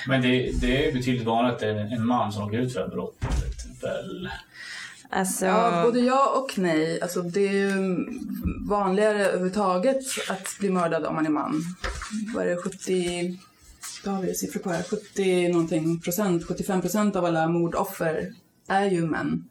Men 0.07 0.23
det, 0.23 0.61
det 0.61 0.88
är 0.88 0.93
betydligt 0.93 1.27
vanligt 1.27 1.55
att 1.55 1.61
det 1.61 1.67
är 1.67 1.77
en 1.77 2.07
man 2.07 2.33
som 2.33 2.45
åker 2.45 2.59
ut 2.59 2.73
för 2.73 2.88
brottet. 2.88 3.83
Väl? 3.83 4.29
Alltså, 5.11 5.47
Ja, 5.47 5.83
både 5.85 6.01
ja 6.01 6.43
och 6.43 6.59
nej. 6.59 7.01
Alltså, 7.01 7.23
det 7.23 7.49
är 7.49 7.53
ju 7.53 7.73
vanligare 8.69 9.27
överhuvudtaget 9.27 10.03
att 10.29 10.57
bli 10.59 10.71
mördad 10.71 11.07
om 11.07 11.14
man 11.14 11.27
är 11.27 11.31
man. 11.31 11.62
Vad 12.35 12.47
är 12.47 12.51
det, 12.51 12.57
70... 12.57 13.38
Vad 14.05 14.14
har 14.14 14.23
vi 14.23 14.35
siffror 14.35 14.61
på 14.61 14.71
här? 14.71 14.83
70 14.83 15.49
någonting 15.49 16.01
procent, 16.01 16.47
75 16.47 16.81
procent 16.81 17.17
av 17.17 17.25
alla 17.25 17.49
mordoffer 17.49 18.33
är 18.69 18.91
ju 18.91 19.07
män. 19.07 19.45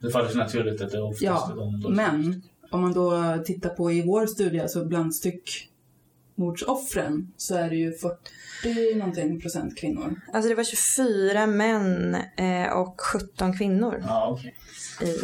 Det 0.00 0.10
faller 0.10 0.28
sig 0.28 0.38
naturligt 0.38 0.80
att 0.82 0.90
det 0.90 0.96
är 0.96 1.02
oftast 1.04 1.22
Ja, 1.22 1.48
är 1.52 1.56
de, 1.56 1.80
de 1.80 1.94
men 1.94 2.42
om 2.70 2.80
man 2.80 2.92
då 2.92 3.38
tittar 3.44 3.70
på 3.70 3.92
i 3.92 4.02
vår 4.06 4.26
studie, 4.26 4.60
alltså 4.60 4.84
bland 4.84 5.14
styckmordsoffren, 5.14 7.32
så 7.36 7.54
är 7.54 7.70
det 7.70 7.76
ju 7.76 7.92
40 7.92 8.94
någonting 8.94 9.40
procent 9.40 9.78
kvinnor. 9.78 10.20
alltså 10.32 10.48
det 10.48 10.54
var 10.54 10.64
24 10.64 11.46
män 11.46 12.14
eh, 12.36 12.72
och 12.72 13.00
17 13.00 13.58
kvinnor 13.58 14.02
Ja, 14.06 14.28
okej. 14.32 14.54
i 15.02 15.16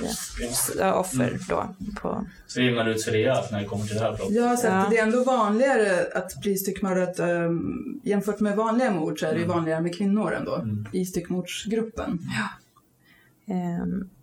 ja, 0.79 0.95
offer 0.95 1.39
då. 1.49 1.75
På, 2.01 2.27
Så 2.47 2.61
det 2.61 2.67
jämnar 2.67 2.89
ut 2.89 3.01
sig 3.01 3.13
rejält 3.13 3.51
när 3.51 3.61
det 3.61 3.67
kommer 3.67 3.85
till 3.85 3.95
det 3.97 4.03
här 4.03 4.17
brottet. 4.17 4.37
Ja, 4.37 4.57
så 4.57 4.67
Ja. 4.67 4.87
det 4.91 4.99
är 4.99 5.03
ändå 5.03 5.25
vanligare 5.25 6.07
att 6.15 6.41
bli 6.43 6.57
styckmördad 6.57 7.21
um, 7.21 8.01
jämfört 8.05 8.41
med 8.41 8.57
vanliga 8.57 8.91
mord 8.91 9.21
så 9.21 9.27
är 9.27 9.35
det 9.35 9.41
ju 9.41 9.47
vanligare 9.47 9.81
med 9.81 9.97
kvinnor 9.99 10.33
ändå 10.33 10.55
Mm. 10.57 10.87
i 10.93 11.07
styckmordsgruppen. 11.07 12.11
Ehm, 12.11 12.19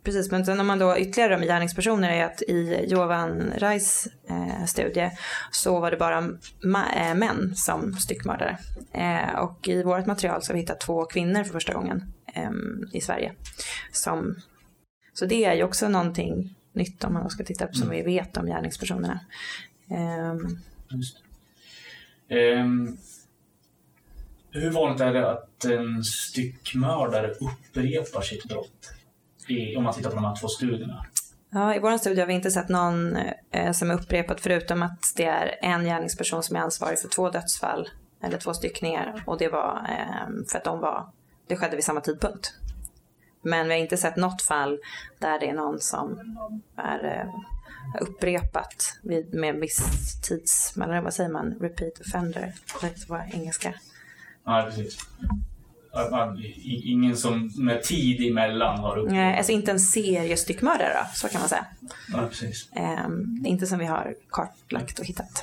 precis, 0.02 0.30
men 0.30 0.46
sen 0.46 0.60
om 0.60 0.66
man 0.66 0.78
då 0.78 0.98
ytterligare 0.98 1.38
med 1.38 1.46
gärningspersoner 1.46 2.10
är 2.10 2.24
att 2.24 2.42
i 2.42 2.84
Jovan 2.88 3.52
Rais 3.56 4.08
eh, 4.28 4.64
studie 4.64 5.10
så 5.50 5.80
var 5.80 5.90
det 5.90 5.96
bara 5.96 6.20
ma- 6.64 7.08
eh, 7.10 7.14
män 7.14 7.52
som 7.54 7.92
styckmördare. 7.92 8.58
Eh, 8.92 9.38
och 9.38 9.68
i 9.68 9.82
vårt 9.82 10.06
material 10.06 10.42
så 10.42 10.52
har 10.52 10.54
vi 10.54 10.60
hittat 10.60 10.80
två 10.80 11.04
kvinnor 11.04 11.44
för 11.44 11.52
första 11.52 11.72
gången 11.72 12.12
ehm, 12.34 12.88
i 12.92 13.00
Sverige. 13.00 13.32
Som, 13.92 14.36
så 15.12 15.26
det 15.26 15.44
är 15.44 15.54
ju 15.54 15.62
också 15.62 15.88
någonting 15.88 16.54
nytt 16.72 17.04
om 17.04 17.12
man 17.12 17.30
ska 17.30 17.44
titta 17.44 17.66
på 17.66 17.74
som 17.74 17.90
vi 17.90 18.02
vet 18.02 18.36
om 18.36 18.46
gärningspersonerna. 18.46 19.20
Ehm. 19.90 20.58
Ehm, 22.28 22.96
hur 24.50 24.70
vanligt 24.70 25.00
är 25.00 25.12
det 25.12 25.30
att 25.30 25.64
en 25.64 26.04
styckmördare 26.04 27.30
upprepar 27.30 28.22
sitt 28.22 28.44
brott? 28.44 28.92
I, 29.50 29.76
om 29.76 29.84
man 29.84 29.94
tittar 29.94 30.10
på 30.10 30.16
de 30.16 30.24
här 30.24 30.36
två 30.36 30.48
studierna. 30.48 31.06
Ja, 31.50 31.74
i 31.74 31.78
vår 31.78 31.98
studie 31.98 32.20
har 32.20 32.26
vi 32.26 32.34
inte 32.34 32.50
sett 32.50 32.68
någon 32.68 33.16
eh, 33.50 33.72
som 33.72 33.90
är 33.90 33.94
upprepat 33.94 34.40
förutom 34.40 34.82
att 34.82 35.12
det 35.16 35.24
är 35.24 35.58
en 35.62 35.84
gärningsperson 35.84 36.42
som 36.42 36.56
är 36.56 36.60
ansvarig 36.60 36.98
för 36.98 37.08
två 37.08 37.30
dödsfall 37.30 37.88
eller 38.22 38.38
två 38.38 38.54
styckningar 38.54 39.22
och 39.26 39.38
det 39.38 39.48
var 39.48 39.86
eh, 39.88 40.44
för 40.48 40.58
att 40.58 40.64
de 40.64 40.80
var, 40.80 41.10
det 41.46 41.56
skedde 41.56 41.76
vid 41.76 41.84
samma 41.84 42.00
tidpunkt. 42.00 42.54
Men 43.42 43.68
vi 43.68 43.74
har 43.74 43.80
inte 43.80 43.96
sett 43.96 44.16
något 44.16 44.42
fall 44.42 44.78
där 45.18 45.40
det 45.40 45.48
är 45.48 45.54
någon 45.54 45.80
som 45.80 46.18
är 46.76 47.04
eh, 47.04 48.02
upprepat 48.02 48.98
vid, 49.02 49.34
med 49.34 49.54
viss 49.54 50.20
tids, 50.22 50.76
eller 50.76 51.00
vad 51.00 51.14
säger 51.14 51.30
man, 51.30 51.54
repeat 51.60 52.00
offender, 52.00 52.52
det 52.80 53.08
var 53.08 53.26
engelska. 53.32 53.74
Ja, 54.44 54.62
precis. 54.68 54.98
Att 55.92 56.10
man, 56.10 56.44
ingen 56.64 57.16
som 57.16 57.50
med 57.56 57.82
tid 57.82 58.30
emellan 58.30 58.78
har 58.78 58.98
upprepat. 58.98 59.32
Eh, 59.32 59.38
alltså 59.38 59.52
inte 59.52 59.70
en 59.70 59.80
seriestyckmördare 59.80 60.92
då, 60.94 61.06
så 61.14 61.28
kan 61.28 61.40
man 61.40 61.48
säga. 61.48 61.66
Ja, 62.12 62.26
precis. 62.28 62.72
Eh, 62.72 63.06
inte 63.44 63.66
som 63.66 63.78
vi 63.78 63.86
har 63.86 64.14
kartlagt 64.30 64.98
och 64.98 65.06
hittat. 65.06 65.42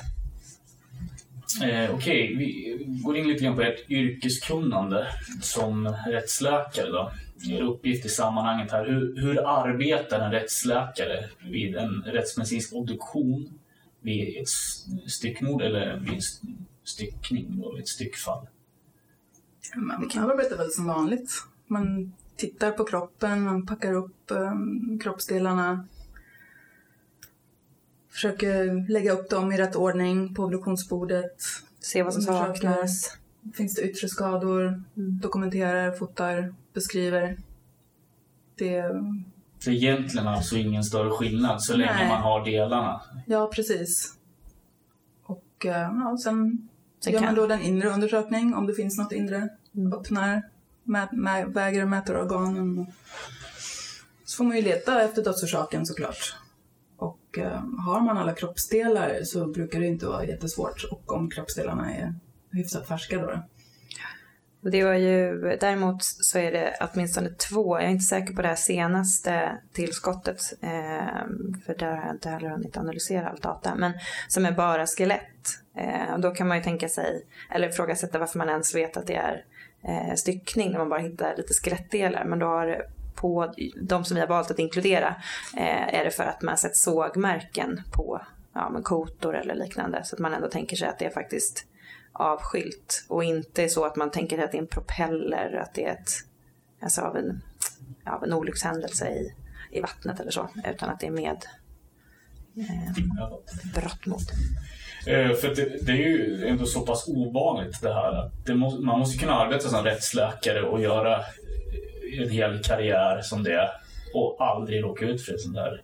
Eh, 1.62 1.94
Okej, 1.94 2.34
vi 2.36 2.76
går 3.04 3.16
in 3.16 3.28
lite 3.28 3.44
grann 3.44 3.56
på 3.56 3.62
ert 3.62 3.90
yrkeskunnande 3.90 5.06
som 5.42 5.94
rättsläkare. 6.06 6.90
Då. 6.90 7.12
Er 7.50 7.62
uppgift 7.62 8.06
i 8.06 8.08
sammanhanget 8.08 8.72
här. 8.72 8.86
Hur, 8.86 9.20
hur 9.20 9.48
arbetar 9.48 10.20
en 10.20 10.32
rättsläkare 10.32 11.24
vid 11.50 11.76
en 11.76 12.02
rättsmedicinsk 12.06 12.72
obduktion 12.72 13.58
vid 14.00 14.36
ett 14.36 14.48
styckmord 15.10 15.62
eller 15.62 15.96
vid 15.96 16.12
en 16.12 16.20
styckning, 16.84 17.60
då, 17.60 17.72
vid 17.72 17.82
ett 17.82 17.88
styckfall? 17.88 18.46
Man 19.76 20.10
arbetar 20.16 20.56
väl 20.56 20.70
som 20.70 20.86
vanligt. 20.86 21.30
Man 21.66 22.12
tittar 22.36 22.70
på 22.70 22.84
kroppen, 22.84 23.42
man 23.42 23.66
packar 23.66 23.92
upp 23.92 24.30
um, 24.30 24.98
kroppsdelarna. 25.02 25.84
Försöker 28.10 28.88
lägga 28.88 29.12
upp 29.12 29.30
dem 29.30 29.52
i 29.52 29.56
rätt 29.56 29.76
ordning 29.76 30.34
på 30.34 30.42
obduktionsbordet. 30.44 31.36
Se 31.80 32.02
vad 32.02 32.12
som 32.14 32.22
saknas. 32.22 33.18
Finns 33.54 33.74
det 33.74 33.82
yttre 33.82 34.08
skador? 34.08 34.82
Dokumenterar, 34.94 35.92
fotar, 35.92 36.54
beskriver. 36.72 37.36
Det, 38.54 38.84
Så 39.58 39.70
egentligen 39.70 40.28
alltså 40.28 40.56
ingen 40.56 40.84
större 40.84 41.10
skillnad 41.10 41.62
så 41.62 41.76
länge 41.76 41.94
Nej. 41.94 42.08
man 42.08 42.22
har 42.22 42.44
delarna. 42.44 43.00
ja, 43.26 43.50
precis. 43.54 44.14
Och 45.22 45.66
eh, 45.66 45.72
ja, 45.72 46.16
sen 46.22 46.68
Sen 47.00 47.12
gör 47.12 47.20
man 47.20 47.34
då 47.34 47.46
den 47.46 47.60
inre 47.60 47.88
undersökning 47.88 48.54
om 48.54 48.66
det 48.66 48.74
finns 48.74 48.98
något 48.98 49.12
inre. 49.12 49.48
Öppnar, 49.94 50.42
mä, 50.84 51.08
mä, 51.12 51.44
väger 51.44 51.82
och 51.82 51.88
mäter 51.88 52.16
organen. 52.16 52.86
Så 54.24 54.36
får 54.36 54.44
man 54.44 54.56
ju 54.56 54.62
leta 54.62 55.02
efter 55.02 55.24
dödsorsaken 55.24 55.86
såklart. 55.86 56.36
Och 56.96 57.38
eh, 57.38 57.62
har 57.86 58.00
man 58.00 58.18
alla 58.18 58.34
kroppsdelar 58.34 59.20
så 59.24 59.46
brukar 59.46 59.80
det 59.80 59.86
inte 59.86 60.06
vara 60.06 60.24
jättesvårt. 60.24 60.84
Och 60.90 61.12
om 61.12 61.30
kroppsdelarna 61.30 61.94
är 61.94 62.14
hyfsat 62.52 62.88
färska 62.88 63.18
då. 63.18 63.42
Det 64.60 64.84
var 64.84 64.94
ju, 64.94 65.40
däremot 65.60 66.04
så 66.04 66.38
är 66.38 66.52
det 66.52 66.74
åtminstone 66.80 67.28
två, 67.28 67.76
jag 67.76 67.84
är 67.84 67.90
inte 67.90 68.04
säker 68.04 68.34
på 68.34 68.42
det 68.42 68.48
här 68.48 68.54
senaste 68.54 69.58
tillskottet, 69.72 70.40
eh, 70.62 71.26
för 71.66 71.74
där 71.78 71.86
har 71.86 72.06
jag 72.06 72.14
inte 72.14 72.28
heller 72.28 72.48
hunnit 72.48 72.76
analysera 72.76 73.28
all 73.28 73.38
data, 73.40 73.74
men 73.74 73.92
som 74.28 74.46
är 74.46 74.52
bara 74.52 74.86
skelett. 74.86 75.60
Eh, 75.76 76.14
och 76.14 76.20
då 76.20 76.30
kan 76.30 76.48
man 76.48 76.56
ju 76.56 76.62
tänka 76.62 76.88
sig, 76.88 77.26
eller 77.50 77.68
ifrågasätta 77.68 78.18
varför 78.18 78.38
man 78.38 78.48
ens 78.48 78.74
vet 78.74 78.96
att 78.96 79.06
det 79.06 79.16
är 79.16 79.44
eh, 79.84 80.14
styckning 80.14 80.70
när 80.70 80.78
man 80.78 80.88
bara 80.88 81.00
hittar 81.00 81.36
lite 81.36 81.54
skelettdelar. 81.54 82.24
Men 82.24 82.38
då 82.38 82.46
har 82.46 82.86
på 83.14 83.54
de 83.80 84.04
som 84.04 84.14
vi 84.14 84.20
har 84.20 84.28
valt 84.28 84.50
att 84.50 84.58
inkludera 84.58 85.14
eh, 85.56 85.94
är 85.94 86.04
det 86.04 86.10
för 86.10 86.24
att 86.24 86.42
man 86.42 86.48
har 86.48 86.56
sett 86.56 86.76
sågmärken 86.76 87.80
på 87.92 88.20
ja, 88.54 88.70
men 88.70 88.82
kotor 88.82 89.36
eller 89.36 89.54
liknande. 89.54 90.04
Så 90.04 90.16
att 90.16 90.20
man 90.20 90.34
ändå 90.34 90.48
tänker 90.48 90.76
sig 90.76 90.88
att 90.88 90.98
det 90.98 91.04
är 91.04 91.10
faktiskt 91.10 91.66
avskilt 92.12 93.06
och 93.08 93.24
inte 93.24 93.68
så 93.68 93.84
att 93.84 93.96
man 93.96 94.10
tänker 94.10 94.38
att 94.44 94.52
det 94.52 94.58
är 94.58 94.62
en 94.62 94.66
propeller, 94.66 95.56
att 95.62 95.74
det 95.74 95.84
är 95.84 95.92
ett, 95.92 96.10
alltså 96.82 97.00
av 97.00 97.16
en, 97.16 97.42
av 98.06 98.24
en 98.24 98.32
olyckshändelse 98.32 99.08
i, 99.08 99.34
i 99.72 99.80
vattnet 99.80 100.20
eller 100.20 100.30
så, 100.30 100.48
utan 100.64 100.90
att 100.90 101.00
det 101.00 101.06
är 101.06 101.10
med 101.10 101.44
eh, 102.56 103.04
brott 103.74 104.06
mot. 104.06 104.30
Eh, 105.06 105.32
för 105.32 105.54
det, 105.54 105.86
det, 105.86 105.92
är 105.92 105.96
ju 105.96 106.46
ändå 106.46 106.66
så 106.66 106.80
pass 106.80 107.08
ovanligt 107.08 107.80
det 107.82 107.94
här. 107.94 108.30
Det 108.46 108.54
må, 108.54 108.70
man 108.70 108.98
måste 108.98 109.18
kunna 109.18 109.32
arbeta 109.32 109.68
som 109.68 109.84
rättsläkare 109.84 110.62
och 110.62 110.80
göra 110.80 111.18
eh, 111.18 112.22
en 112.22 112.30
hel 112.30 112.62
karriär 112.62 113.22
som 113.22 113.42
det 113.42 113.70
och 114.14 114.36
aldrig 114.38 114.82
råka 114.82 115.06
ut 115.06 115.24
för 115.24 115.34
ett 115.34 115.40
sånt 115.40 115.54
där 115.54 115.82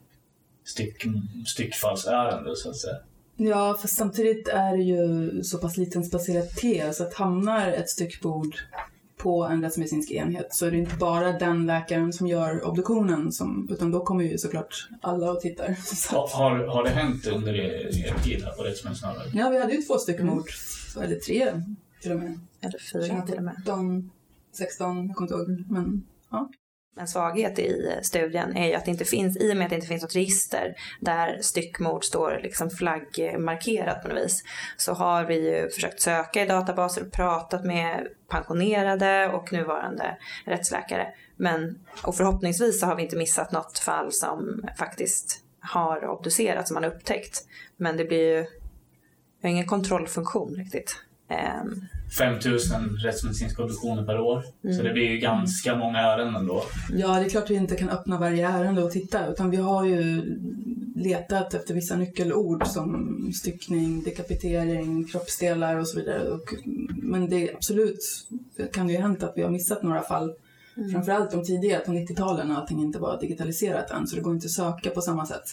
styck, 0.65 1.05
styckfallsärende 1.47 2.57
så 2.57 2.71
att 2.71 2.77
säga. 2.77 2.97
Ja, 3.37 3.77
för 3.81 3.89
samtidigt 3.89 4.49
är 4.49 4.77
det 4.77 4.83
ju 4.83 5.43
så 5.43 5.59
pass 5.59 5.77
liten 5.77 6.05
specialitet 6.05 6.97
så 6.97 7.03
att 7.03 7.15
hamnar 7.15 7.69
ett 7.69 7.91
styckbord 7.91 8.57
på 9.17 9.45
en 9.45 9.63
rättsmedicinsk 9.63 10.11
enhet 10.11 10.55
så 10.55 10.67
är 10.67 10.71
det 10.71 10.77
inte 10.77 10.97
bara 10.97 11.33
den 11.33 11.67
läkaren 11.67 12.13
som 12.13 12.27
gör 12.27 12.67
obduktionen 12.67 13.33
som, 13.33 13.69
utan 13.71 13.91
då 13.91 14.05
kommer 14.05 14.25
ju 14.25 14.39
såklart 14.39 14.89
alla 15.01 15.31
och 15.31 15.41
tittar. 15.41 15.75
Så. 15.85 16.27
Har, 16.27 16.67
har 16.67 16.85
det 16.85 16.91
hänt 16.91 17.27
under 17.27 17.55
er, 17.55 18.23
tid 18.25 18.43
här 18.45 18.53
på 18.53 18.63
rättsmedicinalen? 18.63 19.27
Ja, 19.35 19.51
vi 19.51 19.61
hade 19.61 19.73
ju 19.73 19.83
två 19.83 19.99
stycken 19.99 20.27
mord, 20.27 20.49
mm. 20.97 21.09
eller 21.09 21.21
tre 21.21 21.63
till 22.03 22.13
och 22.13 22.19
med. 22.19 22.41
Eller 22.61 22.79
fyra 22.93 23.23
till 23.23 23.37
och 23.37 23.43
med. 23.43 23.57
17, 23.65 24.11
16, 24.53 25.07
jag 25.07 25.17
kommer 25.17 25.33
inte 25.33 25.53
ihåg. 25.53 25.65
Men, 25.71 26.07
ja. 26.31 26.51
En 26.97 27.09
svaghet 27.09 27.59
i 27.59 27.99
studien 28.03 28.57
är 28.57 28.69
ju 28.69 28.75
att 28.75 28.85
det 28.85 28.91
inte 28.91 29.05
finns, 29.05 29.37
i 29.37 29.53
och 29.53 29.57
med 29.57 29.65
att 29.65 29.71
det 29.71 29.77
inte 29.77 29.89
finns 29.89 30.03
något 30.03 30.17
register 30.17 30.75
där 31.01 31.39
styckmord 31.41 32.05
står 32.05 32.41
liksom 32.43 32.71
flaggmarkerat 32.71 34.03
på 34.03 34.09
något 34.09 34.25
vis, 34.25 34.45
så 34.77 34.93
har 34.93 35.25
vi 35.25 35.51
ju 35.51 35.71
försökt 35.71 36.01
söka 36.01 36.43
i 36.43 36.47
databaser 36.47 37.03
och 37.07 37.13
pratat 37.13 37.65
med 37.65 38.07
pensionerade 38.29 39.29
och 39.29 39.53
nuvarande 39.53 40.19
rättsläkare. 40.45 41.07
Men, 41.37 41.79
och 42.03 42.17
förhoppningsvis 42.17 42.81
så 42.81 42.87
har 42.87 42.97
vi 42.97 43.03
inte 43.03 43.17
missat 43.17 43.53
något 43.53 43.79
fall 43.79 44.13
som 44.13 44.65
faktiskt 44.79 45.41
har 45.61 46.09
obducerats, 46.09 46.69
som 46.69 46.75
man 46.75 46.85
har 46.85 46.91
upptäckt. 46.91 47.43
Men 47.77 47.97
det 47.97 48.05
blir 48.05 48.37
ju, 48.37 48.41
vi 49.41 49.49
har 49.49 49.51
ingen 49.51 49.67
kontrollfunktion 49.67 50.55
riktigt. 50.55 50.97
Um, 51.31 51.89
5000 52.19 52.97
rättsmedicinska 53.05 53.63
obduktioner 53.63 54.05
per 54.05 54.21
år. 54.21 54.45
Mm. 54.65 54.77
Så 54.77 54.83
det 54.83 54.93
blir 54.93 55.11
ju 55.11 55.19
ganska 55.19 55.77
många 55.77 55.99
ärenden 55.99 56.47
då. 56.47 56.65
Ja, 56.93 57.09
det 57.09 57.25
är 57.25 57.29
klart 57.29 57.51
vi 57.51 57.55
inte 57.55 57.77
kan 57.77 57.89
öppna 57.89 58.19
varje 58.19 58.49
ärende 58.49 58.83
och 58.83 58.91
titta 58.91 59.27
utan 59.27 59.51
vi 59.51 59.57
har 59.57 59.87
ju 59.87 60.23
letat 60.97 61.55
efter 61.55 61.75
vissa 61.75 61.97
nyckelord 61.97 62.67
som 62.67 63.19
styckning, 63.35 64.03
dekapitering, 64.03 65.05
kroppsdelar 65.05 65.77
och 65.77 65.89
så 65.89 65.99
vidare. 65.99 66.29
Och, 66.29 66.55
men 66.97 67.31
det 67.31 67.49
är 67.49 67.55
absolut 67.55 67.99
kan 68.73 68.87
det 68.87 68.93
ju 68.93 68.99
hänt 68.99 69.23
att 69.23 69.33
vi 69.37 69.43
har 69.43 69.51
missat 69.51 69.83
några 69.83 70.03
fall. 70.03 70.35
Mm. 70.77 70.91
Framförallt 70.91 71.31
de 71.31 71.45
tidiga, 71.45 71.81
på 71.81 71.93
90-talen, 71.93 72.49
när 72.49 72.55
allting 72.55 72.81
inte 72.81 72.99
var 72.99 73.21
digitaliserat 73.21 73.91
än 73.91 74.07
så 74.07 74.17
det 74.17 74.23
går 74.23 74.35
inte 74.35 74.47
att 74.47 74.51
söka 74.51 74.91
på 74.91 75.01
samma 75.01 75.27
sätt. 75.27 75.45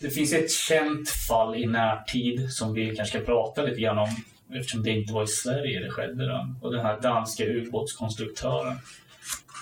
Det 0.00 0.10
finns 0.10 0.32
ett 0.32 0.50
känt 0.50 1.08
fall 1.08 1.56
i 1.56 1.66
närtid 1.66 2.52
som 2.52 2.74
vi 2.74 2.96
kanske 2.96 3.18
ska 3.18 3.26
prata 3.26 3.62
lite 3.62 3.80
grann 3.80 3.98
om 3.98 4.08
eftersom 4.54 4.82
det 4.82 4.90
inte 4.90 5.12
var 5.12 5.24
i 5.24 5.26
Sverige 5.26 5.80
det 5.80 5.90
skedde. 5.90 6.26
Då. 6.26 6.54
Och 6.62 6.72
den 6.72 6.86
här 6.86 7.00
danska 7.00 7.44
ubåtskonstruktören 7.44 8.78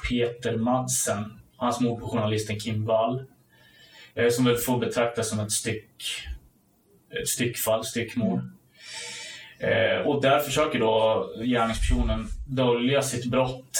Peter 0.09 0.57
Madsen, 0.57 1.41
hans 1.57 1.80
mord 1.80 2.01
på 2.01 2.09
journalisten 2.09 2.61
Kim 2.61 2.85
Wall, 2.85 3.24
eh, 4.14 4.30
som 4.30 4.45
väl 4.45 4.57
får 4.57 4.78
betraktas 4.78 5.28
som 5.28 5.41
ett, 5.41 5.53
styck, 5.53 6.26
ett 7.20 7.28
styckfall, 7.28 7.85
styckmord. 7.85 8.41
Eh, 9.59 10.07
och 10.07 10.22
där 10.22 10.39
försöker 10.39 10.78
då 10.78 11.26
gärningspersonen 11.45 12.26
dölja 12.49 13.03
sitt 13.03 13.24
brott 13.24 13.78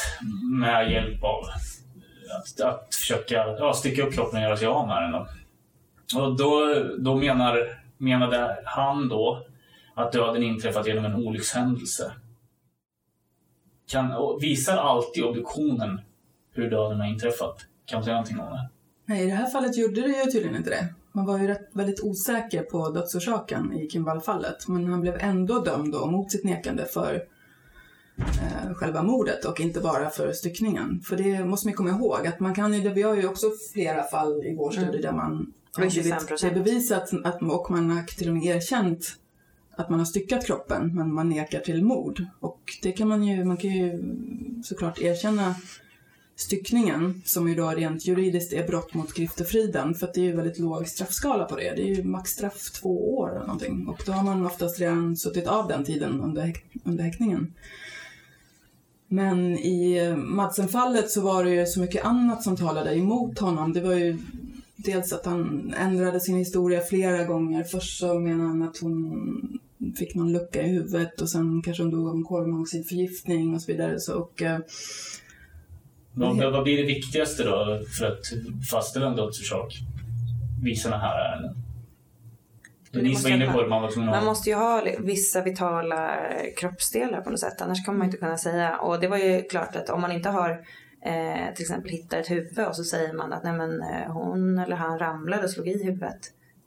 med 0.61 0.93
hjälp 0.93 1.25
av 1.25 1.45
att, 2.39 2.61
att 2.61 2.95
försöka 2.95 3.35
ja, 3.35 3.73
sticka 3.75 4.03
upp 4.03 4.15
kroppen 4.15 4.39
och 4.39 4.45
göra 4.45 4.57
sig 4.57 4.67
av 4.67 4.87
med 4.89 5.03
den. 5.03 5.13
Då. 5.13 5.27
Och 6.21 6.37
då, 6.37 6.83
då 6.99 7.15
menar, 7.15 7.81
menade 7.99 8.59
han 8.65 9.09
då 9.09 9.47
att 9.95 10.13
döden 10.13 10.43
inträffat 10.43 10.87
genom 10.87 11.05
en 11.05 11.15
olyckshändelse. 11.15 12.13
Kan, 13.87 14.13
visar 14.41 14.77
alltid 14.77 15.25
obduktionen 15.25 16.01
hur 16.53 16.71
döden 16.71 17.01
har 17.01 17.07
inträffat? 17.07 17.67
Kan 17.87 17.97
man 17.97 18.05
säga 18.05 18.15
någonting 18.15 18.41
om 18.41 18.51
det? 18.51 18.69
Nej, 19.07 19.23
i 19.23 19.27
det 19.27 19.35
här 19.35 19.51
fallet 19.51 19.77
gjorde 19.77 20.01
det 20.01 20.09
ju 20.09 20.31
tydligen 20.31 20.57
inte 20.57 20.71
det. 20.71 20.95
Man 21.13 21.27
var 21.27 21.39
ju 21.39 21.47
rätt, 21.47 21.69
väldigt 21.73 22.01
osäker 22.01 22.63
på 22.63 22.91
dödsorsaken 22.91 23.73
i 23.73 23.91
Kimball-fallet, 23.91 24.69
men 24.69 24.87
han 24.87 25.01
blev 25.01 25.17
ändå 25.21 25.61
dömd 25.61 25.93
då 25.93 26.07
mot 26.07 26.33
sitt 26.33 26.45
nekande 26.45 26.85
för 26.85 27.25
eh, 28.19 28.75
själva 28.75 29.03
mordet 29.03 29.45
och 29.45 29.61
inte 29.61 29.81
bara 29.81 30.11
för 30.11 30.33
styckningen. 30.33 31.01
För 31.01 31.17
det 31.17 31.45
måste 31.45 31.67
man 31.67 31.75
komma 31.75 31.91
ihåg, 31.91 32.27
att 32.27 32.41
man 32.41 32.55
kan 32.55 32.75
ju, 32.75 32.89
vi 32.89 33.03
har 33.03 33.15
ju 33.15 33.29
också 33.29 33.47
flera 33.73 34.03
fall 34.03 34.45
i 34.45 34.55
vår 34.57 34.71
studie 34.71 34.89
mm. 34.89 35.03
där 35.03 35.13
man 35.13 35.53
har 35.77 35.91
blivit 35.91 36.55
bevisat 36.55 37.11
att, 37.25 37.43
och 37.43 37.71
man 37.71 37.91
har 37.91 38.03
till 38.03 38.29
och 38.29 38.35
med 38.35 38.45
erkänt 38.45 39.17
att 39.77 39.91
man 39.91 39.99
har 39.99 40.07
styckat 40.07 40.47
kroppen 40.47 40.95
men 40.95 41.15
man 41.15 41.29
nekar 41.29 41.61
till 41.61 41.85
mord. 41.85 42.25
Och 42.41 42.61
det 42.83 42.93
kan 42.93 43.09
man 43.09 43.25
ju, 43.25 43.45
man 43.45 43.57
kan 43.57 43.71
ju 43.71 44.03
såklart 44.65 45.01
erkänna 45.01 45.55
styckningen 46.37 47.23
som 47.25 47.49
ju 47.49 47.55
då 47.55 47.71
rent 47.71 48.07
juridiskt 48.07 48.53
är 48.53 48.67
brott 48.67 48.95
mot 48.95 49.15
griftefriden 49.15 49.95
för 49.95 50.07
att 50.07 50.15
det 50.15 50.21
är 50.21 50.25
ju 50.25 50.37
väldigt 50.37 50.59
låg 50.59 50.89
straffskala 50.89 51.45
på 51.45 51.57
det. 51.57 51.73
Det 51.77 51.83
är 51.83 51.95
ju 51.95 52.05
maxstraff 52.05 52.71
två 52.71 53.19
år 53.19 53.31
eller 53.31 53.47
någonting 53.47 53.87
och 53.89 54.03
då 54.07 54.13
har 54.13 54.25
man 54.25 54.47
oftast 54.47 54.81
redan 54.81 55.17
suttit 55.17 55.47
av 55.47 55.69
den 55.69 55.85
tiden 55.85 56.21
under, 56.21 56.55
under 56.85 57.05
häktningen. 57.05 57.55
Men 59.09 59.59
i 59.59 59.99
eh, 59.99 60.17
Madsen-fallet 60.17 61.11
så 61.11 61.21
var 61.21 61.45
det 61.45 61.51
ju 61.51 61.67
så 61.67 61.81
mycket 61.81 62.05
annat 62.05 62.43
som 62.43 62.57
talade 62.57 62.97
emot 62.97 63.39
honom. 63.39 63.73
Det 63.73 63.81
var 63.81 63.95
ju 63.95 64.19
dels 64.77 65.13
att 65.13 65.27
han 65.27 65.75
ändrade 65.79 66.21
sin 66.21 66.37
historia 66.37 66.81
flera 66.81 67.25
gånger. 67.25 67.65
Först 67.65 67.99
så 67.99 68.19
menade 68.19 68.49
han 68.49 68.63
att 68.63 68.79
hon 68.79 69.59
fick 69.93 70.15
någon 70.15 70.33
lucka 70.33 70.63
i 70.63 70.69
huvudet 70.69 71.21
och 71.21 71.31
sen 71.31 71.63
kanske 71.63 71.83
hon 71.83 71.93
dog 71.93 72.09
av 72.09 72.17
en 72.17 72.25
kolmonoxidförgiftning 72.25 73.55
och 73.55 73.63
så 73.63 73.73
vidare. 73.73 74.01
Så, 74.01 74.19
och, 74.19 74.43
eh, 74.43 74.59
vad, 76.13 76.53
vad 76.53 76.65
blir 76.65 76.77
det 76.77 76.87
viktigaste 76.87 77.45
då 77.45 77.81
för 77.99 78.07
att 78.07 78.23
fastställa 78.71 79.07
en 79.07 79.17
dödsorsak 79.17 79.75
vid 80.63 80.81
sådana 80.81 81.03
här 81.03 81.33
ärenden? 81.33 81.57
Ni 82.93 83.15
var 83.15 83.31
inne 83.31 83.53
på 83.53 83.63
det, 83.63 83.69
man 83.69 83.83
var 83.83 83.91
tvungen 83.91 84.09
att... 84.09 84.17
Man 84.17 84.25
måste 84.25 84.51
ju 84.51 84.57
ha 84.57 84.83
vissa 84.99 85.43
vitala 85.43 86.11
kroppsdelar 86.57 87.21
på 87.21 87.31
något 87.31 87.41
sätt, 87.41 87.63
annars 87.63 87.85
kommer 87.85 87.99
man 87.99 88.07
inte 88.07 88.19
kunna 88.19 88.39
säga. 88.39 88.77
Och 88.77 89.01
det 89.01 89.09
var 89.09 89.17
ju 89.17 89.43
klart 89.43 89.77
att 89.77 89.91
om 89.91 90.01
man 90.01 90.13
inte 90.13 90.29
har 90.29 90.51
eh, 91.05 91.55
till 91.55 91.63
exempel 91.63 91.91
hittar 91.91 92.19
ett 92.19 92.31
huvud 92.31 92.67
och 92.67 92.77
så 92.77 92.85
säger 92.85 93.13
man 93.13 93.33
att 93.33 93.45
nej 93.45 93.53
men, 93.53 93.83
eh, 93.83 94.13
hon 94.13 94.59
eller 94.59 94.77
han 94.77 94.99
ramlade 94.99 95.45
och 95.45 95.51
slog 95.51 95.69
i 95.69 95.85
huvudet. 95.85 96.21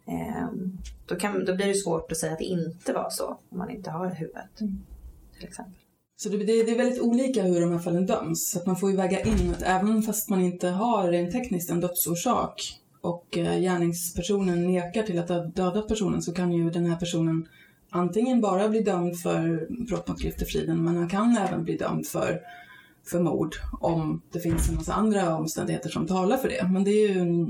Eh, 0.08 0.48
då, 1.06 1.16
kan, 1.16 1.44
då 1.44 1.54
blir 1.54 1.66
det 1.66 1.74
svårt 1.74 2.12
att 2.12 2.18
säga 2.18 2.32
att 2.32 2.38
det 2.38 2.44
inte 2.44 2.92
var 2.92 3.10
så 3.10 3.38
om 3.50 3.58
man 3.58 3.70
inte 3.70 3.90
har 3.90 4.10
huvudet. 4.10 4.60
Mm. 4.60 4.78
Till 5.38 5.48
exempel. 5.48 5.74
Så 6.16 6.28
det, 6.28 6.36
det, 6.36 6.52
är 6.52 6.78
väldigt 6.78 7.00
olika 7.00 7.42
hur 7.42 7.60
de 7.60 7.72
här 7.72 7.78
fallen 7.78 8.06
döms. 8.06 8.50
Så 8.50 8.58
att 8.58 8.66
man 8.66 8.76
får 8.76 8.90
ju 8.90 8.96
väga 8.96 9.20
in 9.20 9.50
att 9.50 9.62
även 9.62 10.02
fast 10.02 10.30
man 10.30 10.40
inte 10.40 10.68
har 10.68 11.08
rent 11.08 11.32
tekniskt 11.32 11.70
en 11.70 11.80
dödsorsak 11.80 12.80
och 13.00 13.38
eh, 13.38 13.60
gärningspersonen 13.60 14.66
nekar 14.66 15.02
till 15.02 15.18
att 15.18 15.28
ha 15.28 15.44
dödat 15.44 15.88
personen 15.88 16.22
så 16.22 16.32
kan 16.32 16.52
ju 16.52 16.70
den 16.70 16.86
här 16.86 16.96
personen 16.96 17.48
antingen 17.90 18.40
bara 18.40 18.68
bli 18.68 18.80
dömd 18.80 19.18
för 19.18 19.66
brott 19.88 20.08
mot 20.08 20.20
griftefriden 20.20 20.84
men 20.84 20.96
han 20.96 21.08
kan 21.08 21.36
även 21.36 21.64
bli 21.64 21.76
dömd 21.76 22.06
för, 22.06 22.40
för 23.06 23.20
mord 23.20 23.56
om 23.80 24.22
det 24.32 24.40
finns 24.40 24.68
en 24.68 24.74
massa 24.74 24.92
andra 24.92 25.36
omständigheter 25.36 25.88
som 25.88 26.06
talar 26.06 26.36
för 26.36 26.48
det. 26.48 26.68
Men 26.72 26.84
det 26.84 26.90
är 26.90 27.08
ju 27.08 27.46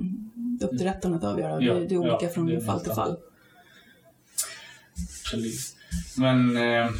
upp 0.62 0.78
till 0.78 0.86
rätten 0.86 1.14
att 1.14 1.24
avgöra. 1.24 1.62
Ja, 1.62 1.74
det, 1.74 1.86
det, 1.86 1.94
är 1.94 1.98
olika 1.98 2.18
ja, 2.20 2.28
från 2.28 2.60
fall 2.60 2.80
till 2.80 2.92
fall. 2.92 3.16
Precis. 5.30 5.76
Men 6.16 6.56
eh, 6.56 6.90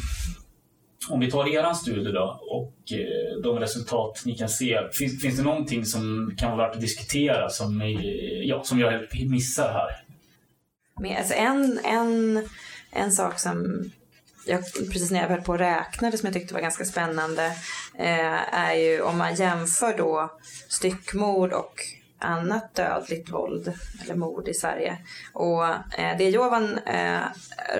om 1.09 1.19
vi 1.19 1.31
tar 1.31 1.47
er 1.47 1.73
studie 1.73 2.11
då 2.11 2.39
och 2.41 2.91
eh, 2.91 3.41
de 3.43 3.59
resultat 3.59 4.21
ni 4.25 4.35
kan 4.35 4.49
se. 4.49 4.79
Finns, 4.93 5.21
finns 5.21 5.37
det 5.37 5.43
någonting 5.43 5.85
som 5.85 6.33
kan 6.37 6.57
vara 6.57 6.67
värt 6.67 6.75
att 6.75 6.81
diskutera 6.81 7.49
som, 7.49 7.81
ja, 8.43 8.63
som 8.63 8.79
jag 8.79 9.07
missar 9.29 9.73
här? 9.73 10.03
Men, 10.99 11.17
alltså 11.17 11.33
en, 11.33 11.79
en, 11.83 12.47
en 12.91 13.11
sak 13.11 13.39
som 13.39 13.83
jag, 14.45 14.63
precis 14.73 15.11
när 15.11 15.21
jag 15.21 15.29
höll 15.29 15.41
på 15.41 15.51
och 15.51 15.59
räknade 15.59 16.17
som 16.17 16.27
jag 16.27 16.33
tyckte 16.33 16.53
var 16.53 16.61
ganska 16.61 16.85
spännande 16.85 17.45
eh, 17.97 18.55
är 18.55 18.73
ju 18.73 19.01
om 19.01 19.17
man 19.17 19.35
jämför 19.35 19.97
då 19.97 20.31
styckmord 20.67 21.53
och 21.53 21.73
annat 22.19 22.75
dödligt 22.75 23.29
våld 23.29 23.73
eller 24.03 24.15
mord 24.15 24.47
i 24.47 24.53
Sverige. 24.53 24.97
Och 25.33 25.65
eh, 25.65 26.17
det 26.17 26.29
Jovan 26.29 26.77
eh, 26.77 27.21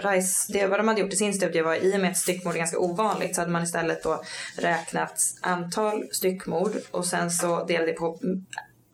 Reis, 0.02 0.48
det 0.48 0.68
vad 0.68 0.80
de 0.80 0.88
hade 0.88 1.02
gjort 1.02 1.14
i 1.14 1.16
sin 1.16 1.34
studie 1.34 1.62
var 1.62 1.76
i 1.76 1.96
och 1.96 2.00
med 2.00 2.12
att 2.12 2.18
styckmord 2.18 2.54
är 2.54 2.58
ganska 2.58 2.80
ovanligt 2.80 3.36
så 3.36 3.42
hade 3.42 3.52
man 3.52 3.64
istället 3.64 4.04
då 4.04 4.22
räknat 4.58 5.22
antal 5.42 6.08
styckmord 6.12 6.72
och 6.92 7.06
sen 7.06 7.32
så 7.32 7.66
delade 7.66 7.92
det 7.92 7.98
på 7.98 8.20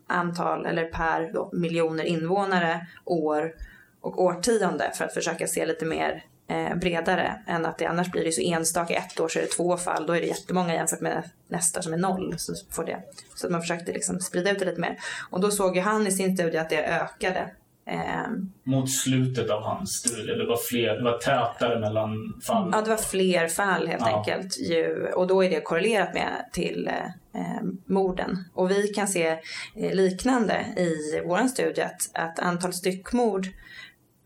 antal 0.08 0.66
eller 0.66 0.86
per 0.86 1.34
då, 1.34 1.50
miljoner 1.54 2.04
invånare, 2.04 2.88
år 3.06 3.54
och 4.02 4.22
årtionde 4.22 4.92
för 4.96 5.06
att 5.06 5.14
försöka 5.14 5.48
se 5.48 5.66
lite 5.66 5.86
mer 5.86 6.24
eh, 6.48 6.76
bredare 6.76 7.40
än 7.48 7.66
att 7.66 7.78
det 7.78 7.86
annars 7.86 8.12
blir 8.12 8.24
det 8.24 8.32
så 8.32 8.42
enstaka. 8.42 8.94
Ett 8.96 9.20
år 9.20 9.28
så 9.28 9.40
är 9.40 9.44
det 9.44 9.50
två 9.50 9.78
fall, 9.78 10.06
då 10.08 10.14
är 10.14 10.22
det 10.22 10.28
jättemånga 10.28 10.74
jämfört 10.74 11.02
med 11.02 11.30
nästa 11.48 11.82
som 11.82 11.94
är 11.94 11.98
noll. 11.98 12.34
Så, 12.38 12.54
får 12.72 12.84
det. 12.86 13.00
så 13.36 13.48
att 13.48 13.52
man 13.52 13.62
försökte 13.62 13.94
liksom 13.94 14.20
sprida 14.20 14.52
ut 14.52 14.60
det 14.60 14.66
lite 14.66 14.82
mer. 14.82 14.98
Och 15.30 15.42
då 15.42 15.52
såg 15.52 15.76
ju 15.76 15.82
han 15.82 16.08
i 16.08 16.12
sin 16.12 16.38
studie 16.38 16.58
att 16.58 16.70
det 16.70 16.84
ökade 16.86 17.50
Eh, 17.88 18.32
Mot 18.64 18.92
slutet 18.92 19.50
av 19.50 19.62
hans 19.64 19.92
studie, 19.92 20.34
det 20.36 20.46
var 20.46 20.58
fler, 20.58 20.96
det 20.98 21.04
var 21.04 21.18
tätare 21.18 21.80
mellan 21.80 22.40
fallen. 22.48 22.70
Ja, 22.74 22.82
det 22.82 22.90
var 22.90 22.98
fler 22.98 23.48
fall 23.48 23.88
helt 23.88 24.04
Ja. 24.08 24.18
enkelt. 24.18 24.58
Ju, 24.58 25.08
och 25.16 25.28
då 25.28 25.44
är 25.44 25.50
det 25.50 25.62
korrelerat 25.62 26.14
med 26.14 26.46
till 26.52 26.88
eh, 27.34 27.42
morden. 27.86 28.38
Och 28.54 28.72
vi 28.72 28.88
kan 28.88 29.08
se 29.08 29.28
eh, 29.76 29.94
liknande 29.94 30.66
i 30.78 31.22
vår 31.26 31.48
studie 31.48 31.82
att, 31.82 32.10
att 32.14 32.40
antal 32.40 32.74
styckmord 32.74 33.48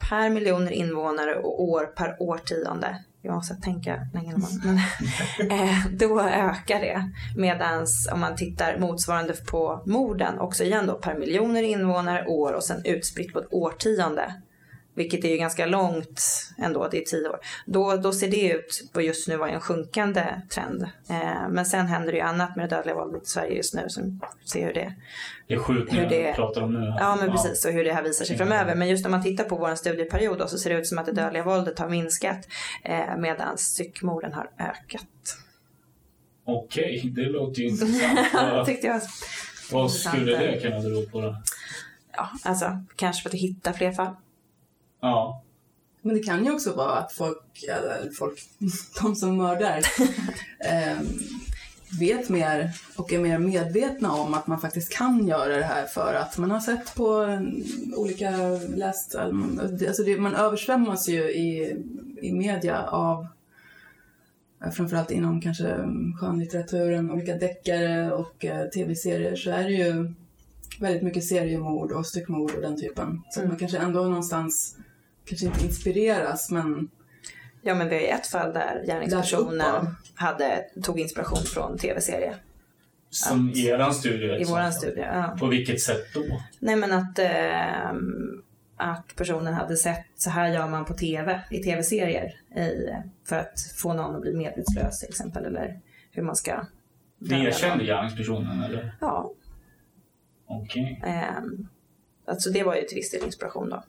per 0.09 0.29
miljoner 0.29 0.71
invånare 0.71 1.35
och 1.35 1.63
år 1.63 1.85
per 1.85 2.15
årtionde. 2.19 3.03
Jag 3.21 3.35
måste 3.35 3.55
tänka 3.55 4.07
länge 4.13 4.35
men, 4.37 4.77
eh, 5.51 5.85
då 5.91 6.21
ökar 6.21 6.79
det. 6.79 7.11
Medan 7.37 7.85
om 8.13 8.19
man 8.19 8.35
tittar 8.35 8.77
motsvarande 8.79 9.33
på 9.33 9.83
morden, 9.85 10.39
också 10.39 10.63
igen 10.63 10.87
då 10.87 10.93
per 10.93 11.17
miljoner 11.17 11.63
invånare, 11.63 12.25
år 12.25 12.53
och 12.53 12.63
sen 12.63 12.81
utspritt 12.85 13.33
på 13.33 13.39
ett 13.39 13.53
årtionde. 13.53 14.33
Vilket 14.99 15.25
är 15.25 15.29
ju 15.29 15.37
ganska 15.37 15.65
långt 15.65 16.21
ändå, 16.57 16.87
det 16.87 16.97
är 16.97 17.05
tio 17.05 17.29
år. 17.29 17.39
Då, 17.65 17.95
då 17.97 18.11
ser 18.11 18.27
det 18.27 18.47
ut 18.49 18.89
på 18.93 19.01
just 19.01 19.27
nu 19.27 19.37
vara 19.37 19.49
en 19.49 19.61
sjunkande 19.61 20.41
trend. 20.53 20.81
Eh, 21.09 21.49
men 21.49 21.65
sen 21.65 21.87
händer 21.87 22.11
det 22.11 22.17
ju 22.17 22.23
annat 22.23 22.55
med 22.55 22.69
det 22.69 22.75
dödliga 22.75 22.95
våldet 22.95 23.23
i 23.23 23.25
Sverige 23.25 23.55
just 23.55 23.73
nu 23.73 23.85
som 23.87 24.21
ser 24.51 24.65
hur 24.65 24.73
det 24.73 24.93
Det 25.47 25.53
är 25.53 25.57
skjutningar 25.59 26.09
vi 26.09 26.33
pratar 26.35 26.61
om 26.61 26.73
nu. 26.73 26.93
Ja 26.99 27.15
men 27.15 27.31
precis 27.31 27.65
och 27.65 27.71
hur 27.71 27.83
det 27.83 27.93
här 27.93 28.03
visar 28.03 28.25
sig 28.25 28.35
Mm. 28.35 28.47
framöver. 28.47 28.75
Men 28.75 28.89
just 28.89 29.03
när 29.03 29.11
man 29.11 29.23
tittar 29.23 29.43
på 29.43 29.55
vår 29.55 29.75
studieperiod 29.75 30.37
då, 30.39 30.47
så 30.47 30.57
ser 30.57 30.69
det 30.69 30.75
ut 30.79 30.87
som 30.87 30.97
att 30.97 31.05
det 31.05 31.11
dödliga 31.11 31.43
våldet 31.43 31.79
har 31.79 31.89
minskat 31.89 32.47
eh, 32.83 33.17
medan 33.17 33.55
psykmorden 33.55 34.33
har 34.33 34.49
ökat. 34.59 35.37
Okej, 36.45 37.11
det 37.15 37.21
låter 37.25 37.61
ju 37.61 37.67
intressant. 37.69 38.19
Vad, 38.33 38.65
tyckte 38.65 38.87
jag. 38.87 39.01
vad 39.71 39.91
skulle 39.91 40.37
det 40.37 40.59
kunna 40.61 40.79
bero 40.79 41.09
på 41.09 41.21
då? 41.21 41.35
Ja, 42.17 42.29
alltså 42.43 42.83
kanske 42.95 43.23
för 43.23 43.29
att 43.29 43.41
hitta 43.41 43.73
fler 43.73 43.91
fall. 43.91 44.15
Ja, 45.01 45.43
Men 46.01 46.15
det 46.15 46.23
kan 46.23 46.45
ju 46.45 46.51
också 46.51 46.75
vara 46.75 46.91
att 46.95 47.13
folk, 47.13 47.63
eller 47.69 48.11
folk, 48.11 48.39
de 49.01 49.15
som 49.15 49.37
mördar, 49.37 49.81
ehm, 50.59 51.07
vet 51.99 52.29
mer 52.29 52.71
och 52.95 53.13
är 53.13 53.19
mer 53.19 53.39
medvetna 53.39 54.11
om 54.11 54.33
att 54.33 54.47
man 54.47 54.61
faktiskt 54.61 54.93
kan 54.93 55.27
göra 55.27 55.55
det 55.55 55.63
här 55.63 55.85
för 55.85 56.13
att 56.13 56.37
man 56.37 56.51
har 56.51 56.59
sett 56.59 56.95
på 56.95 57.37
olika, 57.95 58.31
läst, 58.75 59.15
alltså 59.87 60.03
det, 60.03 60.17
man 60.17 60.35
översvämmas 60.35 61.09
ju 61.09 61.23
i, 61.31 61.77
i 62.21 62.31
media 62.33 62.83
av 62.87 63.27
eh, 64.63 64.71
framförallt 64.71 65.11
inom 65.11 65.41
kanske 65.41 65.77
skönlitteraturen, 66.19 67.11
olika 67.11 67.35
deckare 67.35 68.11
och 68.11 68.45
eh, 68.45 68.69
tv-serier 68.69 69.35
så 69.35 69.51
är 69.51 69.63
det 69.63 69.73
ju 69.73 70.13
väldigt 70.79 71.03
mycket 71.03 71.23
seriemord 71.23 71.91
och 71.91 72.05
styckmord 72.05 72.51
och 72.55 72.61
den 72.61 72.81
typen. 72.81 73.21
Så 73.29 73.39
Mm. 73.39 73.49
man 73.49 73.59
kanske 73.59 73.77
ändå 73.77 74.03
någonstans 74.03 74.77
kanske 75.29 75.45
inte 75.45 75.65
inspireras 75.65 76.51
men 76.51 76.89
Ja 77.61 77.75
men 77.75 77.89
vi 77.89 77.95
har 77.95 78.01
ju 78.01 78.07
ett 78.07 78.27
fall 78.27 78.53
där 78.53 78.83
gärningspersonen 78.87 79.95
hade, 80.15 80.65
tog 80.83 80.99
inspiration 80.99 81.37
från 81.53 81.77
tv-serie. 81.77 82.35
som 83.09 83.49
Att- 83.49 83.57
i 83.57 83.67
eran 83.67 83.93
studie. 83.93 84.25
I 84.25 84.37
liksom. 84.37 84.55
våran 84.55 84.73
studie. 84.73 84.99
Ja. 85.01 85.35
På 85.39 85.47
vilket 85.47 85.81
sätt 85.81 86.13
då? 86.13 86.21
Nej 86.59 86.75
men 86.75 86.91
att, 86.91 87.19
ehm, 87.19 88.41
att 88.77 89.15
personen 89.15 89.53
hade 89.53 89.77
sett 89.77 90.05
så 90.15 90.29
här 90.29 90.47
gör 90.53 90.67
man 90.67 90.85
på 90.85 90.93
tv, 90.93 91.41
i 91.51 91.63
tv-serier. 91.63 92.33
För 93.27 93.35
att 93.35 93.61
få 93.77 93.93
någon 93.93 94.15
att 94.15 94.21
bli 94.21 94.33
medvetslös 94.33 94.99
till 94.99 95.09
exempel. 95.09 95.45
Eller 95.45 95.79
hur 96.11 96.23
man 96.23 96.35
ska 96.35 96.65
Det 97.19 97.35
erkände 97.35 97.83
gärningspersonen 97.85 98.63
eller? 98.63 98.95
Ja. 99.01 99.31
Okej. 100.47 101.01
ehm, 101.05 101.67
alltså 102.27 102.49
det 102.49 102.63
var 102.63 102.75
ju 102.75 102.81
till 102.81 102.95
viss 102.95 103.11
del 103.11 103.23
inspiration 103.25 103.69
då. 103.69 103.83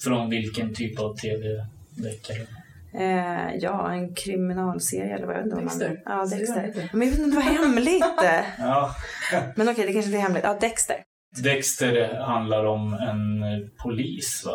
Från 0.00 0.30
vilken 0.30 0.74
typ 0.74 0.98
av 0.98 1.16
tv-deckare? 1.16 2.46
Eh, 2.94 3.54
ja, 3.60 3.92
en 3.92 4.14
kriminalserie 4.14 5.14
eller 5.14 5.26
vad 5.26 5.36
jag 5.36 5.42
vet 5.42 5.46
inte 5.46 5.56
vad 5.56 5.64
man... 5.64 5.78
Dexter. 5.78 6.02
Ja, 6.04 6.26
Dexter. 6.26 6.88
Men 6.92 7.08
jag 7.08 7.16
vet 7.16 7.24
inte, 7.24 7.30
det 7.30 7.44
var 7.44 7.62
hemligt. 7.62 8.04
Ja. 8.58 8.94
Men 9.56 9.68
okej, 9.68 9.86
det 9.86 9.92
kanske 9.92 10.08
inte 10.10 10.18
är 10.18 10.22
hemligt. 10.22 10.44
Ja, 10.44 10.58
Dexter. 10.60 10.96
Dexter 11.42 12.14
handlar 12.14 12.64
om 12.64 12.94
en 12.94 13.44
polis 13.82 14.42
va? 14.46 14.52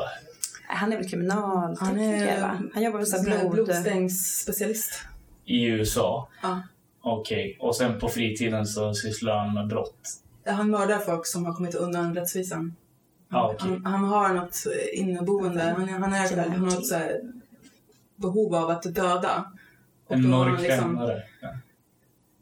Han 0.68 0.94
är 0.94 0.96
väl 0.96 1.06
Han 1.06 1.10
kriminaltekniker 1.10 2.28
är 2.28 2.42
va? 2.42 2.62
Han 2.74 2.84
jobbar 2.84 3.24
med 3.24 3.40
blod... 3.40 3.52
blodstängsspecialist. 3.52 5.06
I 5.46 5.66
USA? 5.66 6.30
Ja. 6.42 6.62
Okej. 7.02 7.58
Och 7.60 7.76
sen 7.76 8.00
på 8.00 8.10
fritiden 8.10 8.66
så 8.66 8.94
sysslar 8.94 9.38
han 9.38 9.54
med 9.54 9.68
brott? 9.68 10.00
Han 10.46 10.70
mördar 10.70 11.00
folk 11.00 11.28
som 11.28 11.46
har 11.46 11.54
kommit 11.54 11.76
undan 11.76 12.16
rättvisan. 12.16 12.76
Okej. 13.32 13.70
han, 13.70 13.86
han 13.86 14.04
har 14.04 14.34
något 14.34 14.56
inneboende, 14.94 15.62
han, 15.64 15.90
är- 15.90 15.94
han, 16.00 16.14
är, 16.14 16.38
han 16.38 16.52
har 16.52 16.58
något 16.66 16.88
så 16.88 16.96
här 16.96 17.22
behov 18.16 18.56
av 18.56 18.70
att 18.70 18.84
döda. 18.84 19.52
Och 20.08 20.16
En 20.16 20.32
då 20.32 20.38
har 20.38 20.50
mörk 20.50 20.62
liksom? 20.62 20.96
Ja. 21.42 21.50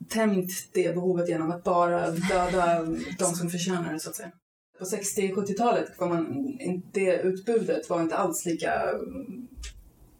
tämjt 0.09 0.69
det 0.73 0.95
behovet 0.95 1.29
genom 1.29 1.51
att 1.51 1.63
bara 1.63 2.11
döda 2.11 2.85
de 3.19 3.25
som 3.25 3.49
förtjänar 3.49 3.93
det 3.93 3.99
så 3.99 4.09
att 4.09 4.15
säga. 4.15 4.31
På 4.79 4.85
60-70-talet 4.85 5.99
var 5.99 6.07
man, 6.09 6.57
det 6.91 7.19
utbudet 7.21 7.89
var 7.89 8.01
inte 8.01 8.17
alls 8.17 8.45
lika 8.45 8.71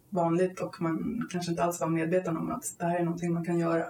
vanligt 0.08 0.60
och 0.60 0.82
man 0.82 1.26
kanske 1.32 1.50
inte 1.50 1.64
alls 1.64 1.80
var 1.80 1.88
medveten 1.88 2.36
om 2.36 2.50
att 2.50 2.74
det 2.78 2.84
här 2.84 2.98
är 3.00 3.04
någonting 3.04 3.32
man 3.32 3.44
kan 3.44 3.58
göra. 3.58 3.86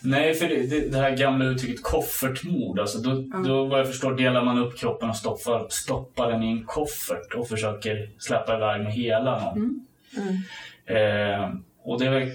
Nej, 0.00 0.34
för 0.34 0.48
det, 0.48 0.66
det, 0.66 0.88
det 0.88 0.98
här 0.98 1.16
gamla 1.16 1.44
uttrycket 1.44 1.82
koffertmord, 1.82 2.78
alltså 2.78 2.98
då, 2.98 3.24
då 3.44 3.64
vad 3.64 3.80
jag 3.80 3.86
förstår 3.86 4.14
delar 4.14 4.44
man 4.44 4.58
upp 4.58 4.78
kroppen 4.78 5.10
och 5.10 5.16
stoppar, 5.16 5.66
stoppar 5.68 6.32
den 6.32 6.42
i 6.42 6.50
en 6.50 6.64
koffert 6.64 7.34
och 7.34 7.48
försöker 7.48 8.10
släppa 8.18 8.56
iväg 8.56 8.82
med 8.82 8.92
hela 8.92 9.40
någon. 9.40 9.56
Mm. 9.56 9.86
Mm. 10.16 11.42
Eh, 11.42 11.50
och 11.82 12.00
det 12.00 12.06
är, 12.06 12.32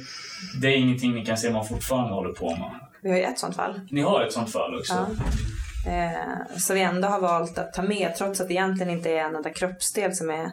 det 0.62 0.68
är 0.68 0.78
ingenting 0.78 1.14
ni 1.14 1.26
kan 1.26 1.38
se 1.38 1.52
man 1.52 1.66
fortfarande 1.66 2.14
håller 2.14 2.34
på 2.34 2.50
med. 2.50 2.72
Vi 3.02 3.10
har 3.10 3.18
ju 3.18 3.24
ett 3.24 3.40
sånt 3.40 3.56
fall. 3.56 3.82
Ni 3.92 4.02
har 4.02 4.22
ett 4.22 4.34
sånt 4.34 4.52
fall 4.52 4.76
också? 4.76 4.94
Ja. 4.94 5.08
Eh, 5.92 6.58
så 6.58 6.74
vi 6.74 6.82
ändå 6.82 7.08
har 7.08 7.20
valt 7.20 7.58
att 7.58 7.74
ta 7.74 7.82
med, 7.82 8.16
trots 8.16 8.42
att 8.42 8.48
det 8.48 8.54
egentligen 8.54 8.94
inte 8.94 9.10
är 9.10 9.20
en 9.20 9.36
enda 9.36 9.50
kroppsdel 9.50 10.16
som 10.16 10.30
är 10.30 10.52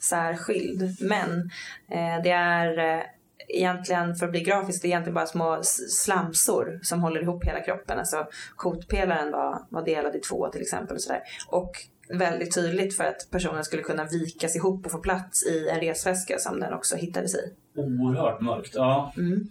särskild. 0.00 0.96
Men 1.00 1.50
eh, 1.90 2.22
det 2.22 2.30
är 2.30 2.78
eh, 2.78 3.02
egentligen, 3.48 4.14
för 4.14 4.26
att 4.26 4.32
bli 4.32 4.40
grafisk, 4.40 4.82
det 4.82 4.88
är 4.88 4.90
egentligen 4.90 5.14
bara 5.14 5.26
små 5.26 5.60
slamsor 5.90 6.80
som 6.82 7.02
håller 7.02 7.22
ihop 7.22 7.44
hela 7.44 7.60
kroppen. 7.60 7.98
Alltså 7.98 8.26
kotpelaren 8.56 9.32
var, 9.32 9.62
var 9.68 9.84
delad 9.84 10.16
i 10.16 10.20
två 10.20 10.48
till 10.48 10.62
exempel. 10.62 10.94
Och, 10.94 11.02
sådär. 11.02 11.22
och 11.48 11.72
väldigt 12.08 12.54
tydligt 12.54 12.96
för 12.96 13.04
att 13.04 13.28
personen 13.30 13.64
skulle 13.64 13.82
kunna 13.82 14.04
vikas 14.04 14.56
ihop 14.56 14.86
och 14.86 14.92
få 14.92 14.98
plats 14.98 15.46
i 15.46 15.68
en 15.68 15.80
resväska 15.80 16.38
som 16.38 16.60
den 16.60 16.72
också 16.72 16.96
hittades 16.96 17.34
i. 17.34 17.52
Oerhört 17.76 18.40
mörkt. 18.40 18.74
Ja, 18.74 19.12
Mm. 19.16 19.48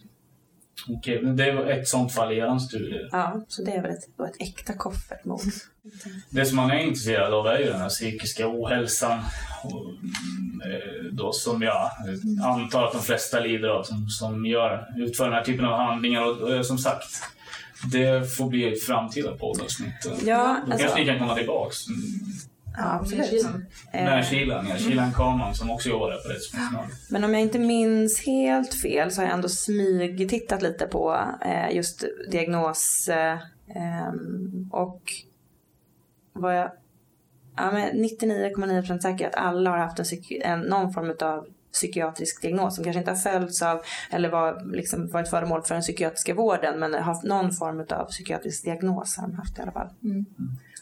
Okej. 0.88 1.22
Men 1.22 1.36
det 1.36 1.52
var 1.52 1.66
ett 1.66 1.88
sånt 1.88 2.14
fall 2.14 2.34
i 2.34 2.38
er 2.38 2.60
studie. 2.60 3.08
Ja, 3.12 3.42
så 3.48 3.64
det 3.64 3.82
väl 3.82 3.92
ett, 3.92 4.18
då 4.18 4.26
ett 4.26 4.42
äkta 4.42 4.74
koffertmord. 4.74 5.42
Det 6.30 6.46
som 6.46 6.56
man 6.56 6.72
är 6.72 6.80
intresserad 6.80 7.34
av 7.34 7.48
är 7.48 7.60
ju 7.60 7.66
den 7.66 7.82
här 7.82 7.90
psykiska 7.90 8.48
ohälsan. 8.48 9.20
Och, 9.64 9.86
eh, 10.68 11.04
då 11.12 11.32
som 11.34 11.62
jag 11.62 11.92
antar 12.44 12.84
att 12.84 12.94
de 12.94 13.02
flesta 13.02 13.40
lider 13.40 13.70
av 13.70 13.84
som, 13.84 14.10
som 14.10 14.46
gör, 14.46 14.88
utför 14.98 15.26
den 15.26 15.34
här 15.34 15.44
typen 15.44 15.66
av 15.66 15.80
handlingar. 15.80 16.22
Och, 16.22 16.38
och 16.42 16.66
som 16.66 16.78
sagt, 16.78 17.24
det 17.92 18.36
får 18.38 18.50
bli 18.50 18.74
ett 18.74 18.84
framtida 18.84 19.32
poddavsnitt. 19.32 20.06
Ja, 20.26 20.62
Då 20.66 20.72
alltså, 20.72 20.88
kanske 20.88 21.00
ni 21.00 21.06
kan 21.06 21.20
komma 21.20 21.36
tillbaks. 21.36 21.78
Mm. 22.78 22.90
ja, 22.90 23.00
absolut. 23.00 23.46
Eh, 23.92 24.04
Med 24.04 24.26
Kilan, 24.26 24.68
ja. 24.70 24.76
Kilan 24.78 25.14
Kaman 25.14 25.56
som 25.56 25.72
också 25.72 25.90
jobbar 25.90 26.10
där 26.10 26.18
på 26.18 26.30
Rättsmedicinalen. 26.30 26.90
Men 27.10 27.24
om 27.24 27.34
jag 27.34 27.42
inte 27.42 27.60
minns 27.60 28.26
helt 28.26 28.74
fel 28.74 29.12
så 29.12 29.22
har 29.22 29.26
jag 29.26 29.34
ändå 29.34 29.50
smygtittat 29.50 30.62
lite 30.62 30.86
på 30.86 31.18
eh, 31.46 31.76
just 31.76 32.04
diagnos 32.32 33.10
eh, 33.10 33.40
ehm, 33.76 34.70
och 34.72 35.02
vad 36.34 36.58
jag, 36.58 36.72
ja, 37.56 37.72
men 37.72 38.04
99,9% 38.04 39.00
säker 39.00 39.28
att 39.28 39.36
alla 39.36 39.70
har 39.70 39.78
haft 39.78 40.00
en, 40.00 40.06
en, 40.42 40.60
någon 40.60 40.94
form 40.94 41.16
av 41.22 41.48
psykiatrisk 41.74 42.42
diagnos 42.42 42.76
som 42.76 42.84
kanske 42.84 43.00
inte 43.00 43.12
har 43.12 43.18
följts 43.18 43.62
av 43.62 43.82
eller 44.12 44.30
var, 44.30 44.76
liksom, 44.76 45.08
varit 45.08 45.30
föremål 45.30 45.62
för 45.64 45.76
den 45.76 45.82
psykiatriska 45.82 46.34
vården 46.34 46.80
men 46.80 46.94
har 46.94 47.02
haft 47.02 47.24
någon 47.24 47.52
form 47.52 47.86
av 47.90 48.06
psykiatrisk 48.06 48.64
diagnos 48.64 49.18
har 49.18 49.28
de 49.28 49.36
haft 49.36 49.60
i 49.60 49.62
alla 49.62 49.72
fall. 49.72 49.90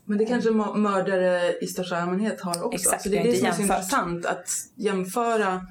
Men 0.06 0.18
det 0.18 0.26
kanske 0.26 0.51
må- 0.51 0.74
mördare 0.74 1.58
i 1.62 1.68
största 1.68 1.97
allmänhet 1.97 2.41
har 2.41 2.64
också. 2.64 2.76
Exakt, 2.76 3.04
så 3.04 3.10
det 3.10 3.18
är 3.20 3.24
det 3.24 3.38
som 3.38 3.47
är 3.47 3.51
så 3.51 3.62
intressant 3.62 4.26
att 4.26 4.49
jämföra 4.76 5.68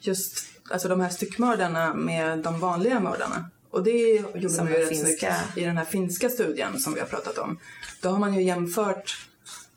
just 0.00 0.38
alltså 0.70 0.88
de 0.88 1.00
här 1.00 1.08
styckmördarna 1.08 1.94
med 1.94 2.38
de 2.38 2.60
vanliga 2.60 3.00
mördarna. 3.00 3.50
Och 3.70 3.82
det 3.84 3.90
gjorde 4.34 4.48
Som 4.50 4.64
man 4.64 4.72
ju 4.74 4.78
rätt 4.78 4.88
snyggt 4.88 5.04
finska. 5.06 5.36
i 5.56 5.64
den 5.64 5.76
här 5.78 5.84
finska 5.84 6.28
studien 6.28 6.80
som 6.80 6.94
vi 6.94 7.00
har 7.00 7.06
pratat 7.06 7.38
om. 7.38 7.58
Då 8.00 8.08
har 8.08 8.18
man 8.18 8.34
ju 8.34 8.42
jämfört 8.42 9.28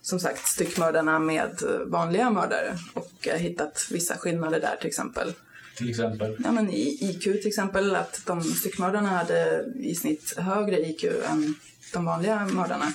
som 0.02 0.20
sagt 0.20 0.48
styckmördarna 0.48 1.20
med 1.20 1.62
vanliga 1.88 2.30
mördare 2.30 2.78
och 2.94 3.28
eh, 3.28 3.38
hittat 3.38 3.88
vissa 3.92 4.18
skillnader 4.18 4.60
där 4.60 4.76
till 4.80 4.88
exempel. 4.88 5.34
Till 5.78 5.90
exempel. 5.90 6.36
Ja, 6.44 6.52
men 6.52 6.70
i 6.70 6.98
IQ 7.02 7.24
till 7.24 7.48
exempel, 7.48 7.96
att 7.96 8.22
de 8.26 8.42
styckmördarna 8.44 9.10
hade 9.10 9.66
i 9.80 9.96
snitt 9.96 10.34
högre 10.38 10.80
IQ 10.80 11.04
än 11.30 11.56
de 11.94 12.06
vanliga 12.06 12.46
mördarna. 12.46 12.94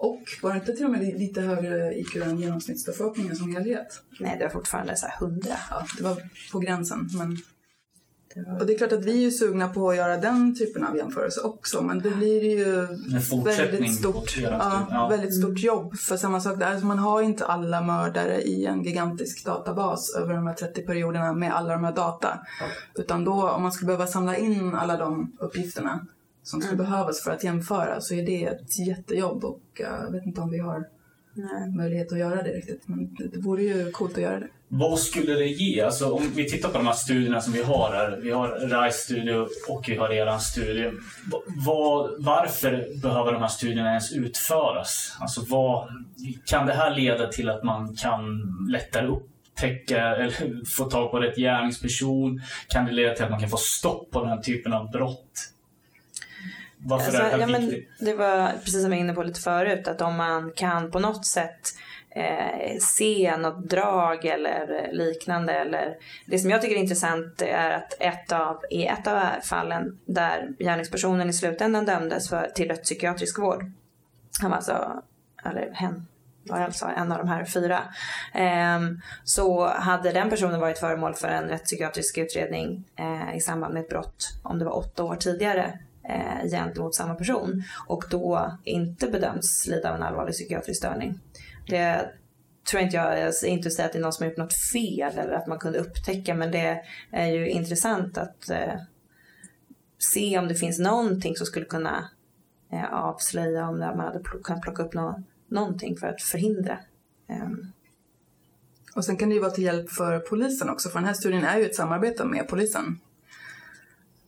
Och 0.00 0.22
var 0.42 0.50
det 0.50 0.58
inte 0.58 0.72
till 0.72 0.84
och 0.84 0.90
med 0.90 1.18
lite 1.18 1.40
högre 1.40 1.94
IQ 1.94 2.16
än 2.16 2.38
genomsnittsbefolkningen 2.38 3.36
som 3.36 3.56
helhet? 3.56 4.02
Nej, 4.20 4.36
det 4.38 4.44
var 4.44 4.50
fortfarande 4.50 4.96
så 4.96 5.06
här 5.06 5.26
100. 5.26 5.50
Ja, 5.70 5.86
det 5.96 6.02
var 6.02 6.16
på 6.52 6.58
gränsen. 6.58 7.08
Men... 7.18 7.38
Det 8.34 8.42
var... 8.42 8.60
Och 8.60 8.66
det 8.66 8.74
är 8.74 8.78
klart 8.78 8.92
att 8.92 9.04
vi 9.04 9.26
är 9.26 9.30
sugna 9.30 9.68
på 9.68 9.90
att 9.90 9.96
göra 9.96 10.16
den 10.16 10.56
typen 10.58 10.84
av 10.84 10.96
jämförelse 10.96 11.40
också, 11.40 11.82
men 11.82 12.00
då 12.00 12.10
blir 12.10 12.40
det 12.40 12.46
ju 12.46 12.86
väldigt 13.44 13.98
stort, 13.98 14.36
ja. 14.38 14.86
Ja. 14.90 15.08
väldigt 15.08 15.38
stort 15.38 15.58
jobb. 15.58 15.96
För 15.96 16.16
samma 16.16 16.40
sak 16.40 16.58
där, 16.58 16.66
alltså 16.66 16.86
man 16.86 16.98
har 16.98 17.22
inte 17.22 17.46
alla 17.46 17.80
mördare 17.80 18.42
i 18.42 18.66
en 18.66 18.84
gigantisk 18.84 19.44
databas 19.44 20.14
över 20.14 20.34
de 20.34 20.46
här 20.46 20.54
30 20.54 20.82
perioderna 20.82 21.32
med 21.32 21.56
alla 21.56 21.72
de 21.72 21.84
här 21.84 21.92
data. 21.92 22.38
Utan 22.94 23.24
då, 23.24 23.50
om 23.50 23.62
man 23.62 23.72
skulle 23.72 23.86
behöva 23.86 24.06
samla 24.06 24.36
in 24.36 24.74
alla 24.74 24.96
de 24.96 25.36
uppgifterna 25.38 26.06
som 26.42 26.60
skulle 26.60 26.76
behövas 26.76 27.22
för 27.22 27.30
att 27.30 27.44
jämföra 27.44 28.00
så 28.00 28.14
är 28.14 28.26
det 28.26 28.44
ett 28.44 28.78
jättejobb 28.86 29.44
och 29.44 29.60
eh, 29.80 29.86
jag 30.04 30.12
vet 30.12 30.26
inte 30.26 30.40
om 30.40 30.50
vi 30.50 30.58
har 30.58 30.84
Nej. 31.34 31.70
möjlighet 31.76 32.12
att 32.12 32.18
göra 32.18 32.42
det 32.42 32.50
riktigt. 32.50 32.82
Men 32.88 33.14
det, 33.14 33.28
det 33.28 33.38
vore 33.38 33.62
ju 33.62 33.90
coolt 33.90 34.14
att 34.16 34.22
göra 34.22 34.40
det. 34.40 34.48
Vad 34.68 34.98
skulle 34.98 35.32
det 35.34 35.46
ge? 35.46 35.80
Alltså, 35.82 36.12
om 36.12 36.30
vi 36.34 36.50
tittar 36.50 36.68
på 36.68 36.78
de 36.78 36.86
här 36.86 36.94
studierna 36.94 37.40
som 37.40 37.52
vi 37.52 37.62
har 37.62 37.92
här. 37.92 38.20
Vi 38.22 38.30
har 38.30 38.48
RISE 38.84 38.98
studie 38.98 39.32
och 39.68 39.84
vi 39.88 39.96
har 39.96 40.12
eran 40.12 40.40
studie. 40.40 40.90
Va- 41.32 41.42
Vad, 41.66 42.24
varför 42.24 43.00
behöver 43.02 43.32
de 43.32 43.40
här 43.42 43.48
studierna 43.48 43.88
ens 43.88 44.12
utföras? 44.12 45.16
Alltså, 45.20 45.40
vad, 45.48 45.88
kan 46.46 46.66
det 46.66 46.72
här 46.72 46.96
leda 46.96 47.26
till 47.28 47.50
att 47.50 47.62
man 47.64 47.94
kan 47.96 48.22
lättare 48.72 49.06
upptäcka 49.06 50.16
eller 50.16 50.64
få 50.76 50.84
tag 50.84 51.10
på 51.10 51.18
rätt 51.18 51.36
gärningsperson? 51.36 52.40
Kan 52.68 52.84
det 52.84 52.92
leda 52.92 53.14
till 53.14 53.24
att 53.24 53.30
man 53.30 53.40
kan 53.40 53.50
få 53.50 53.56
stopp 53.56 54.10
på 54.10 54.20
den 54.20 54.28
här 54.28 54.40
typen 54.42 54.72
av 54.72 54.90
brott? 54.90 55.32
Varför 56.84 57.04
Alltså, 57.04 57.22
är 57.22 57.24
det 57.24 57.30
här 57.30 57.38
ja, 57.38 57.46
men 57.46 57.60
viktigt? 57.60 57.88
det 57.98 58.14
var 58.14 58.48
precis 58.48 58.72
som 58.72 58.82
jag 58.82 58.88
var 58.88 58.96
inne 58.96 59.14
på 59.14 59.22
lite 59.22 59.40
förut, 59.40 59.88
att 59.88 60.00
om 60.00 60.16
man 60.16 60.52
kan 60.56 60.90
på 60.90 60.98
något 60.98 61.26
sätt 61.26 61.68
eh, 62.10 62.78
se 62.80 63.36
något 63.36 63.70
drag 63.70 64.24
eller 64.24 64.88
liknande. 64.92 65.52
Eller, 65.52 65.96
det 66.26 66.38
som 66.38 66.50
jag 66.50 66.62
tycker 66.62 66.76
är 66.76 66.80
intressant 66.80 67.42
är 67.42 67.70
att 67.70 67.94
ett 68.00 68.32
av, 68.32 68.60
i 68.70 68.86
ett 68.86 69.06
av 69.06 69.20
fallen 69.42 69.98
där 70.06 70.48
gärningspersonen 70.58 71.28
i 71.30 71.32
slutändan 71.32 71.86
dömdes 71.86 72.28
för, 72.28 72.50
till 72.54 72.68
rättspsykiatrisk 72.68 73.38
vård. 73.38 73.64
Han 74.40 74.50
var 74.50 74.56
alltså, 74.56 75.02
eller 75.44 75.70
hen, 75.74 76.06
var 76.48 76.60
alltså 76.60 76.86
en 76.96 77.12
av 77.12 77.18
de 77.18 77.28
här 77.28 77.44
fyra. 77.44 77.80
Ehm, 78.34 79.00
så 79.24 79.66
hade 79.66 80.12
den 80.12 80.30
personen 80.30 80.60
varit 80.60 80.78
föremål 80.78 81.14
för 81.14 81.28
en 81.28 81.44
rättspsykiatrisk 81.44 82.18
utredning 82.18 82.84
eh, 82.96 83.36
i 83.36 83.40
samband 83.40 83.74
med 83.74 83.80
ett 83.82 83.88
brott, 83.88 84.28
om 84.42 84.58
det 84.58 84.64
var 84.64 84.76
åtta 84.76 85.04
år 85.04 85.16
tidigare, 85.16 85.78
eh, 86.10 86.50
gentemot 86.50 86.94
samma 86.94 87.14
person 87.14 87.62
och 87.86 88.04
då 88.10 88.58
inte 88.64 89.06
bedöms 89.06 89.66
lida 89.66 89.90
av 89.90 89.96
en 89.96 90.02
allvarlig 90.02 90.34
psykiatrisk 90.34 90.78
störning. 90.78 91.20
Det 91.68 92.10
tror 92.70 92.82
inte 92.82 92.96
jag, 92.96 93.20
jag 93.20 93.34
inte 93.44 93.70
säga 93.70 93.86
att 93.86 93.92
det 93.92 93.98
är 93.98 94.02
någon 94.02 94.12
som 94.12 94.24
har 94.24 94.30
gjort 94.30 94.38
något 94.38 94.54
fel 94.72 95.18
eller 95.18 95.32
att 95.32 95.46
man 95.46 95.58
kunde 95.58 95.78
upptäcka 95.78 96.34
men 96.34 96.50
det 96.50 96.80
är 97.10 97.26
ju 97.26 97.48
intressant 97.48 98.18
att 98.18 98.50
eh, 98.50 98.74
se 99.98 100.38
om 100.38 100.48
det 100.48 100.54
finns 100.54 100.78
någonting 100.78 101.36
som 101.36 101.46
skulle 101.46 101.66
kunna 101.66 102.10
eh, 102.72 102.92
avslöja 102.92 103.68
om 103.68 103.78
man 103.78 104.00
hade 104.00 104.18
pl- 104.18 104.42
kunnat 104.42 104.62
plocka 104.62 104.82
upp 104.82 104.94
no 104.94 105.22
någonting 105.48 105.96
för 105.96 106.06
att 106.06 106.22
förhindra. 106.22 106.78
Ehm. 107.28 107.72
Och 108.94 109.04
sen 109.04 109.16
kan 109.16 109.28
det 109.28 109.34
ju 109.34 109.40
vara 109.40 109.50
till 109.50 109.64
hjälp 109.64 109.90
för 109.90 110.18
polisen 110.18 110.70
också, 110.70 110.88
för 110.88 110.98
den 110.98 111.06
här 111.06 111.14
studien 111.14 111.44
är 111.44 111.58
ju 111.58 111.64
ett 111.64 111.74
samarbete 111.74 112.24
med 112.24 112.48
polisen. 112.48 113.00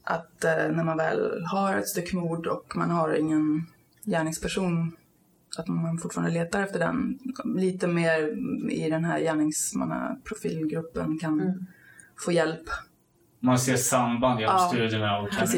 Att 0.05 0.45
eh, 0.45 0.51
när 0.57 0.85
man 0.85 0.97
väl 0.97 1.45
har 1.45 1.77
ett 1.77 1.89
styckmord 1.89 2.47
och 2.47 2.77
man 2.77 2.91
har 2.91 3.15
ingen 3.15 3.67
gärningsperson, 4.05 4.97
att 5.59 5.69
man 5.69 5.99
fortfarande 5.99 6.33
letar 6.35 6.63
efter 6.63 6.79
den. 6.79 7.19
Lite 7.57 7.87
mer 7.87 8.19
i 8.71 8.91
den 8.91 9.05
här 9.05 9.21
gärningsmannaprofilgruppen 9.21 11.19
kan 11.19 11.41
Mm. 11.41 11.67
få 12.25 12.33
hjälp. 12.33 12.63
Man 13.45 13.59
ser 13.59 13.77
samband 13.77 14.41
genom 14.41 14.55
Ja, 14.57 14.69
studierna 14.69 15.19
och 15.21 15.31
kan 15.31 15.49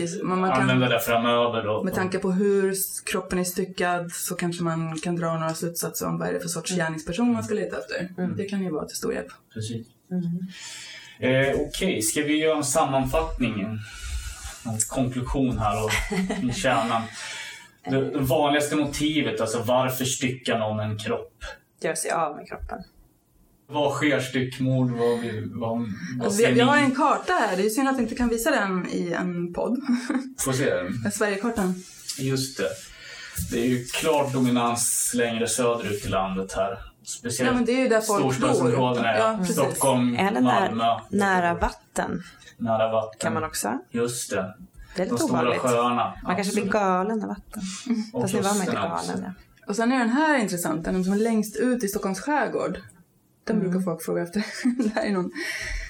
man 0.40 0.50
kan- 0.50 0.60
använda 0.60 0.88
det 0.88 1.00
framöver. 1.00 1.66
Och, 1.68 1.84
Med 1.84 1.94
tanke 1.94 2.18
på 2.18 2.32
hur 2.32 2.74
kroppen 3.10 3.38
är 3.38 3.44
styckad 3.44 4.12
så 4.12 4.34
kanske 4.34 4.64
man 4.64 4.96
kan 4.98 5.16
dra 5.16 5.32
några 5.38 5.54
slutsatser 5.54 6.06
om 6.08 6.18
vad 6.18 6.28
är 6.28 6.32
det 6.32 6.40
för 6.40 6.48
sorts 6.48 6.76
gärningsperson 6.76 7.32
man 7.32 7.44
ska 7.44 7.54
leta 7.54 7.76
efter. 7.78 8.08
Det 8.36 8.44
kan 8.44 8.62
ju 8.62 8.70
vara 8.70 8.84
till 8.86 8.96
stor 8.96 9.12
hjälp. 9.12 9.28
Precis. 9.54 9.86
mm. 10.10 10.38
Eh, 11.18 11.54
Okej, 11.60 12.02
ska 12.02 12.22
vi 12.22 12.36
göra 12.38 12.56
en 12.56 12.64
sammanfattning? 12.64 13.66
En 14.66 14.78
konklusion 14.88 15.58
här 15.58 15.84
och 15.84 15.90
i 16.50 16.52
kärnan. 16.52 17.02
Det, 17.90 18.10
det 18.10 18.18
vanligaste 18.18 18.76
motivet, 18.76 19.40
alltså 19.40 19.62
varför 19.62 20.04
styckar 20.04 20.58
någon 20.58 20.80
en 20.80 20.98
kropp? 20.98 21.44
Göra 21.80 21.96
sig 21.96 22.10
av 22.10 22.36
med 22.36 22.48
kroppen. 22.48 22.78
Vad 23.66 23.92
sker 23.92 24.20
styckmord? 24.20 24.90
Vad, 24.90 25.18
vad, 25.44 25.78
vad 25.78 25.88
Alltså, 26.24 26.38
ser 26.38 26.48
vi, 26.48 26.54
vi 26.54 26.60
har 26.60 26.76
en 26.76 26.94
karta 26.94 27.32
här, 27.32 27.56
det 27.56 27.62
är 27.66 27.70
synd 27.70 27.88
att 27.88 27.98
vi 27.98 28.02
inte 28.02 28.14
kan 28.14 28.28
visa 28.28 28.50
den 28.50 28.86
i 28.90 29.12
en 29.12 29.52
podd. 29.54 29.80
Får 30.38 30.52
se. 30.52 30.72
Sverigekartan. 31.12 31.74
Just 32.18 32.58
det. 32.58 32.68
Det 33.50 33.60
är 33.60 33.66
ju 33.68 33.84
klart 33.84 34.32
dominans 34.32 35.12
längre 35.14 35.48
söderut 35.48 36.06
i 36.06 36.08
landet 36.08 36.52
här. 36.52 36.78
Speciellt 37.02 37.50
Ja, 37.50 37.54
men 37.54 37.64
det 37.64 37.72
är 37.72 37.78
ju 37.80 37.88
där 37.88 38.00
folk 38.00 38.22
bor. 38.22 38.32
storstadsområdena. 38.32 39.16
Ja. 39.18 39.44
Stockholm, 39.44 40.16
Eller 40.16 40.40
Malmö. 40.40 40.84
när, 41.10 41.18
nära 41.18 41.54
vatten 41.54 42.22
Nära 42.56 42.92
vatten. 42.92 43.18
kan 43.20 43.34
man 43.34 43.44
också. 43.44 43.78
Just 43.90 44.30
det. 44.30 44.54
Det 44.96 45.02
är 45.02 45.06
De 45.06 45.12
lite 45.12 45.24
stora 45.24 45.40
ovanligt. 45.40 45.60
sjöarna. 45.60 46.14
Man 46.24 46.36
kanske 46.36 46.52
blir 46.54 46.62
Absolut. 46.62 46.72
galen 46.72 47.22
av 47.22 47.28
vatten. 47.28 47.62
Och 48.12 48.20
Fast 48.22 48.34
nu 48.34 48.40
var 48.40 48.48
man 48.48 48.56
inte 48.56 48.66
kusterna 48.66 48.94
också. 48.94 49.12
galen. 49.12 49.24
Ja. 49.60 49.66
Och 49.68 49.76
sen 49.76 49.92
är 49.92 49.98
den 49.98 50.08
här 50.08 50.38
intressant, 50.38 50.84
den 50.84 51.04
som 51.04 51.12
är 51.12 51.16
längst 51.16 51.56
ut 51.56 51.84
i 51.84 51.88
Stockholms 51.88 52.20
skärgård. 52.20 52.78
Den 53.44 53.60
brukar 53.60 53.80
folk 53.80 54.02
fråga 54.04 54.22
efter. 54.22 54.44
det, 54.82 54.88
här 54.94 55.06
är 55.06 55.12
någon, 55.12 55.30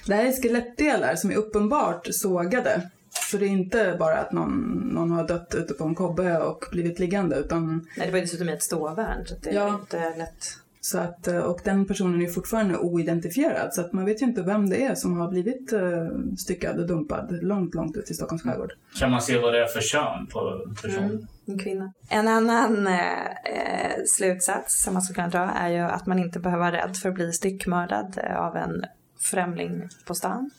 det 0.07 0.15
här 0.15 0.25
är 0.25 0.43
skelettdelar 0.43 1.15
som 1.17 1.31
är 1.31 1.35
uppenbart 1.37 2.07
sågade. 2.11 2.91
Så 3.31 3.37
det 3.37 3.47
är 3.47 3.51
inte 3.51 3.97
bara 3.99 4.19
att 4.19 4.33
någon, 4.33 4.61
någon 4.95 5.11
har 5.11 5.29
dött 5.29 5.55
ute 5.55 5.75
på 5.75 5.85
en 5.85 5.95
kobbe 5.95 6.39
och 6.39 6.65
blivit 6.71 6.99
liggande 6.99 7.37
utan 7.37 7.87
Nej, 7.97 8.07
det 8.07 8.13
var 8.13 8.19
ju 8.19 8.25
dessutom 8.25 8.49
i 8.49 8.53
ett 8.53 8.63
ståvärn 8.63 9.27
så 9.27 9.35
att 9.35 9.43
det 9.43 9.51
är 9.51 9.55
Ja. 9.55 9.69
inte 9.75 10.17
lätt. 10.17 10.47
Så 10.85 10.99
att, 10.99 11.29
eh, 11.29 11.39
och 11.39 11.61
den 11.65 11.87
personen 11.87 12.23
är 12.23 12.27
fortfarande 12.27 12.79
oidentifierad 12.79 13.75
så 13.75 13.81
att 13.81 13.93
man 13.93 14.05
vet 14.05 14.23
ju 14.23 14.27
inte 14.27 14.43
vem 14.43 14.71
det 14.71 14.85
är 14.85 14.95
som 14.95 15.17
har 15.17 15.31
blivit 15.31 15.73
uh, 15.73 16.09
styckad 16.39 16.81
och 16.81 16.87
dumpad 16.87 17.43
långt, 17.43 17.75
långt 17.75 17.97
ut 17.97 18.11
i 18.11 18.15
Stockholms 18.15 18.43
skärgård. 18.43 18.73
Kan 18.99 19.11
man 19.11 19.23
se 19.23 19.39
vad 19.39 19.53
det 19.53 19.63
är 19.63 19.67
för 19.67 19.81
kön 19.81 20.27
på 20.27 20.67
personen? 20.83 21.11
Mm, 21.11 21.27
en 21.47 21.59
kvinna. 21.59 21.93
En 22.09 22.29
annan 22.29 22.87
eh, 22.87 23.25
eh, 23.27 24.05
slutsats 24.07 24.83
som 24.83 24.95
man 24.95 25.03
skulle 25.03 25.15
kunna 25.15 25.29
dra 25.29 25.51
är 25.51 25.69
ju 25.69 25.81
att 25.81 26.07
man 26.07 26.19
inte 26.19 26.39
behöver 26.39 26.71
vara 26.71 26.77
rädd 26.87 26.97
för 26.97 27.09
att 27.09 27.15
bli 27.15 27.33
styckmördad 27.33 28.19
eh, 28.23 28.37
av 28.37 28.57
en 28.57 28.85
främling 29.21 29.89
på 30.07 30.15
stan. 30.15 30.51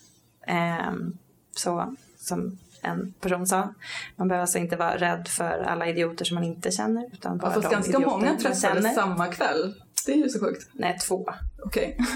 Ehm, 0.46 1.18
så 1.56 1.94
som 2.18 2.58
en 2.82 3.12
person 3.20 3.46
sa. 3.46 3.74
Man 4.16 4.28
behöver 4.28 4.42
alltså 4.42 4.58
inte 4.58 4.76
vara 4.76 4.96
rädd 4.96 5.28
för 5.28 5.62
alla 5.62 5.86
idioter 5.86 6.24
som 6.24 6.34
man 6.34 6.44
inte 6.44 6.70
känner. 6.70 7.06
Utan 7.12 7.38
bara 7.38 7.46
Ja, 7.46 7.54
fast 7.54 7.70
de 7.70 7.74
ganska 7.74 7.90
idioter 7.90 8.10
många 8.10 8.36
träffades 8.36 8.94
samma 8.94 9.26
kväll. 9.26 9.74
Det 10.06 10.12
är 10.12 10.16
ju 10.16 10.28
så 10.28 10.40
sjukt. 10.40 10.68
Nej, 10.72 10.98
två. 11.08 11.26
Okej. 11.64 11.96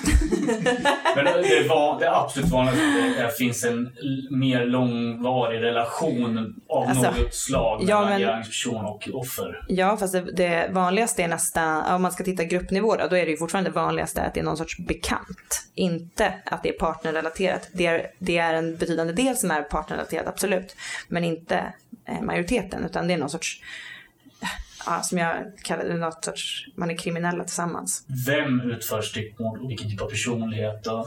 Men 1.16 1.24
det, 1.24 1.66
var, 1.68 2.00
det 2.00 2.16
absolut 2.16 2.48
vanligaste 2.50 2.82
är 3.20 3.24
att 3.24 3.30
det 3.30 3.36
finns 3.36 3.64
en 3.64 3.92
mer 4.30 4.64
långvarig 4.66 5.62
relation 5.62 6.60
av 6.68 6.88
Alltså, 6.88 7.10
något 7.10 7.34
slag 7.34 7.80
ja, 7.82 8.00
mellan 8.00 8.10
men- 8.10 8.20
gärningsperson 8.20 8.84
och 8.84 9.08
offer. 9.12 9.64
Ja, 9.68 9.96
fast 9.96 10.12
det, 10.12 10.20
det 10.20 10.70
vanligaste 10.72 11.22
är 11.22 11.28
nästan, 11.28 11.94
om 11.94 12.02
man 12.02 12.12
ska 12.12 12.24
titta 12.24 12.44
gruppnivå 12.44 12.96
då, 12.96 13.06
då 13.06 13.16
är 13.16 13.24
det 13.24 13.30
ju 13.30 13.36
fortfarande 13.36 13.70
det 13.70 13.74
vanligaste 13.74 14.22
att 14.22 14.34
det 14.34 14.40
är 14.40 14.44
någon 14.44 14.56
sorts 14.56 14.78
bekant. 14.78 15.66
Inte 15.74 16.34
att 16.44 16.62
det 16.62 16.68
är 16.68 16.78
partnerrelaterat. 16.78 17.68
Det 17.72 17.86
är, 17.86 18.06
det 18.18 18.38
är 18.38 18.54
en 18.54 18.76
betydande 18.76 19.12
del 19.12 19.36
som 19.36 19.50
är 19.50 19.62
partnerrelaterat, 19.62 20.26
absolut. 20.26 20.76
Men 21.08 21.24
inte 21.24 21.72
eh, 22.08 22.20
majoriteten, 22.22 22.84
utan 22.84 23.08
det 23.08 23.14
är 23.14 23.18
någon 23.18 23.30
sorts, 23.30 23.62
ja, 24.86 25.02
som 25.02 25.18
jag 25.18 25.58
kallar 25.62 25.84
det, 25.84 25.96
något 25.96 26.24
sorts, 26.24 26.66
man 26.76 26.90
är 26.90 26.96
kriminella 26.96 27.44
tillsammans. 27.44 28.04
Vem 28.26 28.60
utför 28.60 29.02
styckmord 29.02 29.58
och 29.60 29.70
vilken 29.70 29.90
typ 29.90 30.00
av 30.00 30.08
personlighet? 30.08 30.86
Och 30.86 31.06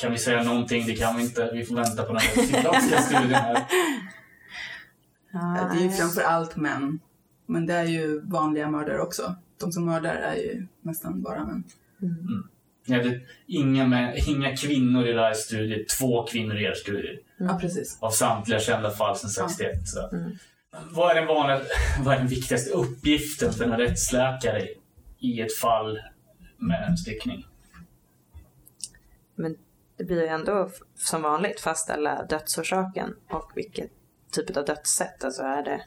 kan 0.00 0.12
vi 0.12 0.18
säga 0.18 0.42
någonting? 0.42 0.86
Det 0.86 0.94
kan 0.94 1.16
vi 1.16 1.22
inte. 1.22 1.50
Vi 1.52 1.64
får 1.64 1.74
vänta 1.74 2.02
på 2.02 2.12
den 2.12 2.16
här 2.22 2.28
psykiatriska 2.28 3.00
studien 3.02 3.34
här. 3.34 3.64
Ja, 5.32 5.70
Det 5.72 5.80
är 5.80 5.84
ju 5.84 5.90
framför 5.90 6.22
allt 6.22 6.56
män. 6.56 7.00
Men 7.46 7.66
det 7.66 7.74
är 7.74 7.84
ju 7.84 8.20
vanliga 8.20 8.70
mördare 8.70 9.00
också. 9.00 9.34
De 9.60 9.72
som 9.72 9.84
mördar 9.84 10.14
är 10.14 10.34
ju 10.34 10.66
nästan 10.82 11.22
bara 11.22 11.44
män. 11.44 11.64
Ni 12.86 12.94
hade 12.96 13.20
inga, 13.46 13.86
män, 13.86 14.14
inga 14.26 14.56
kvinnor 14.56 15.06
i 15.06 15.12
den 15.12 15.18
här 15.18 15.34
studien, 15.34 15.84
två 15.98 16.26
kvinnor 16.26 16.56
i 16.56 16.64
er 16.64 16.74
studie. 16.74 17.18
Ja, 17.38 17.58
precis. 17.60 17.98
Av 18.00 18.10
samtliga 18.10 18.60
kända 18.60 18.90
fall 18.90 19.16
sedan 19.16 19.30
61. 19.30 19.88
Så. 19.88 20.08
Mm. 20.08 20.30
Vad, 20.90 21.10
är 21.10 21.14
den 21.14 21.26
vanliga, 21.26 21.60
vad 22.04 22.14
är 22.14 22.18
den 22.18 22.28
viktigaste 22.28 22.70
uppgiften 22.70 23.52
för 23.52 23.64
en 23.64 23.76
rättsläkare 23.78 24.68
i 25.18 25.40
ett 25.40 25.54
fall 25.56 25.98
med 26.58 26.88
en 26.88 26.96
styckning? 26.96 27.46
Men 29.34 29.56
det 29.96 30.04
blir 30.04 30.20
ju 30.22 30.26
ändå 30.28 30.70
som 30.94 31.22
vanligt 31.22 31.60
fastställa 31.60 32.24
dödsorsaken 32.24 33.14
och 33.30 33.52
vilket 33.54 33.90
typ 34.30 34.56
av 34.56 34.64
dödssätt. 34.64 35.24
Alltså 35.24 35.42
är 35.42 35.62
det 35.62 35.80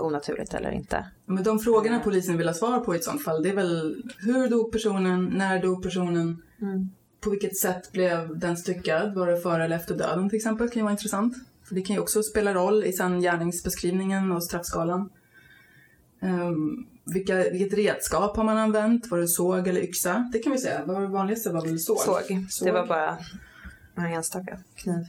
onaturligt 0.00 0.54
eller 0.54 0.70
inte. 0.70 1.10
Men 1.26 1.44
de 1.44 1.58
frågorna 1.58 2.00
polisen 2.00 2.38
vill 2.38 2.46
ha 2.46 2.54
svar 2.54 2.80
på 2.80 2.94
i 2.94 2.98
ett 2.98 3.04
sånt 3.04 3.24
fall, 3.24 3.42
det 3.42 3.48
är 3.48 3.54
väl 3.54 4.02
hur 4.18 4.48
dog 4.48 4.72
personen, 4.72 5.24
när 5.24 5.62
dog 5.62 5.82
personen, 5.82 6.42
Mm. 6.60 6.90
på 7.20 7.30
vilket 7.30 7.56
sätt 7.56 7.92
blev 7.92 8.38
den 8.38 8.56
styckad, 8.56 9.14
var 9.14 9.26
det 9.26 9.40
före 9.40 9.64
eller 9.64 9.76
efter 9.76 9.94
döden 9.94 10.28
till 10.28 10.36
exempel, 10.36 10.68
kan 10.68 10.76
ju 10.76 10.82
vara 10.82 10.92
intressant. 10.92 11.34
För 11.68 11.74
det 11.74 11.82
kan 11.82 11.96
ju 11.96 12.02
också 12.02 12.22
spela 12.22 12.54
roll 12.54 12.84
i 12.84 12.92
sen 12.92 13.20
gärningsbeskrivningen 13.20 14.32
och 14.32 14.44
straffskalan. 14.44 15.10
Um, 16.22 16.86
vilka, 17.14 17.36
vilket 17.36 17.78
redskap 17.78 18.36
har 18.36 18.44
man 18.44 18.58
använt? 18.58 19.10
Var 19.10 19.18
det 19.18 19.28
såg 19.28 19.68
eller 19.68 19.80
yxa? 19.80 20.30
Det 20.32 20.38
kan 20.38 20.52
vi 20.52 20.58
säga. 20.58 20.84
Var 20.84 21.00
det 21.00 21.06
vanligaste? 21.06 21.50
var 21.50 21.66
väl 21.66 21.78
såg? 21.78 21.98
Såg. 21.98 22.46
Såg. 22.50 22.68
Det 22.68 22.72
var 22.72 22.86
bara 22.86 23.18
en 23.96 24.06
enstaka 24.06 24.58
kniv. 24.74 25.06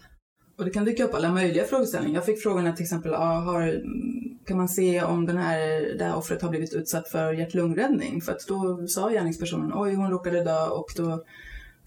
Och 0.58 0.66
det 0.66 0.72
kan 0.72 0.86
dyka 0.86 1.04
upp 1.04 1.14
alla 1.14 1.32
möjliga 1.32 1.64
frågeställningar. 1.64 2.16
Jag 2.16 2.26
fick 2.26 2.44
frågorna 2.44 2.74
till 2.74 2.84
exempel, 2.84 3.12
ja, 3.12 3.40
har, 3.40 3.84
kan 4.46 4.58
man 4.58 4.70
se 4.70 5.04
om 5.04 5.26
den 5.26 5.38
här, 5.38 5.60
det 5.98 6.04
här 6.04 6.16
offret 6.16 6.42
har 6.42 6.50
blivit 6.50 6.74
utsatt 6.74 7.10
för 7.10 7.34
hjärt-lungräddning? 7.34 8.22
För 8.22 8.32
att 8.32 8.48
då 8.48 8.88
sa 8.88 9.10
gärningspersonen, 9.10 9.72
oj 9.76 9.94
hon 9.94 10.12
råkade 10.12 10.44
dö 10.44 10.68
och 10.68 10.88
då 10.98 11.24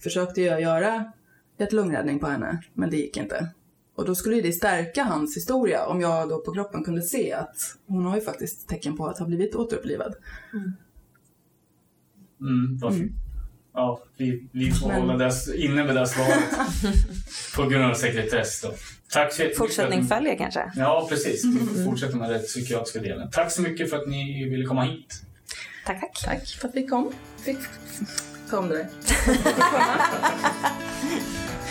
försökte 0.03 0.41
jag 0.41 0.61
göra 0.61 1.11
hjärt-lungräddning 1.57 2.19
på 2.19 2.27
henne, 2.27 2.63
men 2.73 2.89
det 2.89 2.97
gick 2.97 3.17
inte. 3.17 3.47
Och 3.95 4.05
då 4.05 4.15
skulle 4.15 4.35
ju 4.35 4.41
det 4.41 4.51
stärka 4.51 5.03
hans 5.03 5.37
historia 5.37 5.85
om 5.85 6.01
jag 6.01 6.29
då 6.29 6.39
på 6.41 6.53
kroppen 6.53 6.83
kunde 6.83 7.01
se 7.01 7.33
att 7.33 7.55
hon 7.87 8.05
har 8.05 8.15
ju 8.15 8.21
faktiskt 8.21 8.69
tecken 8.69 8.97
på 8.97 9.07
att 9.07 9.19
ha 9.19 9.25
blivit 9.25 9.55
återupplivad. 9.55 10.13
Mm, 12.41 12.79
fint. 12.93 13.11
Ja, 13.73 14.03
vi, 14.17 14.47
vi 14.51 14.71
får 14.71 14.87
Men- 14.87 15.01
hålla 15.01 15.17
det 15.17 15.55
inne 15.57 15.83
med 15.83 15.95
det 15.95 16.07
svaret. 16.07 16.43
på 17.55 17.65
grund 17.65 17.83
av 17.85 17.93
sekretess 17.93 18.61
då. 18.61 18.67
Tack 18.67 18.77
så 19.33 19.41
jättemycket. 19.41 19.57
Fortsättning 19.57 20.03
för 20.03 20.15
att 20.15 20.19
följer 20.19 20.37
kanske. 20.37 20.71
Ja, 20.75 21.05
precis. 21.09 21.45
Vi 21.45 21.59
får 21.59 21.83
fortsätta 21.83 22.17
med 22.17 22.29
den 22.29 22.41
psykiatriska 22.41 22.99
delen. 22.99 23.29
Tack 23.31 23.51
så 23.51 23.61
mycket 23.61 23.89
för 23.89 23.97
att 23.97 24.07
ni 24.07 24.49
ville 24.49 24.65
komma 24.65 24.83
hit. 24.83 25.21
Tack, 25.85 26.01
tack. 26.01 26.21
Tack 26.23 26.47
för 26.47 26.67
att 26.67 26.75
vi 26.75 26.87
kom. 26.87 27.11
Fick 27.37 27.57
ta 28.49 28.57
om 28.59 28.69
det 28.69 28.75
där. 28.77 28.89